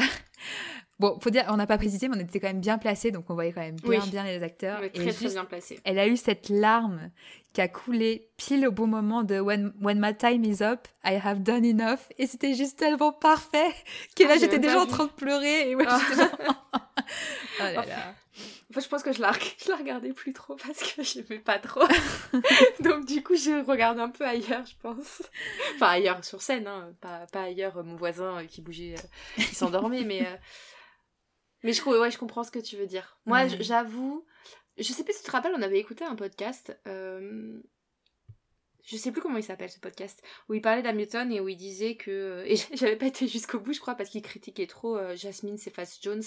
Bon, 1.03 1.19
faut 1.19 1.31
dire, 1.31 1.45
on 1.49 1.57
n'a 1.57 1.67
pas 1.67 1.79
précisé, 1.79 2.07
mais 2.07 2.17
on 2.17 2.21
était 2.21 2.39
quand 2.39 2.47
même 2.47 2.61
bien 2.61 2.79
placés, 2.79 3.11
donc 3.11 3.29
on 3.29 3.35
voyait 3.35 3.51
quand 3.53 3.61
même 3.61 3.75
bien, 3.75 4.07
bien 4.07 4.23
les 4.23 4.41
acteurs. 4.41 4.79
Très, 4.95 5.13
très 5.13 5.29
bien 5.31 5.45
placés. 5.45 5.81
Elle 5.83 5.99
a 5.99 6.07
eu 6.07 6.17
cette 6.17 6.49
larme 6.49 7.11
qui 7.53 7.61
a 7.61 7.67
coulé 7.67 8.29
pile 8.37 8.69
au 8.69 8.71
bon 8.71 8.87
moment 8.87 9.25
de 9.25 9.41
When, 9.41 9.73
When 9.81 9.99
my 10.01 10.17
time 10.17 10.45
is 10.45 10.63
up, 10.63 10.87
I 11.05 11.19
have 11.21 11.43
done 11.43 11.65
enough. 11.65 11.99
Et 12.19 12.29
c'était 12.29 12.55
juste 12.55 12.79
tellement 12.79 13.11
parfait 13.11 13.75
que 14.17 14.23
là, 14.23 14.35
ah, 14.35 14.39
j'étais 14.39 14.61
déjà 14.61 14.81
en 14.81 14.87
train 14.87 15.07
de 15.07 15.11
pleurer. 15.11 15.71
Et 15.71 15.75
moi, 15.75 15.87
oh. 15.89 15.99
j'étais 16.09 16.23
genre... 16.23 16.39
oh 16.73 17.63
là 17.63 17.73
là. 17.73 18.15
Enfin, 18.71 18.81
je 18.81 18.89
pense 18.89 19.03
que 19.03 19.13
je 19.13 19.21
la, 19.21 19.33
je 19.59 19.71
la 19.71 19.77
regardais 19.77 20.13
plus 20.13 20.33
trop 20.33 20.55
parce 20.55 20.85
que 20.85 21.03
j'aimais 21.03 21.41
pas 21.41 21.59
trop. 21.59 21.83
Donc 22.81 23.07
du 23.07 23.25
coup, 23.25 23.35
je 23.35 23.65
regarde 23.65 23.99
un 23.99 24.09
peu 24.09 24.25
ailleurs, 24.25 24.65
je 24.67 24.75
pense. 24.81 25.21
Enfin, 25.75 25.89
ailleurs 25.89 26.25
sur 26.25 26.41
scène, 26.41 26.69
hein. 26.69 26.93
pas, 27.01 27.27
pas 27.33 27.43
ailleurs 27.43 27.83
mon 27.83 27.97
voisin 27.97 28.47
qui 28.47 28.61
bougeait, 28.61 28.95
euh, 28.97 29.43
qui 29.43 29.57
s'endormait, 29.57 30.05
mais... 30.05 30.23
Euh, 30.23 30.37
mais 31.63 31.73
je, 31.73 31.83
ouais, 31.85 32.11
je 32.11 32.19
comprends 32.19 32.45
ce 32.45 32.51
que 32.51 32.59
tu 32.59 32.77
veux 32.77 32.87
dire. 32.87 33.19
Moi, 33.27 33.47
j'avoue, 33.49 34.25
je 34.79 34.93
sais 34.93 35.05
plus 35.05 35.15
si 35.15 35.21
tu 35.21 35.27
te 35.27 35.33
rappelles, 35.33 35.55
on 35.57 35.63
avait 35.63 35.79
écouté 35.79 36.05
un 36.05 36.17
podcast. 36.17 36.79
Euh, 36.87 37.61
je 38.85 38.97
sais 38.97 39.12
plus 39.12 39.20
comment 39.20 39.39
il 39.39 39.45
s'appelle 39.45 39.70
ce 39.70 39.78
podcast, 39.78 40.22
où 40.49 40.55
il 40.55 40.61
parlait 40.61 40.83
d'Hamilton 40.83 41.30
et 41.30 41.41
où 41.41 41.49
il 41.49 41.57
disait 41.57 41.95
que. 41.95 42.45
Et 42.47 42.57
j'avais 42.74 42.97
pas 42.97 43.07
été 43.07 43.28
jusqu'au 43.28 43.61
bout, 43.61 43.72
je 43.72 43.80
crois, 43.80 43.95
parce 43.95 44.11
qu'il 44.11 44.22
critiquait 44.22 44.66
trop 44.66 44.97
euh, 44.97 45.14
Jasmine 45.16 45.57
Cephas 45.57 45.99
Jones, 46.03 46.22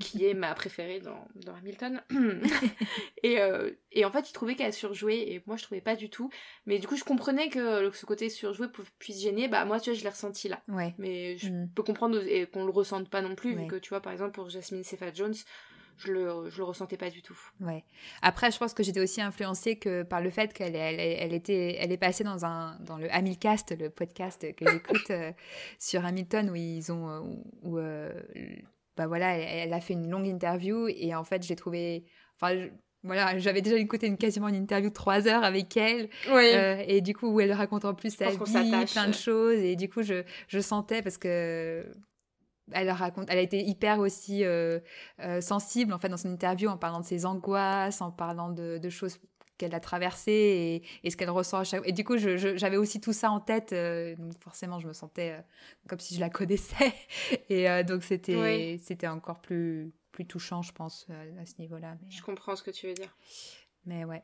qui 0.00 0.26
est 0.26 0.34
ma 0.34 0.52
préférée 0.54 1.00
dans, 1.00 1.28
dans 1.36 1.54
Hamilton. 1.54 2.02
et, 3.22 3.40
euh, 3.40 3.70
et 3.92 4.04
en 4.04 4.10
fait, 4.10 4.28
il 4.28 4.32
trouvait 4.32 4.54
qu'elle 4.54 4.72
surjouait, 4.72 5.32
et 5.32 5.42
moi 5.46 5.56
je 5.56 5.62
trouvais 5.62 5.80
pas 5.80 5.96
du 5.96 6.10
tout. 6.10 6.30
Mais 6.66 6.78
du 6.78 6.88
coup, 6.88 6.96
je 6.96 7.04
comprenais 7.04 7.48
que 7.48 7.90
ce 7.92 8.06
côté 8.06 8.28
surjoué 8.28 8.66
puisse 8.98 9.20
gêner. 9.20 9.48
Bah, 9.48 9.64
moi, 9.64 9.78
tu 9.78 9.90
vois, 9.90 9.98
je 9.98 10.02
l'ai 10.02 10.10
ressenti 10.10 10.48
là. 10.48 10.60
Ouais. 10.68 10.94
Mais 10.98 11.36
je 11.36 11.50
mm. 11.50 11.70
peux 11.74 11.82
comprendre 11.82 12.20
et 12.26 12.46
qu'on 12.46 12.64
le 12.64 12.72
ressente 12.72 13.08
pas 13.08 13.22
non 13.22 13.34
plus, 13.34 13.54
vu 13.54 13.66
que 13.66 13.76
tu 13.76 13.90
vois, 13.90 14.00
par 14.00 14.12
exemple, 14.12 14.32
pour 14.32 14.50
Jasmine 14.50 14.82
Cephas 14.82 15.12
Jones, 15.14 15.34
je 15.96 16.12
le, 16.12 16.50
je 16.50 16.58
le 16.58 16.64
ressentais 16.64 16.96
pas 16.96 17.10
du 17.10 17.22
tout. 17.22 17.38
Ouais. 17.60 17.84
Après, 18.22 18.50
je 18.50 18.58
pense 18.58 18.74
que 18.74 18.82
j'étais 18.82 19.00
aussi 19.00 19.20
influencée 19.20 19.76
que 19.76 20.02
par 20.02 20.20
le 20.20 20.30
fait 20.30 20.52
qu'elle 20.52 20.76
elle, 20.76 21.00
elle, 21.00 21.32
était, 21.32 21.76
elle 21.78 21.92
est 21.92 21.98
passée 21.98 22.24
dans, 22.24 22.44
un, 22.44 22.78
dans 22.80 22.96
le 22.96 23.12
Hamilcast, 23.12 23.76
le 23.78 23.90
podcast 23.90 24.54
que 24.54 24.70
j'écoute 24.70 25.10
euh, 25.10 25.32
sur 25.78 26.04
Hamilton, 26.04 26.50
où 26.50 26.54
ils 26.54 26.92
ont. 26.92 27.08
Euh, 27.08 27.20
où, 27.62 27.78
euh, 27.78 28.12
bah 28.96 29.06
voilà, 29.06 29.36
elle, 29.36 29.72
a 29.72 29.80
fait 29.80 29.94
une 29.94 30.10
longue 30.10 30.26
interview 30.26 30.86
et 30.88 31.14
en 31.14 31.24
fait, 31.24 31.42
j'ai 31.42 31.56
trouvé. 31.56 32.04
Enfin, 32.40 32.68
voilà, 33.02 33.38
j'avais 33.38 33.62
déjà 33.62 33.76
écouté 33.76 34.06
une, 34.06 34.18
quasiment 34.18 34.48
une 34.48 34.54
interview 34.54 34.90
de 34.90 34.94
trois 34.94 35.26
heures 35.26 35.44
avec 35.44 35.76
elle. 35.76 36.08
Oui. 36.30 36.50
et 36.86 37.00
du 37.00 37.14
coup, 37.14 37.28
où 37.28 37.40
elle 37.40 37.52
raconte 37.52 37.84
en 37.84 37.94
plus 37.94 38.14
sa 38.14 38.30
vie, 38.30 38.36
plein 38.36 39.08
de 39.08 39.14
choses. 39.14 39.58
Et 39.58 39.76
du 39.76 39.88
coup, 39.88 40.02
je, 40.02 40.24
je 40.48 40.60
sentais, 40.60 41.02
parce 41.02 41.16
que 41.16 41.86
elle 42.70 42.90
raconte, 42.90 43.26
elle 43.28 43.38
a 43.38 43.42
été 43.42 43.60
hyper 43.60 43.98
aussi 43.98 44.44
euh, 44.44 44.78
euh, 45.20 45.40
sensible 45.40 45.92
en 45.92 45.98
fait 45.98 46.08
dans 46.08 46.16
son 46.16 46.30
interview 46.30 46.68
en 46.68 46.76
parlant 46.76 47.00
de 47.00 47.04
ses 47.04 47.26
angoisses, 47.26 48.00
en 48.00 48.10
parlant 48.10 48.50
de, 48.50 48.88
choses 48.88 49.18
qu'elle 49.58 49.74
a 49.74 49.80
traversées 49.80 50.82
et, 51.02 51.10
ce 51.10 51.16
qu'elle 51.16 51.30
ressent 51.30 51.58
à 51.58 51.64
chaque. 51.64 51.86
Et 51.86 51.92
du 51.92 52.04
coup, 52.04 52.16
j'avais 52.16 52.76
aussi 52.76 53.00
tout 53.00 53.12
ça 53.12 53.30
en 53.30 53.40
tête, 53.40 53.72
euh, 53.72 54.14
donc 54.16 54.32
forcément, 54.40 54.78
je 54.78 54.88
me 54.88 54.92
sentais 54.92 55.44
comme 55.88 56.00
si 56.00 56.14
je 56.14 56.20
la 56.20 56.30
connaissais. 56.30 56.92
Et 57.48 57.66
donc 57.84 58.04
c'était 58.04 58.78
c'était 58.82 59.08
encore 59.08 59.40
plus 59.40 59.92
plus 60.12 60.26
touchant, 60.26 60.60
je 60.60 60.72
pense, 60.72 61.06
à 61.40 61.46
ce 61.46 61.54
niveau-là. 61.58 61.96
Je 62.10 62.20
comprends 62.22 62.54
ce 62.54 62.62
que 62.62 62.70
tu 62.70 62.86
veux 62.86 62.94
dire. 62.94 63.16
Mais 63.86 64.04
ouais. 64.04 64.22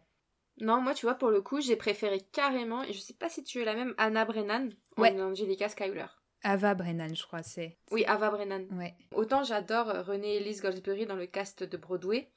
Non, 0.61 0.81
moi, 0.81 0.95
tu 0.95 1.07
vois, 1.07 1.15
pour 1.15 1.31
le 1.31 1.41
coup, 1.41 1.61
j'ai 1.61 1.77
préféré 1.77 2.21
carrément, 2.33 2.83
et 2.83 2.93
je 2.93 2.99
sais 2.99 3.15
pas 3.15 3.29
si 3.29 3.45
tu 3.45 3.61
es 3.61 3.65
la 3.65 3.75
même, 3.75 3.95
Anna 3.97 4.25
Brennan 4.25 4.71
ouais. 4.97 5.13
en 5.13 5.31
Angelica 5.31 5.69
Schuyler. 5.69 6.07
Ava 6.43 6.75
Brennan, 6.75 7.15
je 7.15 7.23
crois, 7.25 7.43
c'est. 7.43 7.77
Oui, 7.91 8.05
Ava 8.07 8.31
Brennan. 8.31 8.67
Ouais. 8.73 8.95
Autant 9.13 9.43
j'adore 9.43 9.89
euh, 9.91 10.03
Renée 10.03 10.37
Elise 10.37 10.63
Goldsberry 10.63 11.07
dans 11.07 11.17
le 11.17 11.27
cast 11.27 11.63
de 11.65 11.77
Broadway, 11.77 12.31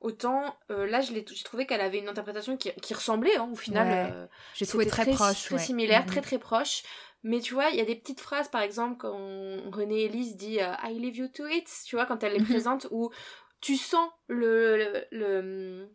autant 0.00 0.56
euh, 0.70 0.86
là, 0.86 1.00
j'ai 1.00 1.24
trouvé 1.44 1.66
qu'elle 1.66 1.80
avait 1.80 1.98
une 1.98 2.08
interprétation 2.08 2.56
qui, 2.56 2.94
ressemblait, 2.94 3.36
hein, 3.36 3.48
au 3.52 3.56
final. 3.56 4.12
Euh, 4.12 4.26
j'ai 4.54 4.66
trouvé 4.66 4.86
très, 4.86 5.06
proche. 5.10 5.44
Très 5.44 5.58
similaire, 5.58 6.06
très 6.06 6.20
très 6.20 6.38
proche. 6.38 6.82
Mais 7.24 7.40
tu 7.40 7.54
vois, 7.54 7.70
il 7.70 7.76
y 7.76 7.80
a 7.80 7.84
des 7.84 7.96
petites 7.96 8.20
phrases, 8.20 8.48
par 8.48 8.62
exemple, 8.62 8.98
quand 8.98 9.18
Renée 9.72 10.04
Elise 10.04 10.36
dit 10.36 10.58
I 10.58 10.94
leave 10.94 11.16
you 11.16 11.28
to 11.28 11.46
it, 11.48 11.68
tu 11.84 11.96
vois, 11.96 12.06
quand 12.06 12.22
elle 12.22 12.36
est 12.36 12.40
mhm. 12.40 12.46
présente, 12.46 12.86
où 12.92 13.10
tu 13.60 13.76
sens 13.76 14.08
le, 14.28 15.04
le, 15.10 15.88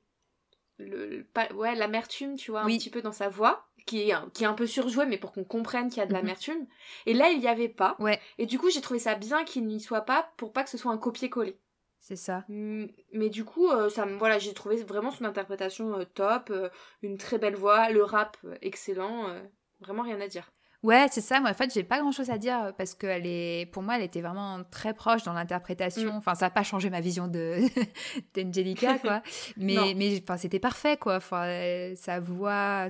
le, 0.77 1.25
ouais 1.55 1.75
l'amertume 1.75 2.35
tu 2.35 2.51
vois 2.51 2.61
un 2.61 2.67
petit 2.67 2.89
peu 2.89 3.01
dans 3.01 3.11
sa 3.11 3.29
voix 3.29 3.67
qui 3.86 4.09
est, 4.09 4.15
qui 4.34 4.43
est 4.43 4.47
un 4.47 4.53
peu 4.53 4.67
surjoué, 4.67 5.05
mais 5.05 5.17
pour 5.17 5.31
qu'on 5.31 5.43
comprenne 5.43 5.89
qu'il 5.89 5.97
y 5.97 6.01
a 6.01 6.05
de 6.05 6.11
mhm. 6.11 6.19
l'amertume. 6.19 6.67
Et 7.05 7.13
là, 7.13 7.29
il 7.29 7.39
n'y 7.39 7.47
avait 7.47 7.69
pas. 7.69 7.95
Ouais. 7.99 8.19
Et 8.38 8.45
du 8.45 8.59
coup, 8.59 8.69
j'ai 8.69 8.81
trouvé 8.81 8.99
ça 8.99 9.15
bien 9.15 9.43
qu'il 9.43 9.65
n'y 9.65 9.79
soit 9.79 10.01
pas 10.01 10.31
pour 10.38 10.53
pas 10.53 10.63
que 10.63 10.69
ce 10.69 10.77
soit 10.77 10.91
un 10.91 10.97
copier-coller. 10.97 11.57
C'est 12.03 12.17
ça. 12.17 12.43
Mais 12.49 13.29
du 13.29 13.45
coup, 13.45 13.69
euh, 13.69 13.89
ça, 13.89 14.05
voilà, 14.05 14.38
j'ai 14.38 14.53
trouvé 14.53 14.75
vraiment 14.84 15.09
son 15.09 15.23
interprétation 15.23 15.97
euh, 15.97 16.03
top, 16.03 16.49
euh, 16.49 16.67
une 17.01 17.17
très 17.17 17.38
belle 17.38 17.55
voix, 17.55 17.89
le 17.91 18.03
rap 18.03 18.36
excellent, 18.61 19.34
vraiment 19.79 20.03
rien 20.03 20.19
à 20.19 20.27
dire. 20.27 20.51
Ouais, 20.84 21.07
c'est 21.09 21.21
ça. 21.21 21.39
Moi, 21.39 21.49
en 21.49 21.53
fait, 21.53 21.73
j'ai 21.73 21.84
pas 21.84 21.99
grand 21.99 22.11
chose 22.11 22.29
à 22.29 22.38
dire 22.38 22.61
euh, 22.61 22.71
parce 22.73 22.93
que 22.93 23.07
elle 23.07 23.25
est, 23.25 23.71
pour 23.71 23.81
moi, 23.81 23.95
elle 23.95 24.03
était 24.03 24.19
vraiment 24.19 24.61
très 24.69 24.93
proche 24.93 25.23
dans 25.23 25.31
l'interprétation. 25.31 26.13
Mm. 26.13 26.17
Enfin, 26.17 26.36
ça 26.36 26.47
n'a 26.47 26.49
pas 26.49 26.63
changé 26.63 26.89
ma 26.89 26.99
vision 26.99 27.29
de 27.29 27.59
d'Angelica, 28.36 28.99
quoi. 28.99 29.23
mais, 29.57 29.93
mais, 29.95 30.21
enfin, 30.21 30.36
c'était 30.36 30.59
parfait, 30.59 30.97
quoi. 30.97 31.15
Enfin, 31.15 31.45
euh, 31.45 31.93
sa 31.95 32.19
voix, 32.19 32.88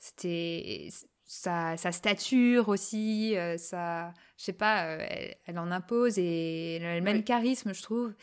c'était 0.00 0.88
sa, 1.26 1.76
sa, 1.76 1.92
stature 1.92 2.70
aussi, 2.70 3.36
euh, 3.36 3.58
sa, 3.58 4.14
je 4.38 4.44
sais 4.44 4.54
pas, 4.54 4.84
elle, 5.44 5.58
en 5.58 5.70
impose 5.70 6.18
et 6.18 6.76
elle 6.76 6.86
a 6.86 6.94
le 6.96 7.02
même 7.02 7.24
charisme, 7.24 7.74
je 7.74 7.82
trouve. 7.82 8.14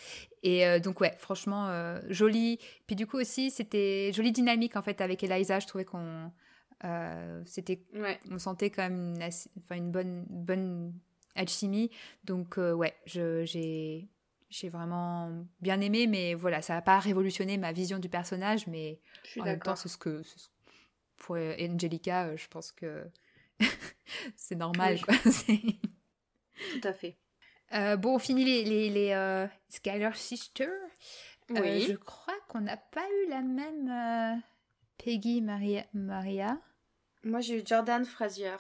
Et 0.42 0.80
donc, 0.80 1.02
ouais, 1.02 1.14
franchement, 1.20 1.70
jolie. 2.10 2.60
Puis 2.86 2.96
du 2.96 3.08
coup 3.08 3.18
aussi, 3.18 3.50
c'était 3.50 4.12
jolie 4.14 4.32
dynamique, 4.32 4.76
en 4.76 4.82
fait, 4.82 5.02
avec 5.02 5.24
Eliza. 5.24 5.60
Je 5.60 5.68
trouvais 5.68 5.86
qu'on 5.86 6.32
euh, 6.86 7.42
c'était, 7.46 7.82
on 8.30 8.38
sentait 8.38 8.70
quand 8.70 8.84
même 8.84 9.16
une, 9.16 9.24
enfin, 9.24 9.76
une 9.76 9.92
bonne, 9.92 10.26
bonne 10.30 10.94
alchimie. 11.36 11.90
Donc, 12.24 12.58
euh, 12.58 12.74
ouais, 12.74 12.96
j'ai, 13.06 14.08
j'ai 14.50 14.70
vraiment 14.70 15.32
bien 15.62 15.82
aimé, 15.82 16.08
mais 16.08 16.34
voilà, 16.36 16.62
ça 16.62 16.76
n'a 16.76 16.82
pas 16.82 17.00
révolutionné 17.00 17.58
ma 17.58 17.72
vision 17.72 17.98
du 17.98 18.10
personnage, 18.10 18.68
mais 18.68 19.00
en 19.40 19.46
même 19.46 19.60
temps, 19.60 19.76
c'est 19.76 19.90
ce 19.90 19.98
que, 19.98 20.22
pour 21.18 21.38
Angelica, 21.38 22.26
euh, 22.26 22.38
je 22.38 22.48
pense 22.48 22.72
que 22.72 23.06
c'est 24.36 24.56
normal. 24.56 25.02
Quoi. 25.02 25.16
Tout 25.26 26.88
à 26.88 26.94
fait. 26.94 27.18
bon, 27.98 28.16
on 28.16 28.20
finit 28.20 28.46
les, 28.46 28.64
les, 28.64 28.90
les 28.90 29.48
Skyler 29.70 30.12
Sisters. 30.14 30.70
Oui. 31.50 31.82
je 31.82 31.94
crois 31.94 32.34
qu'on 32.48 32.62
n'a 32.62 32.78
pas 32.78 33.06
eu 33.08 33.30
la 33.30 33.42
même 33.42 34.42
Peggy 34.98 35.42
Maria. 35.42 35.86
Maria. 35.94 36.60
Moi, 37.26 37.42
j'ai 37.42 37.60
eu 37.60 37.64
Jordan 37.66 38.06
Frazier. 38.06 38.56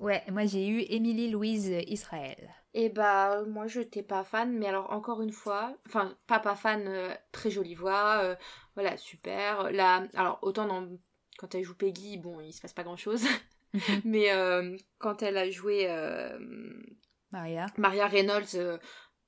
Ouais, 0.00 0.22
moi 0.30 0.46
j'ai 0.46 0.66
eu 0.66 0.82
Emily 0.88 1.30
Louise 1.30 1.68
Israël. 1.86 2.54
Et 2.72 2.88
bah 2.88 3.42
moi 3.46 3.66
je 3.66 3.80
n'étais 3.80 4.02
pas 4.02 4.24
fan, 4.24 4.50
mais 4.50 4.66
alors 4.66 4.90
encore 4.92 5.20
une 5.20 5.32
fois, 5.32 5.76
enfin 5.86 6.16
pas 6.26 6.40
pas 6.40 6.56
fan, 6.56 6.88
euh, 6.88 7.14
très 7.32 7.50
jolie 7.50 7.74
voix, 7.74 8.22
euh, 8.22 8.34
voilà 8.74 8.96
super. 8.96 9.70
Là, 9.72 10.06
alors 10.14 10.38
autant 10.40 10.66
dans 10.66 10.88
quand 11.36 11.54
elle 11.54 11.64
joue 11.64 11.74
Peggy, 11.74 12.16
bon 12.16 12.40
il 12.40 12.54
se 12.54 12.62
passe 12.62 12.72
pas 12.72 12.82
grand 12.82 12.96
chose, 12.96 13.24
mhm. 13.74 13.80
mais 14.04 14.32
euh, 14.32 14.74
quand 14.98 15.22
elle 15.22 15.36
a 15.36 15.50
joué 15.50 15.86
Maria, 17.30 17.66
Maria 17.76 18.06
Reynolds, 18.06 18.78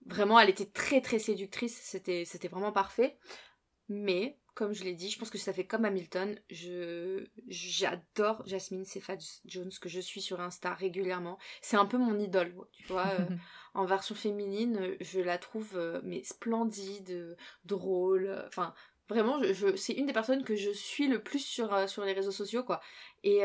vraiment 0.07 0.41
elle 0.41 0.49
était 0.49 0.71
très 0.71 1.03
très 1.03 1.19
séductrice, 1.19 1.79
c'était 1.83 2.25
c'était 2.25 2.49
vraiment 2.49 2.73
parfait. 2.73 3.19
Mais 3.91 4.39
comme 4.55 4.75
je 4.75 4.85
l'ai 4.85 4.93
dit, 4.93 5.11
je 5.11 5.19
pense 5.19 5.31
que 5.31 5.39
ça 5.39 5.53
fait 5.53 5.67
comme 5.67 5.85
Hamilton. 5.85 6.39
Je 6.51 7.27
j'adore 7.49 8.47
Jasmine 8.47 8.85
Cephas 8.85 9.41
Jones 9.47 9.71
que 9.81 9.89
je 9.89 10.01
suis 10.01 10.21
sur 10.21 10.41
Insta 10.41 10.75
régulièrement. 10.75 11.39
C'est 11.63 11.77
un 11.77 11.87
peu 11.87 11.97
mon 11.97 12.19
idole, 12.19 12.55
tu 12.73 12.93
vois. 12.93 13.07
Euh, 13.19 13.27
en 13.75 13.87
version 13.87 14.15
féminine, 14.15 14.97
je 15.01 15.21
la 15.21 15.39
trouve 15.39 15.73
euh, 15.77 16.01
mais 16.05 16.23
splendide, 16.25 17.37
drôle. 17.65 18.45
Enfin, 18.47 18.75
vraiment, 19.09 19.43
je, 19.43 19.75
c'est 19.77 19.95
une 19.95 20.07
des 20.07 20.13
personnes 20.13 20.45
que 20.45 20.55
je 20.55 20.71
suis 20.71 21.09
le 21.09 21.23
plus 21.23 21.45
sur 21.45 21.73
euh, 21.73 21.87
sur 21.87 22.05
les 22.05 22.13
réseaux 22.13 22.31
sociaux, 22.31 22.65
quoi. 22.65 22.81
Et 23.23 23.43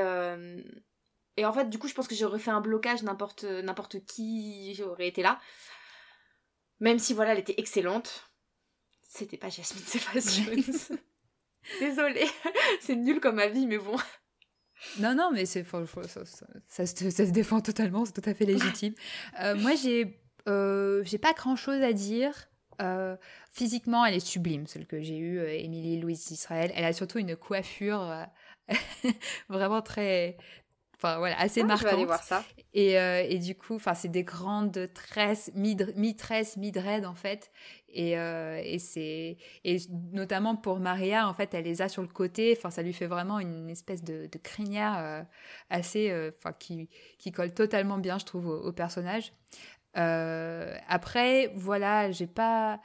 et 1.39 1.45
en 1.45 1.53
fait, 1.53 1.69
du 1.69 1.77
coup, 1.77 1.87
je 1.87 1.93
pense 1.93 2.07
que 2.07 2.15
j'aurais 2.15 2.39
fait 2.39 2.51
un 2.51 2.61
blocage 2.61 3.03
n'importe 3.03 3.43
n'importe 3.43 4.03
qui 4.05 4.81
aurait 4.83 5.07
été 5.07 5.21
là. 5.21 5.39
Même 6.79 6.99
si 6.99 7.13
voilà, 7.13 7.33
elle 7.33 7.39
était 7.39 7.55
excellente 7.57 8.26
c'était 9.07 9.37
pas 9.37 9.49
Jasmine 9.49 9.83
Cephas 9.83 10.41
Jones. 10.45 10.99
Désolée, 11.79 12.27
c'est 12.81 12.95
nul 12.95 13.19
comme 13.19 13.39
avis, 13.39 13.65
mais 13.65 13.77
bon. 13.77 13.97
Non, 14.99 15.15
non, 15.15 15.31
mais 15.33 15.45
c'est 15.45 15.63
ça, 15.63 16.25
ça, 16.25 16.45
ça, 16.67 16.85
se, 16.85 17.31
défend 17.31 17.61
totalement, 17.61 18.05
c'est 18.05 18.13
tout 18.13 18.29
à 18.29 18.33
fait 18.33 18.45
légitime. 18.45 18.93
Euh, 19.41 19.55
moi, 19.55 19.75
j'ai 19.75 20.19
euh, 20.47 21.03
j'ai 21.03 21.17
pas 21.17 21.33
grand 21.33 21.55
chose 21.55 21.81
à 21.81 21.93
dire. 21.93 22.49
Euh, 22.79 23.17
physiquement, 23.51 24.05
elle 24.05 24.13
est 24.13 24.25
sublime, 24.25 24.67
celle 24.67 24.85
que 24.85 25.01
j'ai 25.01 25.17
eue, 25.17 25.41
Émilie 25.41 25.99
Louise 25.99 26.29
Israël. 26.29 26.71
Elle 26.75 26.85
a 26.85 26.93
surtout 26.93 27.17
une 27.17 27.35
coiffure 27.35 28.25
vraiment 29.49 29.81
très, 29.81 30.37
enfin 30.97 31.17
voilà, 31.19 31.39
assez 31.39 31.61
ah, 31.61 31.65
marquante. 31.65 31.87
Je 31.87 31.87
vais 31.87 31.93
aller 31.93 32.05
voir 32.05 32.23
ça. 32.23 32.43
Et, 32.73 32.93
et 32.93 33.39
du 33.39 33.55
coup, 33.55 33.75
enfin, 33.75 33.93
c'est 33.93 34.07
des 34.09 34.23
grandes 34.23 34.89
tresses, 34.93 35.51
mi-tresses, 35.55 36.57
mi-dread 36.57 37.05
en 37.05 37.15
fait. 37.15 37.51
Et, 37.89 38.11
et 38.11 38.79
c'est 38.79 39.37
et 39.63 39.77
notamment 40.11 40.55
pour 40.55 40.79
Maria, 40.79 41.27
en 41.27 41.33
fait, 41.33 41.53
elle 41.53 41.65
les 41.65 41.81
a 41.81 41.89
sur 41.89 42.01
le 42.01 42.07
côté. 42.07 42.53
Enfin, 42.55 42.69
ça 42.69 42.83
lui 42.83 42.93
fait 42.93 43.07
vraiment 43.07 43.39
une 43.39 43.69
espèce 43.69 44.03
de, 44.03 44.27
de 44.31 44.37
crinière 44.37 45.25
assez, 45.69 46.13
enfin, 46.37 46.53
qui, 46.53 46.89
qui 47.17 47.31
colle 47.31 47.53
totalement 47.53 47.97
bien, 47.97 48.19
je 48.19 48.25
trouve, 48.25 48.47
au 48.47 48.71
personnage. 48.73 49.31
Euh, 49.97 50.77
après, 50.87 51.51
voilà, 51.55 52.11
j'ai 52.11 52.27
pas. 52.27 52.79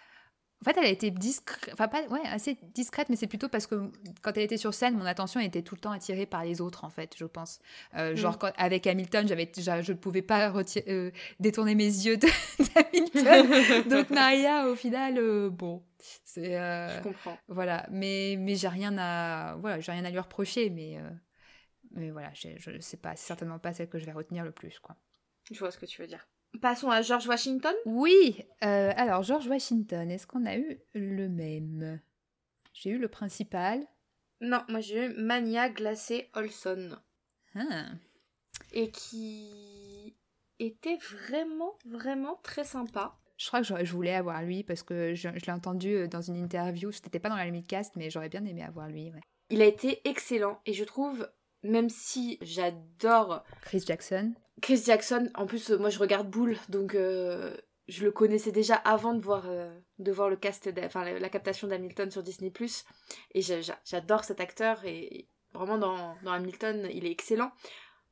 En 0.62 0.64
fait, 0.64 0.78
elle 0.78 0.86
a 0.86 0.90
été 0.90 1.10
discrète, 1.10 1.70
enfin 1.72 1.88
pas, 1.88 2.02
ouais, 2.06 2.20
assez 2.26 2.56
discrète, 2.72 3.08
mais 3.08 3.16
c'est 3.16 3.26
plutôt 3.26 3.48
parce 3.48 3.66
que 3.66 3.90
quand 4.22 4.36
elle 4.36 4.44
était 4.44 4.56
sur 4.56 4.72
scène, 4.72 4.96
mon 4.96 5.04
attention 5.04 5.40
était 5.40 5.62
tout 5.62 5.74
le 5.74 5.80
temps 5.80 5.90
attirée 5.90 6.24
par 6.24 6.44
les 6.44 6.60
autres, 6.60 6.84
en 6.84 6.88
fait, 6.88 7.14
je 7.18 7.24
pense. 7.24 7.58
Euh, 7.96 8.12
mm. 8.12 8.16
Genre 8.16 8.38
avec 8.56 8.86
Hamilton, 8.86 9.26
j'avais, 9.26 9.50
je 9.56 9.92
ne 9.92 9.96
pouvais 9.96 10.22
pas 10.22 10.52
euh, 10.54 11.10
détourner 11.40 11.74
mes 11.74 11.84
yeux 11.84 12.16
d'Hamilton. 12.16 13.88
Donc 13.88 14.10
Maria, 14.10 14.68
au 14.68 14.76
final, 14.76 15.50
bon, 15.50 15.82
c'est. 16.24 16.52
je 16.52 17.02
comprends. 17.02 17.36
Voilà, 17.48 17.86
mais 17.90 18.36
mais 18.38 18.54
j'ai 18.54 18.68
rien 18.68 18.96
à, 18.98 19.56
voilà, 19.56 19.80
j'ai 19.80 19.90
rien 19.90 20.04
à 20.04 20.10
lui 20.10 20.20
reprocher, 20.20 20.70
mais 20.70 20.96
mais 21.90 22.10
voilà, 22.10 22.30
je 22.34 22.80
sais 22.80 22.96
pas, 22.96 23.16
c'est 23.16 23.26
certainement 23.26 23.58
pas 23.58 23.72
celle 23.72 23.88
que 23.88 23.98
je 23.98 24.06
vais 24.06 24.12
retenir 24.12 24.44
le 24.44 24.52
plus, 24.52 24.78
quoi. 24.78 24.96
Je 25.50 25.58
vois 25.58 25.70
ce 25.70 25.78
que 25.78 25.86
tu 25.86 26.00
veux 26.00 26.08
dire. 26.08 26.26
Passons 26.60 26.90
à 26.90 27.02
George 27.02 27.26
Washington. 27.26 27.74
Oui, 27.86 28.44
euh, 28.62 28.92
alors 28.96 29.22
George 29.22 29.46
Washington, 29.48 30.10
est-ce 30.10 30.26
qu'on 30.26 30.46
a 30.46 30.56
eu 30.56 30.78
le 30.94 31.28
même? 31.28 32.00
J'ai 32.72 32.90
eu 32.90 32.98
le 32.98 33.08
principal. 33.08 33.84
Non, 34.40 34.62
moi 34.68 34.80
j'ai 34.80 35.06
eu 35.06 35.14
Mania 35.14 35.68
Glacé 35.70 36.30
Olson. 36.34 36.98
Ah. 37.54 37.86
Et 38.72 38.90
qui 38.90 40.16
était 40.58 40.98
vraiment, 40.98 41.76
vraiment 41.84 42.38
très 42.42 42.64
sympa. 42.64 43.18
Je 43.36 43.46
crois 43.48 43.62
que 43.62 43.84
je 43.84 43.92
voulais 43.92 44.14
avoir 44.14 44.42
lui 44.42 44.62
parce 44.62 44.82
que 44.82 45.14
je, 45.14 45.28
l'ai 45.28 45.52
entendu 45.52 45.94
euh, 45.94 46.06
dans 46.06 46.20
une 46.20 46.36
interview. 46.36 46.92
C'était 46.92 47.18
pas 47.18 47.28
dans 47.28 47.36
la 47.36 47.50
cast, 47.62 47.96
mais 47.96 48.10
j'aurais 48.10 48.28
bien 48.28 48.44
aimé 48.44 48.62
avoir 48.62 48.88
lui. 48.88 49.10
Il 49.50 49.62
a 49.62 49.66
été 49.66 50.00
excellent 50.08 50.60
et 50.64 50.72
je 50.72 50.84
trouve, 50.84 51.28
même 51.62 51.88
si 51.88 52.38
j'adore 52.40 53.42
Chris 53.62 53.82
Jackson, 53.86 54.34
Chris 54.62 54.84
Jackson, 54.86 55.28
en 55.34 55.46
plus, 55.46 55.70
euh, 55.70 55.76
moi 55.76 55.90
je 55.90 55.98
regarde 55.98 56.30
Bull, 56.30 56.56
donc 56.68 56.94
euh, 56.94 57.54
je 57.88 58.04
le 58.04 58.12
connaissais 58.12 58.52
déjà 58.52 58.76
avant 58.76 59.12
de 59.12 59.20
voir, 59.20 59.50
euh, 59.50 59.68
le 59.98 60.36
cast, 60.36 60.70
enfin 60.84 61.04
la, 61.04 61.28
captation 61.28 61.66
d'Hamilton 61.66 62.10
sur 62.10 62.22
Disney+. 62.22 62.52
Et 63.34 63.42
j'adore 63.42 64.24
cet 64.24 64.40
acteur, 64.40 64.84
et 64.84 65.28
vraiment 65.52 65.78
dans, 65.78 66.14
Hamilton, 66.24 66.88
il 66.92 67.04
est 67.04 67.10
excellent. 67.10 67.50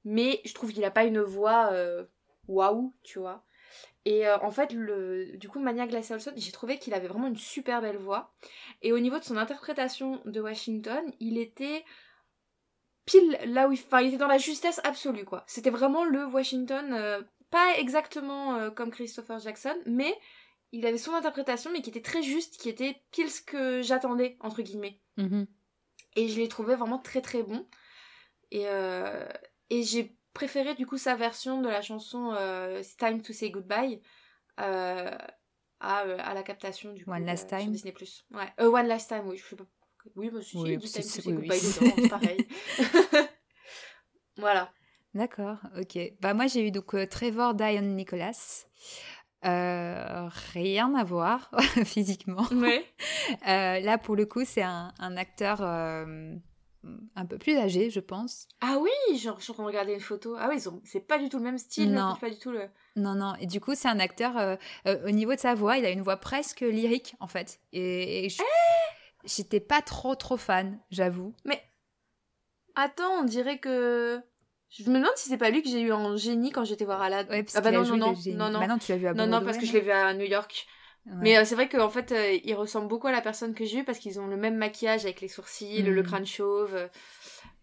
Mais 0.05 0.41
je 0.45 0.53
trouve 0.53 0.73
qu'il 0.73 0.83
n'a 0.83 0.91
pas 0.91 1.05
une 1.05 1.21
voix 1.21 1.73
waouh, 2.49 2.95
tu 3.05 3.21
vois. 3.21 3.45
Et 4.05 4.29
en 4.29 4.51
fait, 4.51 4.75
du 4.75 5.49
coup, 5.49 5.61
Mania 5.61 5.87
Glass 5.87 6.11
Olson, 6.11 6.33
j'ai 6.37 6.53
trouvé 6.53 6.79
qu'il 6.79 6.95
avait 6.95 7.07
vraiment 7.07 7.29
une 7.29 7.37
super 7.37 7.81
belle 7.81 7.99
voix. 7.99 8.35
Et 8.83 8.93
au 8.93 8.99
niveau 8.99 9.19
de 9.19 9.25
son 9.25 9.37
interprétation 9.37 10.21
de 10.25 10.41
Washington, 10.41 11.05
il 11.21 11.39
était 11.39 11.85
pile 13.05 13.39
là 13.47 13.69
où 13.69 13.73
il, 13.73 13.79
enfin, 13.79 14.01
il 14.01 14.09
était 14.09 14.17
dans 14.17 14.27
la 14.27 14.39
justesse 14.39 14.81
absolue 14.85 15.25
quoi. 15.25 15.45
C'était 15.47 15.71
vraiment 15.71 16.05
le 16.05 16.27
Washington, 16.27 16.93
euh, 16.93 17.23
pas 17.51 17.79
exactement 17.79 18.55
euh, 18.55 18.71
comme 18.71 18.91
Christopher 18.91 19.39
Jackson, 19.39 19.77
mais 19.87 20.15
il 20.73 20.87
avait 20.87 20.99
son 20.99 21.15
interprétation 21.15 21.71
mais 21.73 21.83
qui 21.83 21.91
était 21.91 22.03
très 22.03 22.23
juste, 22.23 22.59
qui 22.59 22.69
était 22.69 23.03
pile 23.11 23.31
ce 23.31 23.43
que 23.43 23.83
j'attendais 23.83 24.37
entre 24.41 24.63
guillemets. 24.63 25.01
Mm-hmm. 25.19 25.47
Et 26.17 26.29
je 26.29 26.41
l'ai 26.41 26.49
trouvé 26.49 26.75
vraiment 26.75 26.99
très 26.99 27.21
très 27.21 27.43
bon. 27.43 27.67
Et, 28.51 28.67
euh, 28.67 29.29
et 29.71 29.83
j'ai 29.83 30.17
préféré 30.35 30.75
du 30.75 30.87
coup 30.87 30.99
sa 30.99 31.15
version 31.15 31.61
de 31.61 31.69
la 31.69 31.83
chanson 31.83 32.35
It's 32.79 32.97
Time 32.97 33.23
to 33.23 33.33
Say 33.33 33.51
Goodbye. 33.51 34.01
À, 34.57 35.17
à, 35.81 36.35
la 36.35 36.43
captation 36.43 36.93
du 36.93 37.05
coup, 37.05 37.11
One 37.11 37.25
Last 37.25 37.49
Time 37.49 37.73
Disney. 37.73 37.95
Ouais. 38.33 38.53
One 38.59 38.87
Last 38.87 39.09
Time, 39.09 39.27
oui, 39.27 39.39
je 39.39 39.47
sais 39.47 39.57
pas 39.57 39.65
oui, 40.17 40.31
oui, 40.33 40.43
c'est 40.85 41.27
oui, 41.27 41.35
oui. 41.37 42.09
pareil. 42.09 42.47
voilà. 44.37 44.71
D'accord, 45.15 45.59
ok. 45.79 45.99
Bah 46.21 46.35
moi 46.35 46.47
j'ai 46.47 46.67
eu 46.67 46.71
donc 46.71 46.95
euh, 46.95 47.07
Trevor 47.07 47.55
Diane 47.55 47.95
Nicholas. 47.97 48.67
Euh, 49.45 50.29
rien 50.53 50.95
à 50.95 51.03
voir 51.03 51.51
physiquement. 51.85 52.47
Ouais. 52.53 52.85
Euh, 53.49 53.81
là 53.81 53.99
pour 53.99 54.15
le 54.15 54.27
coup 54.27 54.45
c'est 54.45 54.63
un, 54.63 54.93
un 54.99 55.17
acteur 55.17 55.63
un 55.63 57.27
peu 57.27 57.39
plus 57.39 57.57
âgé, 57.57 57.91
je 57.91 58.01
pense. 58.01 58.47
Ah 58.61 58.79
oui, 58.81 59.19
genre 59.19 59.41
je 59.41 59.53
regarder 59.53 59.95
une 59.95 60.01
photo. 60.01 60.37
Ah 60.39 60.49
oui, 60.49 60.63
c'est 60.85 61.01
pas 61.01 61.19
du 61.19 61.29
tout 61.29 61.39
le 61.39 61.45
même 61.45 61.59
style, 61.59 61.93
non. 61.93 62.15
pas 62.21 62.31
du 62.31 62.39
tout 62.39 62.51
le. 62.51 62.69
Non, 62.97 63.15
non. 63.15 63.35
Et 63.41 63.47
du 63.47 63.61
coup, 63.61 63.75
c'est 63.75 63.89
un 63.89 63.99
acteur 63.99 64.59
au 64.87 65.11
niveau 65.11 65.35
de 65.35 65.41
sa 65.41 65.55
voix, 65.55 65.77
il 65.77 65.85
a 65.85 65.91
une 65.91 66.03
voix 66.03 66.19
presque 66.19 66.61
lyrique 66.61 67.17
en 67.19 67.27
fait. 67.27 67.61
Et, 67.73 68.29
je... 68.29 68.41
Eh 68.41 68.90
J'étais 69.25 69.61
pas 69.61 69.83
trop 69.83 70.15
trop 70.15 70.37
fan, 70.37 70.79
j'avoue. 70.91 71.35
Mais 71.45 71.63
attends, 72.75 73.21
on 73.21 73.25
dirait 73.25 73.59
que 73.59 74.21
je 74.71 74.89
me 74.89 74.99
demande 74.99 75.17
si 75.17 75.29
c'est 75.29 75.37
pas 75.37 75.51
lui 75.51 75.63
que 75.63 75.69
j'ai 75.69 75.81
eu 75.81 75.93
en 75.93 76.17
génie 76.17 76.53
quand 76.53 76.65
j'étais 76.65 76.85
voir 76.85 77.03
Aladdin. 77.03 77.31
Ouais, 77.31 77.45
ah 77.55 77.61
bah 77.61 77.73
non, 77.73 77.85
non, 77.85 77.97
non, 77.97 78.15
non, 78.15 78.51
non. 78.51 78.61
Bah 78.61 78.67
non, 78.67 78.79
tu 78.79 78.93
l'as 78.93 78.99
vu 78.99 79.07
à 79.07 79.15
Non, 79.15 79.27
non, 79.27 79.45
parce 79.45 79.59
que 79.59 79.67
je 79.67 79.73
l'ai 79.73 79.81
vu 79.81 79.91
à 79.91 80.15
New 80.15 80.27
York. 80.27 80.67
Mais 81.07 81.39
euh, 81.39 81.45
c'est 81.45 81.55
vrai 81.55 81.69
qu'en 81.69 81.89
fait, 81.89 82.13
euh, 82.13 82.39
il 82.45 82.55
ressemble 82.55 82.87
beaucoup 82.87 83.07
à 83.07 83.13
la 83.13 83.21
personne 83.21 83.55
que 83.55 83.65
j'ai 83.65 83.79
eue 83.79 83.85
parce 83.85 83.99
qu'ils 83.99 84.21
ont 84.21 84.27
le 84.27 84.37
même 84.37 84.57
maquillage 84.57 85.05
avec 85.05 85.21
les 85.21 85.29
sourcils, 85.29 85.83
le 85.83 86.03
hmm. 86.03 86.05
crâne 86.05 86.27
chauve. 86.27 86.89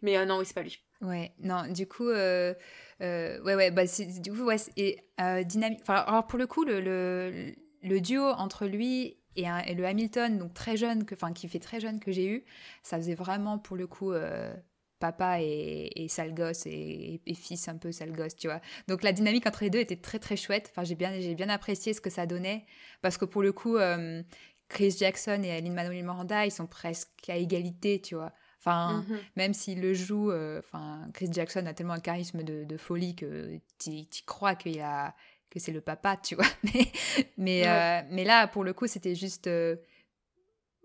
Mais 0.01 0.17
euh, 0.17 0.25
non, 0.25 0.39
oui, 0.39 0.45
c'est 0.45 0.55
pas 0.55 0.63
lui. 0.63 0.79
Ouais, 1.01 1.33
non, 1.39 1.67
du 1.71 1.87
coup, 1.87 2.09
ouais, 2.09 2.55
ouais, 2.99 3.71
bah, 3.71 3.83
du 4.19 4.31
coup, 4.33 4.43
ouais, 4.43 4.57
et 4.75 4.97
dynamique. 5.45 5.79
Enfin, 5.83 5.95
alors 5.95 6.27
pour 6.27 6.39
le 6.39 6.47
coup, 6.47 6.65
le, 6.65 6.81
le, 6.81 7.53
le 7.83 8.01
duo 8.01 8.23
entre 8.23 8.65
lui 8.65 9.17
et, 9.37 9.73
le 9.73 9.85
Hamilton, 9.85 10.37
donc 10.37 10.53
très 10.53 10.77
jeune, 10.77 11.05
que, 11.05 11.15
enfin 11.15 11.33
qui 11.33 11.47
fait 11.47 11.59
très 11.59 11.79
jeune 11.79 11.99
que 11.99 12.11
j'ai 12.11 12.27
eu, 12.27 12.45
ça 12.83 12.97
faisait 12.97 13.15
vraiment 13.15 13.59
pour 13.59 13.75
le 13.75 13.87
coup 13.87 14.11
euh, 14.11 14.53
papa 14.99 15.41
et, 15.41 15.91
et, 15.95 16.07
sale 16.07 16.33
gosse 16.33 16.65
et, 16.65 17.21
fils 17.35 17.67
un 17.67 17.77
peu 17.77 17.91
sale 17.91 18.11
gosse, 18.11 18.35
tu 18.35 18.47
vois. 18.47 18.61
Donc 18.87 19.03
la 19.03 19.13
dynamique 19.13 19.45
entre 19.45 19.63
les 19.63 19.69
deux 19.69 19.79
était 19.79 19.95
très 19.95 20.19
très 20.19 20.35
chouette. 20.35 20.69
Enfin 20.71 20.83
j'ai 20.83 20.95
bien 20.95 21.19
j'ai 21.19 21.35
bien 21.35 21.49
apprécié 21.49 21.93
ce 21.93 22.01
que 22.01 22.09
ça 22.09 22.25
donnait 22.25 22.65
parce 23.01 23.17
que 23.17 23.25
pour 23.25 23.43
le 23.43 23.51
coup 23.51 23.77
euh, 23.77 24.23
Chris 24.69 24.95
Jackson 24.97 25.41
et 25.43 25.61
Lin 25.61 25.73
Manuel 25.73 26.03
Miranda 26.03 26.45
ils 26.45 26.51
sont 26.51 26.67
presque 26.67 27.29
à 27.29 27.37
égalité, 27.37 28.01
tu 28.01 28.15
vois. 28.15 28.33
Enfin, 28.59 29.05
mm-hmm. 29.07 29.17
même 29.35 29.53
s'il 29.53 29.81
le 29.81 29.93
joue, 29.93 30.31
euh, 30.31 30.59
enfin, 30.59 31.07
Chris 31.13 31.29
Jackson 31.31 31.65
a 31.67 31.73
tellement 31.73 31.93
un 31.93 31.99
charisme 31.99 32.43
de, 32.43 32.63
de 32.63 32.77
folie 32.77 33.15
que 33.15 33.59
tu 33.79 34.23
crois 34.25 34.55
qu'il 34.55 34.81
a, 34.81 35.15
que 35.49 35.59
c'est 35.59 35.71
le 35.71 35.81
papa, 35.81 36.17
tu 36.17 36.35
vois. 36.35 36.45
Mais, 36.63 36.91
mais, 37.37 37.67
euh, 37.67 38.01
mais 38.11 38.23
là, 38.23 38.47
pour 38.47 38.63
le 38.63 38.73
coup, 38.73 38.87
c'était 38.87 39.15
juste 39.15 39.47
euh, 39.47 39.75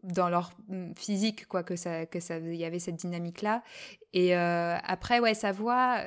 dans 0.02 0.28
leur 0.28 0.52
mm, 0.68 0.94
physique, 0.94 1.46
quoi, 1.46 1.62
que 1.62 1.76
ça, 1.76 2.06
que 2.06 2.20
ça, 2.20 2.38
il 2.38 2.54
y 2.54 2.64
avait 2.64 2.78
cette 2.78 2.96
dynamique-là. 2.96 3.62
Et 4.12 4.36
euh, 4.36 4.76
après, 4.84 5.20
ouais, 5.20 5.34
sa 5.34 5.52
voix, 5.52 6.04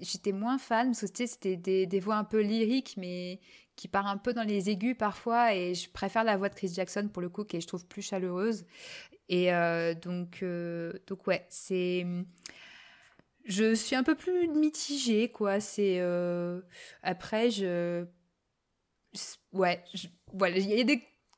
j'étais 0.00 0.32
moins 0.32 0.58
fan 0.58 0.88
parce 0.88 1.10
que 1.10 1.26
c'était 1.26 1.56
des, 1.56 1.86
des, 1.86 2.00
voix 2.00 2.16
un 2.16 2.24
peu 2.24 2.40
lyriques, 2.40 2.94
mais 2.96 3.40
qui 3.76 3.88
part 3.88 4.06
un 4.06 4.16
peu 4.16 4.32
dans 4.32 4.44
les 4.44 4.70
aigus 4.70 4.96
parfois. 4.96 5.54
Et 5.54 5.74
je 5.74 5.90
préfère 5.90 6.24
la 6.24 6.36
voix 6.36 6.48
de 6.48 6.54
Chris 6.54 6.72
Jackson 6.72 7.08
pour 7.12 7.22
le 7.22 7.28
coup, 7.28 7.44
qui 7.44 7.56
est, 7.56 7.60
je 7.60 7.66
trouve, 7.66 7.86
plus 7.86 8.02
chaleureuse. 8.02 8.64
Et 9.28 9.50
donc, 10.02 10.44
donc 11.06 11.26
ouais, 11.26 11.44
c'est 11.50 12.06
je 13.46 13.74
suis 13.74 13.96
un 13.96 14.02
peu 14.02 14.14
plus 14.14 14.48
mitigée, 14.48 15.30
quoi. 15.30 15.60
C'est 15.60 16.00
euh, 16.00 16.60
après, 17.02 17.50
je 17.50 18.06
ouais, 19.52 19.82
voilà, 20.32 20.58
il 20.58 20.68
y 20.68 20.80
a 20.80 20.84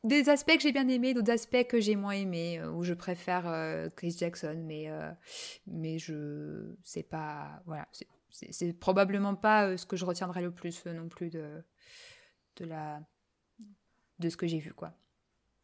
des, 0.05 0.29
aspects 0.29 0.55
que 0.55 0.61
j'ai 0.63 0.73
bien 0.73 0.89
aimés, 0.89 1.15
d'autres 1.15 1.31
aspects 1.31 1.67
que 1.69 1.81
j'ai 1.81 1.97
moins 1.97 2.13
aimés, 2.13 2.59
euh, 2.59 2.71
où 2.71 2.83
je 2.83 2.95
préfère 2.95 3.47
euh, 3.47 3.89
Chris 3.95 4.17
Jackson, 4.19 4.63
mais 4.67 4.89
mais 5.67 5.99
je 5.99 6.75
sais 6.83 7.03
pas, 7.03 7.63
voilà, 7.67 7.87
c'est 8.31 8.73
probablement 8.73 9.35
pas 9.35 9.77
ce 9.77 9.87
que 9.87 9.97
je 9.97 10.05
retiendrai 10.05 10.43
le 10.43 10.51
plus 10.51 10.87
non 10.87 11.09
plus 11.09 11.31
de 11.31 11.63
de 12.57 12.65
la 12.65 13.01
de 14.19 14.29
ce 14.29 14.37
que 14.37 14.47
j'ai 14.47 14.59
vu, 14.59 14.73
quoi. 14.73 14.93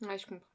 Ouais, 0.02 0.18
je 0.18 0.26
comprends. 0.26 0.53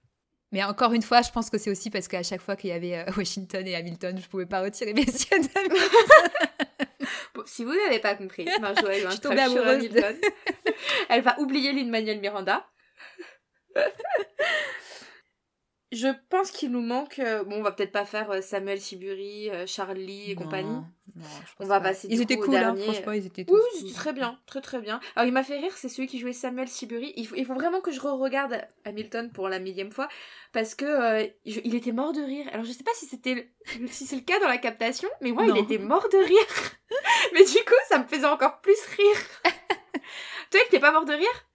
Mais 0.52 0.64
encore 0.64 0.94
une 0.94 1.02
fois, 1.02 1.22
je 1.22 1.30
pense 1.30 1.50
que 1.50 1.58
c'est 1.58 1.70
aussi 1.70 1.90
parce 1.90 2.08
qu'à 2.08 2.24
chaque 2.24 2.42
fois 2.42 2.56
qu'il 2.56 2.72
y 2.72 2.74
avait 2.74 2.98
euh, 2.98 3.06
Washington 3.18 3.66
et 3.68 3.76
Hamilton, 3.76 4.20
je 4.22 4.28
pouvais 4.28 4.46
pas 4.46 4.62
retirer 4.62 4.94
mes 4.94 5.02
yeux 5.02 5.10
bon, 7.36 7.44
si 7.46 7.64
vous 7.64 7.74
n'avez 7.74 8.00
pas 8.00 8.16
compris, 8.16 8.48
Marjo 8.60 8.88
a 8.88 8.98
eu 8.98 9.06
un 9.06 9.12
sur 9.12 9.32
Hamilton. 9.32 10.18
Elle 11.10 11.22
va 11.22 11.40
oublier 11.40 11.74
Lin-Manuel 11.74 12.20
Miranda. 12.20 12.68
je 15.92 16.08
pense 16.30 16.52
qu'il 16.52 16.72
nous 16.72 16.82
manque. 16.82 17.18
Euh, 17.20 17.44
bon, 17.44 17.58
on 17.58 17.62
va 17.64 17.72
peut-être 17.72 17.92
pas 17.92 18.06
faire 18.06 18.30
euh, 18.30 18.42
Samuel 18.42 18.80
Sibury, 18.80 19.50
euh, 19.50 19.66
Charlie 19.66 20.32
et 20.32 20.36
compagnie. 20.36 20.78
on 21.60 21.66
va 21.66 21.80
passer. 21.80 22.08
Ils 22.12 22.22
étaient 22.22 22.38
cool, 22.38 22.56
hein, 22.56 22.76
franchement, 22.76 23.12
ils 23.14 23.26
étaient 23.26 23.44
tous 23.44 23.56
Oui, 23.56 23.82
oui 23.84 23.94
très 23.94 24.14
bien, 24.14 24.38
très 24.46 24.62
très 24.62 24.80
bien. 24.80 25.00
Alors, 25.16 25.28
il 25.28 25.32
m'a 25.32 25.44
fait 25.44 25.58
rire, 25.58 25.76
c'est 25.76 25.90
celui 25.90 26.08
qui 26.08 26.20
jouait 26.20 26.34
Samuel 26.34 26.68
Sibury. 26.68 27.14
Il 27.16 27.26
faut, 27.26 27.36
il 27.36 27.46
faut 27.46 27.56
vraiment 27.56 27.82
que 27.82 27.92
je 27.92 28.00
re-regarde 28.00 28.62
Hamilton 28.86 29.32
pour 29.32 29.50
la 29.50 29.58
millième 29.58 29.92
fois 29.92 30.08
parce 30.52 30.76
que 30.76 31.28
il 31.46 31.74
était 31.74 31.92
mort 31.92 32.14
de 32.14 32.22
rire. 32.22 32.46
Alors, 32.54 32.66
je 32.66 32.72
sais 32.72 32.84
pas 32.84 32.94
si 32.94 33.08
c'était 33.08 33.52
si 33.88 34.06
c'est 34.06 34.16
le 34.16 34.22
cas 34.22 34.40
dans 34.40 34.48
la 34.48 34.60
captation, 34.60 35.10
mais 35.22 35.32
moi, 35.32 35.46
il 35.48 35.58
était 35.58 35.80
mort 35.80 36.08
de 36.10 36.18
rire. 36.18 36.80
mais 37.34 37.44
du 37.44 37.66
coup, 37.66 37.74
ça 37.88 37.98
me 37.98 38.06
faisait 38.06 38.26
encore 38.26 38.62
plus 38.62 38.80
rire. 38.96 39.18
Toi, 40.52 40.60
tu 40.66 40.70
t'es 40.70 40.80
pas 40.80 40.92
mort 40.92 41.06
de 41.06 41.14
rire? 41.14 41.49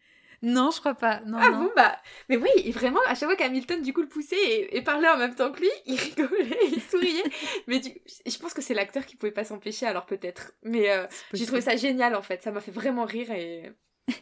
Non, 0.45 0.71
je 0.71 0.79
crois 0.79 0.95
pas. 0.95 1.21
Non, 1.21 1.39
ah 1.41 1.49
non. 1.49 1.65
bon, 1.65 1.71
bah. 1.75 1.97
Mais 2.29 2.37
oui, 2.37 2.71
vraiment, 2.71 3.01
à 3.07 3.15
chaque 3.15 3.31
fois 3.31 3.37
qu'Hamilton, 3.37 3.81
du 3.81 3.95
coup, 3.95 4.03
le 4.03 4.09
poussait 4.09 4.69
et, 4.71 4.83
parlait 4.83 5.09
en 5.09 5.17
même 5.17 5.35
temps 5.35 5.51
que 5.51 5.61
lui, 5.61 5.71
il 5.87 5.99
rigolait, 5.99 6.59
il 6.71 6.83
souriait. 6.83 7.23
Mais 7.67 7.81
je 8.27 8.39
pense 8.39 8.53
que 8.53 8.61
c'est 8.61 8.75
l'acteur 8.75 9.07
qui 9.07 9.17
pouvait 9.17 9.33
pas 9.33 9.45
s'empêcher, 9.45 9.87
alors 9.87 10.05
peut-être. 10.05 10.53
Mais 10.63 10.91
euh, 10.91 11.07
j'ai 11.33 11.47
trouvé 11.47 11.63
ça 11.63 11.77
génial, 11.77 12.15
en 12.15 12.21
fait. 12.21 12.43
Ça 12.43 12.51
m'a 12.51 12.61
fait 12.61 12.71
vraiment 12.71 13.07
rire 13.07 13.31
et, 13.33 13.73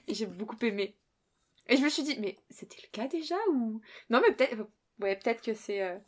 j'ai 0.07 0.27
beaucoup 0.27 0.57
aimé. 0.63 0.97
Et 1.69 1.77
je 1.77 1.83
me 1.83 1.89
suis 1.89 2.05
dit, 2.05 2.17
mais 2.21 2.39
c'était 2.51 2.81
le 2.83 2.89
cas 2.93 3.09
déjà 3.09 3.37
ou? 3.51 3.81
Non, 4.09 4.23
mais 4.25 4.33
peut-être. 4.33 4.69
Ouais, 5.01 5.17
peut-être 5.17 5.43
que 5.43 5.55
c'est. 5.55 5.83
Euh, 5.83 5.99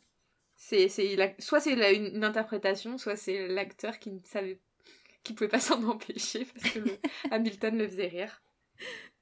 c'est, 0.55 0.87
Soit 1.39 1.59
c'est 1.59 1.93
une, 1.93 2.23
interprétation, 2.23 2.97
soit 2.97 3.17
c'est 3.17 3.49
l'acteur 3.49 3.99
qui 3.99 4.11
ne 4.11 4.19
savait. 4.23 4.61
qui 5.23 5.33
pouvait 5.33 5.49
pas 5.49 5.59
s'en 5.59 5.83
empêcher 5.83 6.45
parce 6.45 6.71
que 6.71 6.79
Hamilton 7.31 7.77
le 7.77 7.87
faisait 7.89 8.07
rire. 8.07 8.41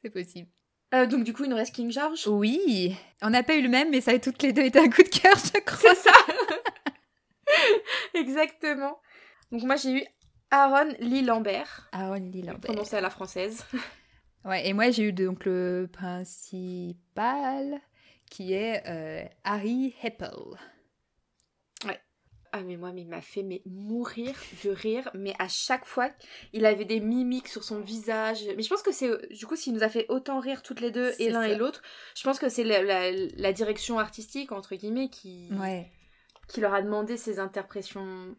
C'est 0.04 0.12
possible. 0.12 0.50
Euh, 0.94 1.08
donc 1.08 1.24
du 1.24 1.34
coup, 1.34 1.44
il 1.44 1.50
nous 1.50 1.56
reste 1.56 1.74
King 1.74 1.92
George. 1.92 2.28
Oui, 2.28 2.96
on 3.22 3.32
n'a 3.32 3.44
pas 3.44 3.56
eu 3.56 3.62
le 3.62 3.70
même, 3.70 3.90
mais 3.90 4.02
ça 4.02 4.12
a 4.12 4.20
toutes 4.20 4.42
les 4.44 4.54
deux 4.54 4.64
été 4.64 4.80
un 4.80 4.90
coup 4.90 5.02
de 5.02 5.10
cœur, 5.10 5.36
je 5.36 5.60
crois. 5.62 5.96
C'est 5.96 6.10
ça 6.10 6.14
Exactement. 8.14 9.00
Donc 9.52 9.64
moi, 9.64 9.76
j'ai 9.76 9.92
eu 9.92 10.04
Aaron 10.52 10.94
Lee 11.00 11.24
Lambert. 11.24 11.90
Aaron 11.92 12.30
Lee 12.32 12.44
Lambert. 12.44 12.62
Prononcé 12.62 12.96
à 12.96 13.02
la 13.02 13.10
française. 13.10 13.66
ouais, 14.46 14.68
et 14.68 14.74
moi, 14.74 14.92
j'ai 14.92 15.04
eu 15.04 15.14
donc 15.14 15.46
le 15.46 15.90
principal, 15.92 17.80
qui 18.30 18.54
est 18.54 18.84
euh, 18.88 19.28
Harry 19.44 19.96
Heppel. 20.04 20.30
Ah 22.56 22.62
mais 22.62 22.78
moi, 22.78 22.92
mais 22.94 23.02
il 23.02 23.08
m'a 23.08 23.22
fait 23.22 23.42
mais 23.42 23.64
mourir 23.66 24.36
de 24.64 24.70
rire, 24.70 25.10
mais 25.16 25.34
à 25.40 25.48
chaque 25.48 25.86
fois, 25.86 26.12
il 26.54 26.68
avait 26.68 26.86
des 26.86 27.00
mimiques 27.00 27.48
sur 27.48 27.64
son 27.64 27.80
visage. 27.80 28.46
Mais 28.56 28.62
je 28.62 28.70
pense 28.70 28.84
que 28.84 28.92
c'est, 28.92 29.10
du 29.34 29.48
coup, 29.48 29.56
s'il 29.56 29.74
nous 29.74 29.82
a 29.82 29.90
fait 29.90 30.06
autant 30.08 30.40
rire 30.40 30.62
toutes 30.62 30.80
les 30.80 30.92
deux, 30.92 31.14
et 31.18 31.32
l'un 31.32 31.42
et 31.42 31.56
l'autre, 31.56 31.82
je 32.16 32.22
pense 32.22 32.38
que 32.38 32.50
c'est 32.50 32.64
la, 32.64 33.54
direction 33.54 33.98
artistique, 33.98 34.52
entre 34.52 34.76
guillemets, 34.76 35.10
qui, 35.10 35.50
qui 36.48 36.62
leur 36.62 36.76
a 36.76 36.84
demandé 36.84 37.18
ces 37.18 37.40
interprétations 37.40 38.36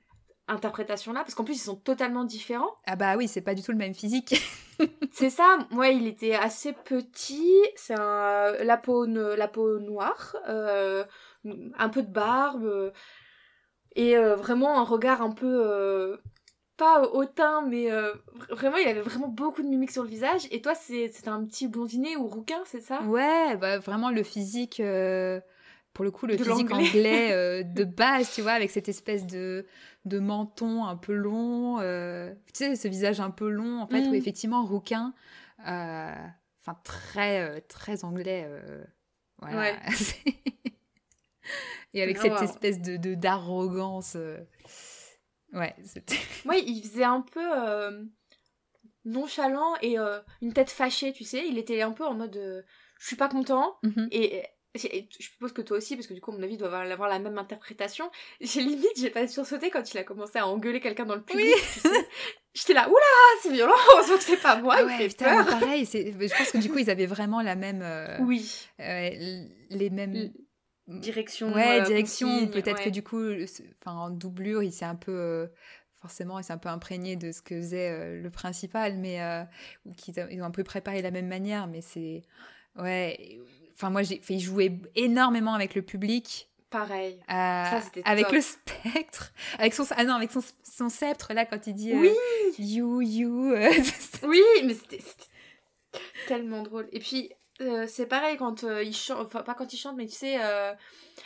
là 0.49 1.21
parce 1.21 1.35
qu'en 1.35 1.45
plus 1.45 1.55
ils 1.55 1.65
sont 1.65 1.77
totalement 1.77 2.25
différents. 2.25 2.77
Ah 2.87 2.97
bah 2.97 3.17
oui 3.17 3.29
c'est 3.29 3.41
pas 3.41 3.55
du 3.55 3.62
tout 3.62 3.73
le 3.73 3.79
même 3.79 3.95
physique. 3.95 4.37
C'est 5.12 5.31
ça. 5.31 5.59
Moi 5.71 5.89
il 5.89 6.07
était 6.07 6.35
assez 6.35 6.73
petit. 6.73 7.62
C'est 7.77 7.97
la 7.97 8.81
peau 8.83 9.07
la 9.07 9.49
peau 9.49 9.79
noire 9.79 10.37
euh, 10.49 11.05
un 11.79 11.89
peu 11.89 12.03
de 12.03 12.12
barbe 12.12 12.93
et 13.97 14.16
euh, 14.16 14.36
vraiment 14.36 14.78
un 14.78 14.84
regard 14.84 15.22
un 15.22 15.30
peu 15.30 15.62
euh, 15.64 16.16
pas 16.76 17.03
hautain 17.03 17.62
mais 17.62 17.90
euh, 17.90 18.12
vraiment 18.51 18.76
il 18.76 18.88
avait 18.88 19.01
vraiment 19.01 19.28
beaucoup 19.28 19.62
de 19.62 19.68
mimiques 19.68 19.92
sur 19.92 20.03
le 20.03 20.09
visage 20.09 20.47
et 20.51 20.61
toi 20.61 20.74
c'est 20.74 21.28
un 21.28 21.45
petit 21.45 21.68
blondinet 21.68 22.16
ou 22.16 22.26
rouquin 22.26 22.62
c'est 22.66 22.80
ça? 22.80 23.03
Ouais 23.03 23.57
bah 23.57 23.78
vraiment 23.78 24.11
le 24.11 24.22
physique 24.22 24.82
pour 25.92 26.05
le 26.05 26.11
coup 26.11 26.26
le 26.26 26.36
physique 26.36 26.72
anglais 26.72 27.62
de 27.64 27.84
base 27.84 28.32
tu 28.34 28.42
vois 28.42 28.53
avec 28.53 28.70
cette 28.70 28.88
espèce 28.88 29.26
de 29.26 29.66
de 30.05 30.18
menton 30.18 30.84
un 30.84 30.97
peu 30.97 31.12
long 31.12 31.78
tu 31.78 32.53
sais 32.55 32.76
ce 32.76 32.88
visage 32.88 33.20
un 33.20 33.30
peu 33.30 33.49
long 33.49 33.80
en 33.80 33.86
fait 33.86 34.07
où 34.09 34.11
mm. 34.11 34.14
effectivement 34.14 34.64
rouquin 34.64 35.14
enfin 35.61 36.76
très 36.82 37.61
très 37.62 38.05
anglais 38.05 38.49
voilà. 39.38 39.59
ouais 39.59 39.76
Et 41.95 42.03
avec 42.03 42.18
cette 42.18 42.42
espèce 42.42 42.80
de 42.82 43.14
d'arrogance. 43.14 44.16
Euh, 44.16 44.38
ouais, 45.53 45.74
c'était. 45.84 46.16
Moi, 46.45 46.57
il 46.57 46.82
faisait 46.82 47.05
un 47.05 47.20
peu 47.20 47.40
euh, 47.40 48.05
nonchalant 49.05 49.76
et 49.80 49.99
euh, 49.99 50.18
une 50.42 50.53
tête 50.53 50.70
fâchée, 50.70 51.12
tu 51.12 51.24
sais. 51.24 51.47
Il 51.47 51.57
était 51.57 51.80
un 51.82 51.92
peu 51.92 52.05
en 52.05 52.14
mode 52.14 52.64
je 52.99 53.07
suis 53.07 53.16
pas 53.16 53.28
content. 53.28 53.76
Mhm. 53.82 54.09
Et 54.11 54.42
je 54.74 54.88
suppose 55.20 55.53
que 55.53 55.62
toi 55.62 55.76
aussi, 55.76 55.95
parce 55.95 56.09
que 56.09 56.14
du 56.14 56.20
coup, 56.20 56.32
à 56.32 56.34
mon 56.34 56.42
avis, 56.42 56.55
il 56.55 56.59
doit 56.59 56.76
avoir 56.76 57.09
la 57.09 57.18
même 57.20 57.38
interprétation. 57.38 58.11
J'ai 58.40 58.61
limite, 58.61 58.97
j'ai 58.97 59.11
pas 59.11 59.28
sursauté 59.28 59.70
quand 59.70 59.95
il 59.95 59.99
a 59.99 60.05
commencé 60.05 60.38
à 60.38 60.49
engueuler 60.49 60.80
quelqu'un 60.80 61.05
dans 61.05 61.14
le 61.14 61.22
public. 61.22 61.55
J'étais 62.55 62.72
là, 62.72 62.88
oula, 62.88 63.01
c'est 63.42 63.53
violent, 63.53 63.74
heureusement 63.92 64.16
que 64.16 64.22
c'est 64.22 64.36
pas 64.40 64.57
moi, 64.57 64.76
ah 64.78 64.84
ouais, 64.84 65.09
peur. 65.09 65.45
pareil, 65.45 65.84
je 65.84 66.36
pense 66.36 66.53
que 66.53 66.59
du 66.59 66.70
coup, 66.70 66.78
ils 66.78 66.90
avaient 66.90 67.07
vraiment 67.07 67.40
la 67.40 67.57
même. 67.57 67.84
oui. 68.20 68.68
les 68.78 69.90
mêmes 69.90 70.32
direction 70.89 71.53
ouais 71.53 71.80
euh, 71.80 71.85
direction 71.85 72.47
peut-être 72.49 72.82
que 72.82 72.91
du 72.91 73.03
coup 73.03 73.22
enfin 73.80 73.97
en 73.97 74.11
doublure 74.11 74.62
il 74.62 74.72
s'est 74.72 74.85
un 74.85 74.95
peu 74.95 75.12
euh, 75.12 75.47
forcément 75.97 76.39
il 76.39 76.45
s'est 76.45 76.53
un 76.53 76.59
peu 76.59 76.68
imprégné 76.68 77.16
de 77.16 77.32
ce 77.32 77.41
que 77.41 77.57
faisait 77.57 77.91
euh, 77.91 78.20
le 78.20 78.30
principal 78.30 78.97
mais 78.99 79.20
ou 79.87 79.93
qu'ils 79.93 80.14
ils 80.30 80.43
ont 80.43 80.45
un 80.45 80.51
peu 80.51 80.64
préparé 80.64 80.99
de 80.99 81.05
la 81.05 81.11
même 81.11 81.28
manière 81.28 81.66
mais 81.66 81.80
c'est 81.80 82.22
ouais 82.78 83.39
enfin 83.74 83.91
moi 83.91 84.03
j'ai 84.03 84.20
fait 84.20 84.39
jouer 84.39 84.78
énormément 84.95 85.55
avec 85.55 85.74
le 85.74 85.82
public. 85.82 86.51
Pareil. 86.70 87.20
Ça, 87.28 87.80
avec 88.05 88.32
le 88.32 88.41
spectre. 88.41 89.32
Avec 89.59 89.74
son 89.74 89.85
ah 89.91 90.05
non 90.05 90.14
avec 90.14 90.32
son, 90.32 90.41
son 90.64 90.89
sceptre 90.89 91.32
là 91.32 91.45
quand 91.45 91.68
il 91.68 91.74
dit 91.74 91.95
oui. 91.95 92.11
you 92.59 93.01
you 93.01 93.55
oui 94.24 94.43
mais 94.64 94.74
c'était 94.74 95.03
tellement 96.26 96.62
drôle. 96.62 96.89
Et 96.93 96.99
puis 96.99 97.30
euh, 97.61 97.86
c'est 97.86 98.07
pareil 98.07 98.36
quand 98.36 98.64
euh, 98.64 98.82
il 98.82 98.94
chante, 98.94 99.26
enfin 99.26 99.42
pas 99.42 99.55
quand 99.55 99.72
il 99.72 99.76
chante, 99.76 99.96
mais 99.96 100.07
tu 100.07 100.14
sais, 100.14 100.42
euh, 100.42 100.72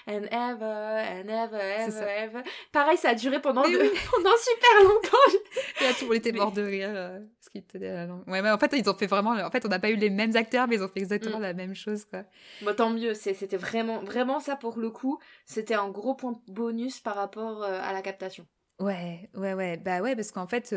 and 0.06 0.24
ever, 0.24 1.22
and 1.22 1.28
ever, 1.28 1.58
ever, 1.58 2.06
ever. 2.06 2.42
Pareil, 2.70 2.98
ça 2.98 3.10
a 3.10 3.14
duré 3.14 3.40
pendant, 3.40 3.62
pendant 3.62 4.36
super 4.36 4.84
longtemps. 4.84 5.40
Et 5.80 5.84
là, 5.84 5.92
tout 5.94 6.02
le 6.02 6.06
monde 6.08 6.16
était 6.16 6.32
mort 6.32 6.52
de 6.52 6.62
rire. 6.62 6.92
parce 6.92 7.48
qu'il 7.50 7.62
était 7.62 7.78
la 7.78 8.04
langue. 8.04 8.28
Ouais, 8.28 8.42
mais 8.42 8.50
en 8.50 8.58
fait, 8.58 8.70
ils 8.76 8.90
ont 8.90 8.94
fait 8.94 9.06
vraiment. 9.06 9.30
En 9.30 9.50
fait, 9.50 9.64
on 9.64 9.68
n'a 9.68 9.78
pas 9.78 9.88
eu 9.88 9.96
les 9.96 10.10
mêmes 10.10 10.36
acteurs, 10.36 10.68
mais 10.68 10.76
ils 10.76 10.82
ont 10.82 10.88
fait 10.88 11.00
exactement 11.00 11.38
mm. 11.38 11.42
la 11.42 11.54
même 11.54 11.74
chose, 11.74 12.04
quoi. 12.04 12.24
Bon, 12.60 12.74
tant 12.74 12.90
mieux. 12.90 13.14
C'était 13.14 13.56
vraiment, 13.56 14.00
vraiment 14.00 14.38
ça 14.38 14.54
pour 14.54 14.78
le 14.78 14.90
coup. 14.90 15.18
C'était 15.46 15.74
un 15.74 15.88
gros 15.88 16.14
point 16.14 16.38
bonus 16.46 17.00
par 17.00 17.14
rapport 17.14 17.64
à 17.64 17.92
la 17.94 18.02
captation. 18.02 18.46
Ouais, 18.80 19.30
ouais, 19.34 19.54
ouais. 19.54 19.78
Bah 19.78 20.02
ouais, 20.02 20.14
parce 20.14 20.30
qu'en 20.30 20.46
fait, 20.46 20.74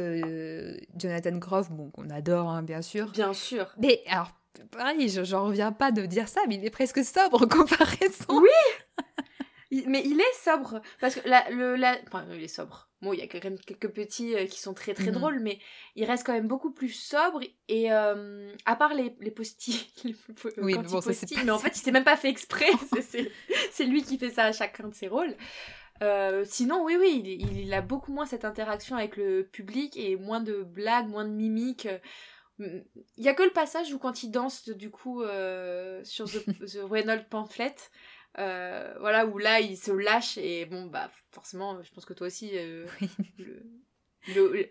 Jonathan 0.95 1.37
Groff, 1.37 1.69
bon, 1.69 1.91
qu'on 1.91 2.09
adore, 2.09 2.49
hein, 2.49 2.63
bien 2.63 2.81
sûr. 2.81 3.11
Bien 3.11 3.33
sûr. 3.33 3.67
Mais 3.77 4.01
alors, 4.07 4.31
pareil, 4.71 5.09
j'en 5.09 5.45
reviens 5.45 5.71
pas 5.71 5.91
de 5.91 6.05
dire 6.05 6.27
ça, 6.27 6.41
mais 6.47 6.55
il 6.55 6.65
est 6.65 6.71
presque 6.71 7.03
sobre 7.03 7.43
en 7.43 7.47
comparaison. 7.47 8.25
Oui 8.29 8.49
Mais 9.87 10.03
il 10.05 10.19
est 10.19 10.43
sobre. 10.43 10.81
Parce 10.99 11.15
que 11.15 11.27
la, 11.27 11.49
le, 11.49 11.77
la... 11.77 11.97
Enfin, 12.07 12.25
il 12.33 12.43
est 12.43 12.49
sobre. 12.49 12.89
Bon, 13.01 13.13
il 13.13 13.19
y 13.19 13.23
a 13.23 13.27
quand 13.27 13.43
même 13.43 13.57
quelques 13.57 13.89
petits 13.89 14.35
euh, 14.35 14.45
qui 14.45 14.59
sont 14.59 14.73
très 14.73 14.93
très 14.93 15.07
mhm. 15.07 15.13
drôles, 15.13 15.39
mais 15.39 15.59
il 15.95 16.03
reste 16.03 16.25
quand 16.25 16.33
même 16.33 16.47
beaucoup 16.47 16.71
plus 16.71 16.89
sobre. 16.89 17.41
Et 17.69 17.91
euh, 17.91 18.53
à 18.65 18.75
part 18.75 18.93
les, 18.93 19.15
les 19.21 19.31
postis, 19.31 19.91
oui, 20.05 20.15
bon, 20.75 20.81
mais 21.43 21.49
en 21.49 21.57
fait, 21.57 21.69
il 21.69 21.79
s'est 21.79 21.91
même 21.91 22.03
pas 22.03 22.17
fait 22.17 22.29
exprès. 22.29 22.69
c'est 23.71 23.85
lui 23.85 24.03
qui 24.03 24.17
fait 24.17 24.29
ça 24.29 24.45
à 24.45 24.51
chacun 24.51 24.89
de 24.89 24.93
ses 24.93 25.07
rôles. 25.07 25.35
Euh, 26.03 26.43
sinon, 26.45 26.83
oui, 26.83 26.97
oui, 26.99 27.21
il, 27.23 27.59
il, 27.59 27.73
a 27.73 27.81
beaucoup 27.81 28.11
moins 28.11 28.25
cette 28.25 28.43
interaction 28.43 28.95
avec 28.95 29.17
le 29.17 29.43
public 29.43 29.95
et 29.97 30.15
moins 30.15 30.41
de 30.41 30.63
blagues, 30.63 31.07
moins 31.07 31.25
de 31.25 31.31
mimiques. 31.31 31.87
Il 32.59 33.23
y 33.23 33.29
a 33.29 33.33
que 33.33 33.43
le 33.43 33.51
passage 33.51 33.93
où 33.93 33.99
quand 33.99 34.23
il 34.23 34.31
danse 34.31 34.69
du 34.69 34.89
coup 34.89 35.23
euh, 35.23 36.03
sur 36.03 36.29
The, 36.29 36.45
The 36.65 36.79
Reynolds 36.89 37.25
Pamphlet, 37.29 37.75
euh, 38.37 38.93
voilà 38.99 39.25
où 39.25 39.37
là 39.37 39.59
il 39.59 39.77
se 39.77 39.91
lâche 39.91 40.37
et 40.37 40.65
bon 40.65 40.85
bah 40.85 41.11
forcément 41.31 41.81
je 41.81 41.91
pense 41.91 42.05
que 42.05 42.13
toi 42.13 42.27
aussi 42.27 42.51
euh, 42.53 42.85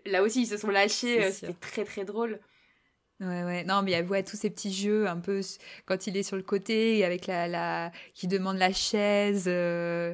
là 0.05 0.23
aussi 0.23 0.43
ils 0.43 0.47
se 0.47 0.57
sont 0.57 0.69
lâchés 0.69 1.31
c'était 1.31 1.53
très 1.53 1.83
très 1.83 2.05
drôle 2.05 2.39
Ouais, 3.19 3.43
ouais. 3.43 3.63
Non, 3.65 3.83
mais 3.83 3.91
il 3.91 4.09
y 4.09 4.15
a 4.15 4.23
tous 4.23 4.35
ces 4.35 4.49
petits 4.49 4.73
jeux 4.73 5.07
un 5.07 5.17
peu 5.17 5.41
quand 5.85 6.07
il 6.07 6.17
est 6.17 6.23
sur 6.23 6.37
le 6.37 6.41
côté 6.41 7.05
avec 7.05 7.27
la, 7.27 7.47
la... 7.47 7.91
qui 8.15 8.27
demande 8.27 8.57
la 8.57 8.73
chaise. 8.73 9.47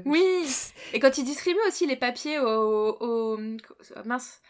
Oui. 0.05 0.45
Et 0.91 0.99
quand 0.99 1.17
il 1.17 1.23
distribue 1.23 1.57
aussi 1.69 1.87
les 1.87 1.95
papiers 1.95 2.37
au, 2.39 2.97
au... 2.99 3.39
mince. 4.03 4.41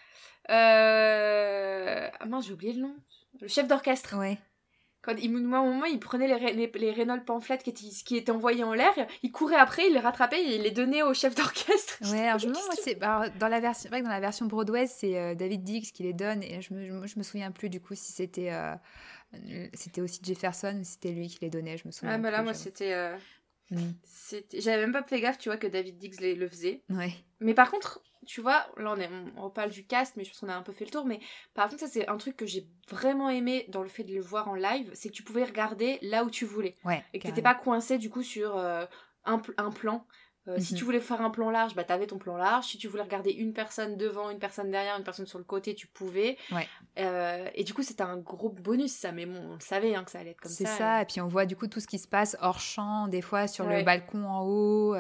Euh... 0.50 2.10
Ah 2.20 2.26
mince, 2.26 2.48
j'ai 2.48 2.54
oublié 2.54 2.74
le 2.74 2.82
nom 2.82 2.96
le 3.42 3.48
chef 3.48 3.68
d'orchestre. 3.68 4.18
Ouais. 4.18 4.38
Quand 5.02 5.14
il, 5.22 5.32
moi, 5.32 5.62
au 5.62 5.66
moment, 5.66 5.86
il 5.86 6.00
prenait 6.00 6.28
les, 6.28 6.54
les, 6.54 6.72
les 6.74 6.92
Renault 6.92 7.22
pamphlets 7.22 7.60
qui 7.60 7.70
étaient, 7.70 7.88
qui 8.06 8.18
étaient 8.18 8.32
envoyés 8.32 8.64
en 8.64 8.74
l'air, 8.74 8.94
il 9.24 9.32
courait 9.32 9.56
après, 9.56 9.88
il 9.88 9.94
les 9.94 10.00
rattrapait 10.00 10.42
et 10.42 10.56
il 10.56 10.64
les 10.64 10.72
donnait 10.72 11.04
au 11.04 11.14
chef 11.14 11.34
d'orchestre. 11.36 11.98
Ouais, 12.12 12.28
alors 12.28 12.40
je 12.40 12.48
me 12.48 12.54
c'est 12.74 12.96
bah, 12.96 13.30
dans 13.40 13.48
la 13.48 13.60
version, 13.60 13.90
vrai 13.90 14.00
que 14.00 14.06
dans 14.06 14.12
la 14.12 14.20
version 14.20 14.48
Broadway, 14.48 14.88
c'est 14.88 15.18
euh, 15.18 15.36
David 15.36 15.64
Dix 15.64 15.92
qui 15.92 16.04
les 16.04 16.14
donne 16.14 16.44
et 16.44 16.62
je 16.62 16.74
me, 16.74 17.08
je 17.08 17.18
me 17.18 17.24
souviens 17.24 17.52
plus 17.52 17.70
du 17.70 17.80
coup 17.80 17.96
si 17.96 18.12
c'était 18.12 18.52
euh, 18.52 18.76
c'était 19.74 20.02
aussi 20.02 20.20
Jefferson 20.24 20.80
ou 20.82 20.84
c'était 20.84 21.12
lui 21.12 21.28
qui 21.28 21.38
les 21.42 21.50
donnait, 21.50 21.78
je 21.78 21.88
me 21.88 21.92
souviens. 21.92 22.16
Ah 22.16 22.18
bah 22.18 22.32
là, 22.32 22.42
moi 22.42 22.54
c'était. 22.54 22.94
Mm. 23.72 23.92
J'avais 24.54 24.82
même 24.82 24.94
pas 24.94 25.04
fait 25.04 25.20
gaffe, 25.20 25.38
tu 25.38 25.50
vois, 25.50 25.58
que 25.58 25.68
David 25.68 25.98
Diggs 25.98 26.20
le 26.20 26.48
faisait. 26.48 26.84
Ouais. 26.90 27.14
Mais 27.40 27.54
par 27.54 27.70
contre, 27.70 28.02
tu 28.26 28.42
vois, 28.42 28.66
là 28.78 28.94
on, 28.96 29.00
est, 29.00 29.10
on 29.38 29.44
reparle 29.44 29.70
du 29.70 29.86
cast, 29.86 30.16
mais 30.16 30.24
je 30.24 30.30
pense 30.30 30.40
qu'on 30.40 30.50
a 30.50 30.56
un 30.56 30.62
peu 30.62 30.74
fait 30.74 30.86
le 30.86 30.92
tour. 30.92 31.06
Mais 31.06 31.20
par 31.54 31.70
contre, 31.70 31.82
ça 31.82 31.88
c'est 31.88 32.08
un 32.08 32.18
truc 32.18 32.36
que 32.36 32.46
j'ai 32.46 32.68
vraiment 32.90 33.30
aimé 33.30 33.66
dans 33.70 33.84
le 33.84 33.90
fait 33.90 34.04
de 34.04 34.14
le 34.14 34.22
voir 34.22 34.48
en 34.50 34.56
live, 34.56 34.90
c'est 34.94 35.10
que 35.10 35.14
tu 35.14 35.24
pouvais 35.24 35.44
regarder 35.44 36.00
là 36.02 36.24
où 36.24 36.30
tu 36.30 36.46
voulais. 36.46 36.76
Ouais. 36.84 37.04
Et 37.14 37.20
que 37.20 37.28
t'étais 37.28 37.42
pas 37.42 37.56
coincé 37.56 37.98
du 37.98 38.10
coup 38.10 38.24
sur 38.24 38.58
euh, 38.58 38.86
un, 39.26 39.42
un, 39.58 39.72
plan. 39.72 40.06
Euh, 40.48 40.60
si 40.60 40.74
mhm. 40.74 40.80
tu 40.80 40.86
voulais 40.86 41.00
faire 41.00 41.22
un 41.22 41.30
plan 41.30 41.50
large, 41.50 41.76
bah 41.76 41.84
t'avais 41.84 42.08
ton 42.08 42.18
plan 42.18 42.38
large. 42.38 42.66
Si 42.66 42.78
tu 42.78 42.88
voulais 42.88 43.04
regarder 43.04 43.32
une 43.32 43.54
personne 43.54 43.98
devant, 43.98 44.30
une 44.30 44.40
personne 44.40 44.72
derrière, 44.72 44.98
une 44.98 45.04
personne 45.04 45.28
sur 45.28 45.38
le 45.38 45.44
côté, 45.44 45.76
tu 45.76 45.88
pouvais. 45.88 46.38
Ouais. 46.52 46.68
Euh, 47.00 47.48
et 47.56 47.64
du 47.64 47.74
coup, 47.74 47.84
c'était 47.84 48.04
un 48.04 48.18
gros 48.18 48.50
bonus, 48.50 48.94
ça. 48.94 49.12
Mais 49.12 49.26
bon, 49.26 49.40
on 49.52 49.54
le 49.56 49.60
savait 49.60 49.96
hein, 49.96 50.04
que 50.04 50.12
ça 50.12 50.20
allait 50.20 50.32
être 50.32 50.42
comme 50.42 50.52
ça. 50.52 50.66
C'est 50.66 50.78
ça. 50.78 51.02
Et... 51.02 51.06
puis 51.06 51.22
on 51.22 51.28
voit 51.28 51.46
du 51.46 51.56
coup 51.56 51.68
tout 51.68 51.80
ce 51.80 51.88
qui 51.88 52.00
se 52.00 52.08
passe 52.08 52.38
hors 52.42 52.60
champ, 52.60 53.08
des 53.08 53.22
fois 53.22 53.48
sur 53.48 53.66
le 53.66 53.84
balcon 53.84 54.26
en 54.26 54.44
haut 54.44 54.96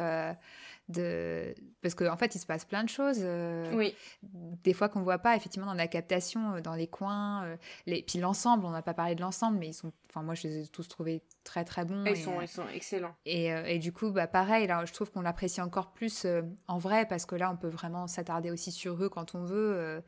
de 0.90 1.54
parce 1.82 1.96
qu'en 1.96 2.14
en 2.14 2.18
fait 2.18 2.36
il 2.36 2.40
se 2.40 2.46
passe 2.46 2.64
plein 2.64 2.84
de 2.84 2.90
choses 2.90 3.20
euh, 3.22 3.74
oui. 3.76 3.94
des 4.22 4.74
fois 4.74 4.88
qu'on 4.88 5.02
voit 5.02 5.18
pas 5.18 5.36
effectivement 5.36 5.68
dans 5.68 5.74
la 5.74 5.88
captation 5.88 6.54
euh, 6.56 6.62
dans 6.62 6.76
les 6.76 6.88
coins 6.88 7.44
euh, 7.44 7.58
les 7.86 8.04
puis 8.04 8.20
l'ensemble 8.20 8.66
on 8.66 8.70
n'a 8.70 8.82
pas 8.82 8.94
parlé 8.94 9.16
de 9.16 9.22
l'ensemble 9.22 9.58
mais 9.58 9.68
ils 9.68 9.74
sont 9.74 9.92
enfin 10.10 10.24
moi 10.24 10.34
je 10.34 10.48
les 10.48 10.64
ai 10.64 10.68
tous 10.68 10.88
trouvés 10.88 11.24
très 11.44 11.66
très 11.66 11.84
bons 11.84 12.06
ils 12.06 12.16
sont 12.16 12.40
ils 12.42 12.48
sont 12.48 12.68
excellents. 12.74 13.16
et, 13.26 13.48
et, 13.48 13.80
du 13.80 13.92
coup 13.92 14.12
bah 14.12 14.28
pareil 14.28 14.68
là 14.68 14.86
je 14.86 14.94
trouve 14.94 15.12
qu'on 15.12 15.22
l'apprécie 15.22 15.62
encore 15.62 15.92
plus 15.92 16.26
en 16.68 16.78
vrai 16.78 17.06
parce 17.06 17.26
que 17.26 17.36
là 17.36 17.52
on 17.52 17.58
peut 17.58 17.68
vraiment 17.68 18.08
s'attarder 18.08 18.50
aussi 18.50 18.72
sur 18.72 19.04
eux 19.04 19.10
quand 19.10 19.36
on 19.36 19.44
veut 19.44 20.02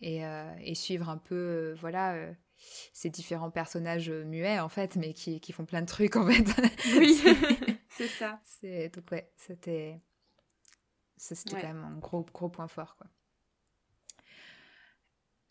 et, 0.00 0.22
et, 0.62 0.74
suivre 0.74 1.08
un 1.08 1.18
peu 1.18 1.74
voilà 1.80 2.16
ces 2.92 3.10
différents 3.10 3.50
personnages 3.50 4.10
muets 4.10 4.60
en 4.60 4.68
fait 4.68 4.94
mais 4.96 5.12
qui, 5.12 5.40
qui 5.40 5.52
font 5.52 5.64
plein 5.64 5.80
de 5.80 5.86
trucs 5.86 6.14
en 6.16 6.26
fait. 6.26 6.44
Oui. 6.96 7.20
C'est 7.90 8.06
ça. 8.06 8.40
c'est 8.44 8.88
donc 8.94 9.10
ouais 9.10 9.30
c'était 9.36 10.00
ça, 11.20 11.34
c'était 11.34 11.60
quand 11.60 11.66
même 11.66 11.84
un 11.84 11.98
gros, 11.98 12.24
gros 12.32 12.48
point 12.48 12.66
fort. 12.66 12.96
Quoi. 12.96 13.06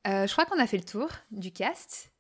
Euh, 0.08 0.26
je 0.26 0.32
crois 0.32 0.46
qu'on 0.46 0.58
a 0.58 0.66
fait 0.66 0.78
le 0.78 0.84
tour 0.84 1.10
du 1.30 1.52
cast. 1.52 2.12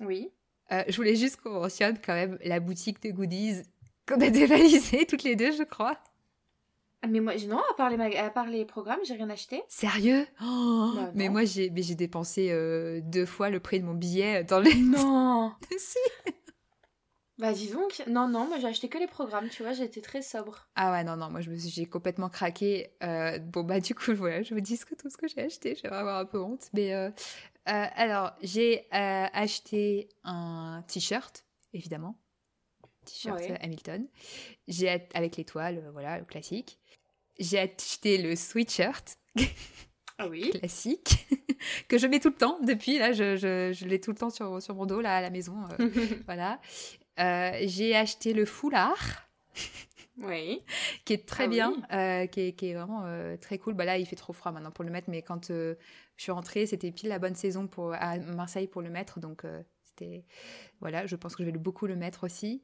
Oui. 0.00 0.32
Euh, 0.72 0.82
je 0.88 0.96
voulais 0.96 1.14
juste 1.14 1.36
qu'on 1.36 1.60
mentionne 1.60 2.00
quand 2.04 2.14
même 2.14 2.38
la 2.44 2.58
boutique 2.58 3.00
de 3.00 3.12
goodies 3.12 3.62
qu'on 4.08 4.20
a 4.20 4.30
dévalisée 4.30 5.06
toutes 5.06 5.22
les 5.22 5.36
deux, 5.36 5.52
je 5.52 5.62
crois. 5.62 5.96
Ah, 7.02 7.06
mais 7.06 7.20
moi, 7.20 7.34
non, 7.46 7.60
à 7.70 7.74
part 7.76 7.88
les, 7.88 8.16
à 8.16 8.30
part 8.30 8.48
les 8.48 8.64
programmes, 8.64 9.00
j'ai 9.04 9.14
rien 9.14 9.30
acheté. 9.30 9.62
Sérieux? 9.68 10.26
Oh, 10.42 10.90
bah, 10.96 11.12
Mais 11.14 11.28
moi, 11.28 11.44
j'ai 11.44 11.70
dépensé 11.70 12.48
euh, 12.50 13.00
deux 13.04 13.26
fois 13.26 13.48
le 13.48 13.60
prix 13.60 13.78
de 13.78 13.84
mon 13.84 13.94
billet 13.94 14.42
dans 14.42 14.58
les... 14.58 14.74
Non 14.74 15.52
Si 15.78 15.98
bah 17.42 17.52
dis 17.52 17.72
donc, 17.72 18.04
non, 18.06 18.28
non, 18.28 18.46
moi 18.46 18.60
j'ai 18.60 18.68
acheté 18.68 18.88
que 18.88 18.98
les 18.98 19.08
programmes, 19.08 19.48
tu 19.48 19.64
vois, 19.64 19.72
j'ai 19.72 19.82
été 19.82 20.00
très 20.00 20.22
sobre. 20.22 20.68
Ah 20.76 20.92
ouais, 20.92 21.02
non, 21.02 21.16
non, 21.16 21.28
moi 21.28 21.40
je 21.40 21.50
me 21.50 21.56
j'ai 21.56 21.86
complètement 21.86 22.28
craqué. 22.28 22.92
Euh, 23.02 23.40
bon 23.40 23.64
bah 23.64 23.80
du 23.80 23.96
coup, 23.96 24.14
voilà, 24.14 24.44
je 24.44 24.54
vous 24.54 24.60
dis 24.60 24.78
que 24.78 24.94
tout 24.94 25.10
ce 25.10 25.16
que 25.16 25.26
j'ai 25.26 25.40
acheté, 25.40 25.74
je 25.74 25.82
vais 25.82 25.88
avoir 25.88 26.20
un 26.20 26.24
peu 26.24 26.40
honte. 26.40 26.68
Mais 26.72 26.94
euh, 26.94 27.08
euh, 27.08 27.12
alors, 27.66 28.30
j'ai 28.42 28.86
acheté 28.92 30.08
un 30.22 30.84
t-shirt, 30.86 31.44
évidemment. 31.72 32.16
T-shirt 33.06 33.42
Hamilton. 33.60 34.06
J'ai 34.68 35.08
avec 35.12 35.36
l'étoile, 35.36 35.90
voilà, 35.92 36.20
le 36.20 36.24
classique. 36.24 36.78
J'ai 37.40 37.58
acheté 37.58 38.18
le 38.18 38.36
sweatshirt. 38.36 39.18
Ah 40.18 40.28
oui. 40.28 40.50
classique 40.60 41.26
que 41.88 41.98
je 41.98 42.06
mets 42.06 42.20
tout 42.20 42.28
le 42.28 42.36
temps 42.36 42.58
depuis 42.62 42.98
là 42.98 43.12
je, 43.12 43.36
je, 43.36 43.72
je 43.72 43.86
l'ai 43.86 44.00
tout 44.00 44.10
le 44.10 44.16
temps 44.16 44.30
sur, 44.30 44.60
sur 44.60 44.74
mon 44.74 44.86
dos 44.86 45.00
là 45.00 45.16
à 45.16 45.20
la 45.20 45.30
maison 45.30 45.54
voilà 46.26 46.60
euh, 47.18 47.52
j'ai 47.62 47.94
acheté 47.96 48.32
le 48.32 48.44
foulard. 48.44 49.28
Oui. 50.18 50.62
qui 51.04 51.14
est 51.14 51.26
très 51.26 51.44
ah 51.44 51.48
bien, 51.48 51.82
euh, 51.92 52.26
qui, 52.26 52.40
est, 52.40 52.52
qui, 52.52 52.68
est, 52.68 52.74
vraiment 52.74 53.02
euh, 53.04 53.36
très 53.36 53.58
cool. 53.58 53.74
Bah 53.74 53.84
là, 53.84 53.98
il 53.98 54.06
fait 54.06 54.16
trop 54.16 54.32
froid 54.32 54.52
maintenant 54.52 54.70
pour 54.70 54.84
le 54.84 54.90
mettre, 54.90 55.10
mais 55.10 55.22
quand 55.22 55.48
je 55.48 55.76
suis 56.16 56.32
rentrée, 56.32 56.66
c'était 56.66 56.90
pile 56.90 57.08
la 57.08 57.18
bonne 57.18 57.34
saison 57.34 57.66
pour, 57.66 57.92
à 57.94 58.18
Marseille 58.18 58.66
pour 58.66 58.82
le 58.82 58.90
mettre. 58.90 59.20
Donc, 59.20 59.44
c'était. 59.82 60.24
Voilà, 60.80 61.06
je 61.06 61.16
pense 61.16 61.36
que 61.36 61.44
je 61.44 61.50
vais 61.50 61.58
beaucoup 61.58 61.86
le 61.86 61.96
mettre 61.96 62.24
aussi. 62.24 62.62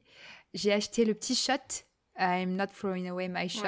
J'ai 0.53 0.73
acheté 0.73 1.05
le 1.05 1.13
petit 1.13 1.35
shot. 1.35 1.85
I'm 2.17 2.55
not 2.55 2.67
throwing 2.67 3.07
away 3.07 3.29
my 3.29 3.47
shot. 3.47 3.63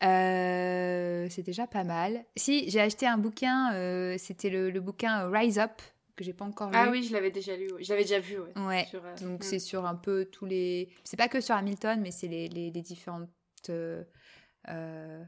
c'est 0.00 1.42
déjà 1.42 1.66
pas 1.66 1.84
mal. 1.84 2.24
Si, 2.36 2.70
j'ai 2.70 2.80
acheté 2.80 3.06
un 3.06 3.18
bouquin, 3.18 4.16
c'était 4.18 4.50
le, 4.50 4.70
le, 4.70 4.80
bouquin 4.80 5.28
Rise 5.30 5.58
Up 5.58 5.80
que 6.16 6.24
j'ai 6.24 6.32
pas 6.32 6.44
encore 6.44 6.70
lu. 6.70 6.76
Ah 6.76 6.88
oui, 6.90 7.02
je 7.02 7.12
l'avais 7.12 7.30
déjà 7.30 7.56
lu. 7.56 7.68
Je 7.80 7.88
l'avais 7.88 8.02
déjà 8.02 8.20
vu. 8.20 8.38
Ouais. 8.38 8.52
ouais. 8.56 8.86
Euh, 8.94 9.16
donc 9.22 9.44
c'est 9.44 9.56
hmm. 9.56 9.60
sur 9.60 9.86
un 9.86 9.94
peu 9.94 10.26
tous 10.26 10.46
les. 10.46 10.88
C'est 11.04 11.16
pas 11.16 11.28
que 11.28 11.40
sur 11.40 11.54
Hamilton, 11.54 12.00
mais 12.00 12.10
c'est 12.10 12.28
les, 12.28 12.48
les, 12.48 12.70
les, 12.70 12.82
différentes 12.82 13.30
euh, 13.68 14.04
euh, 14.68 15.22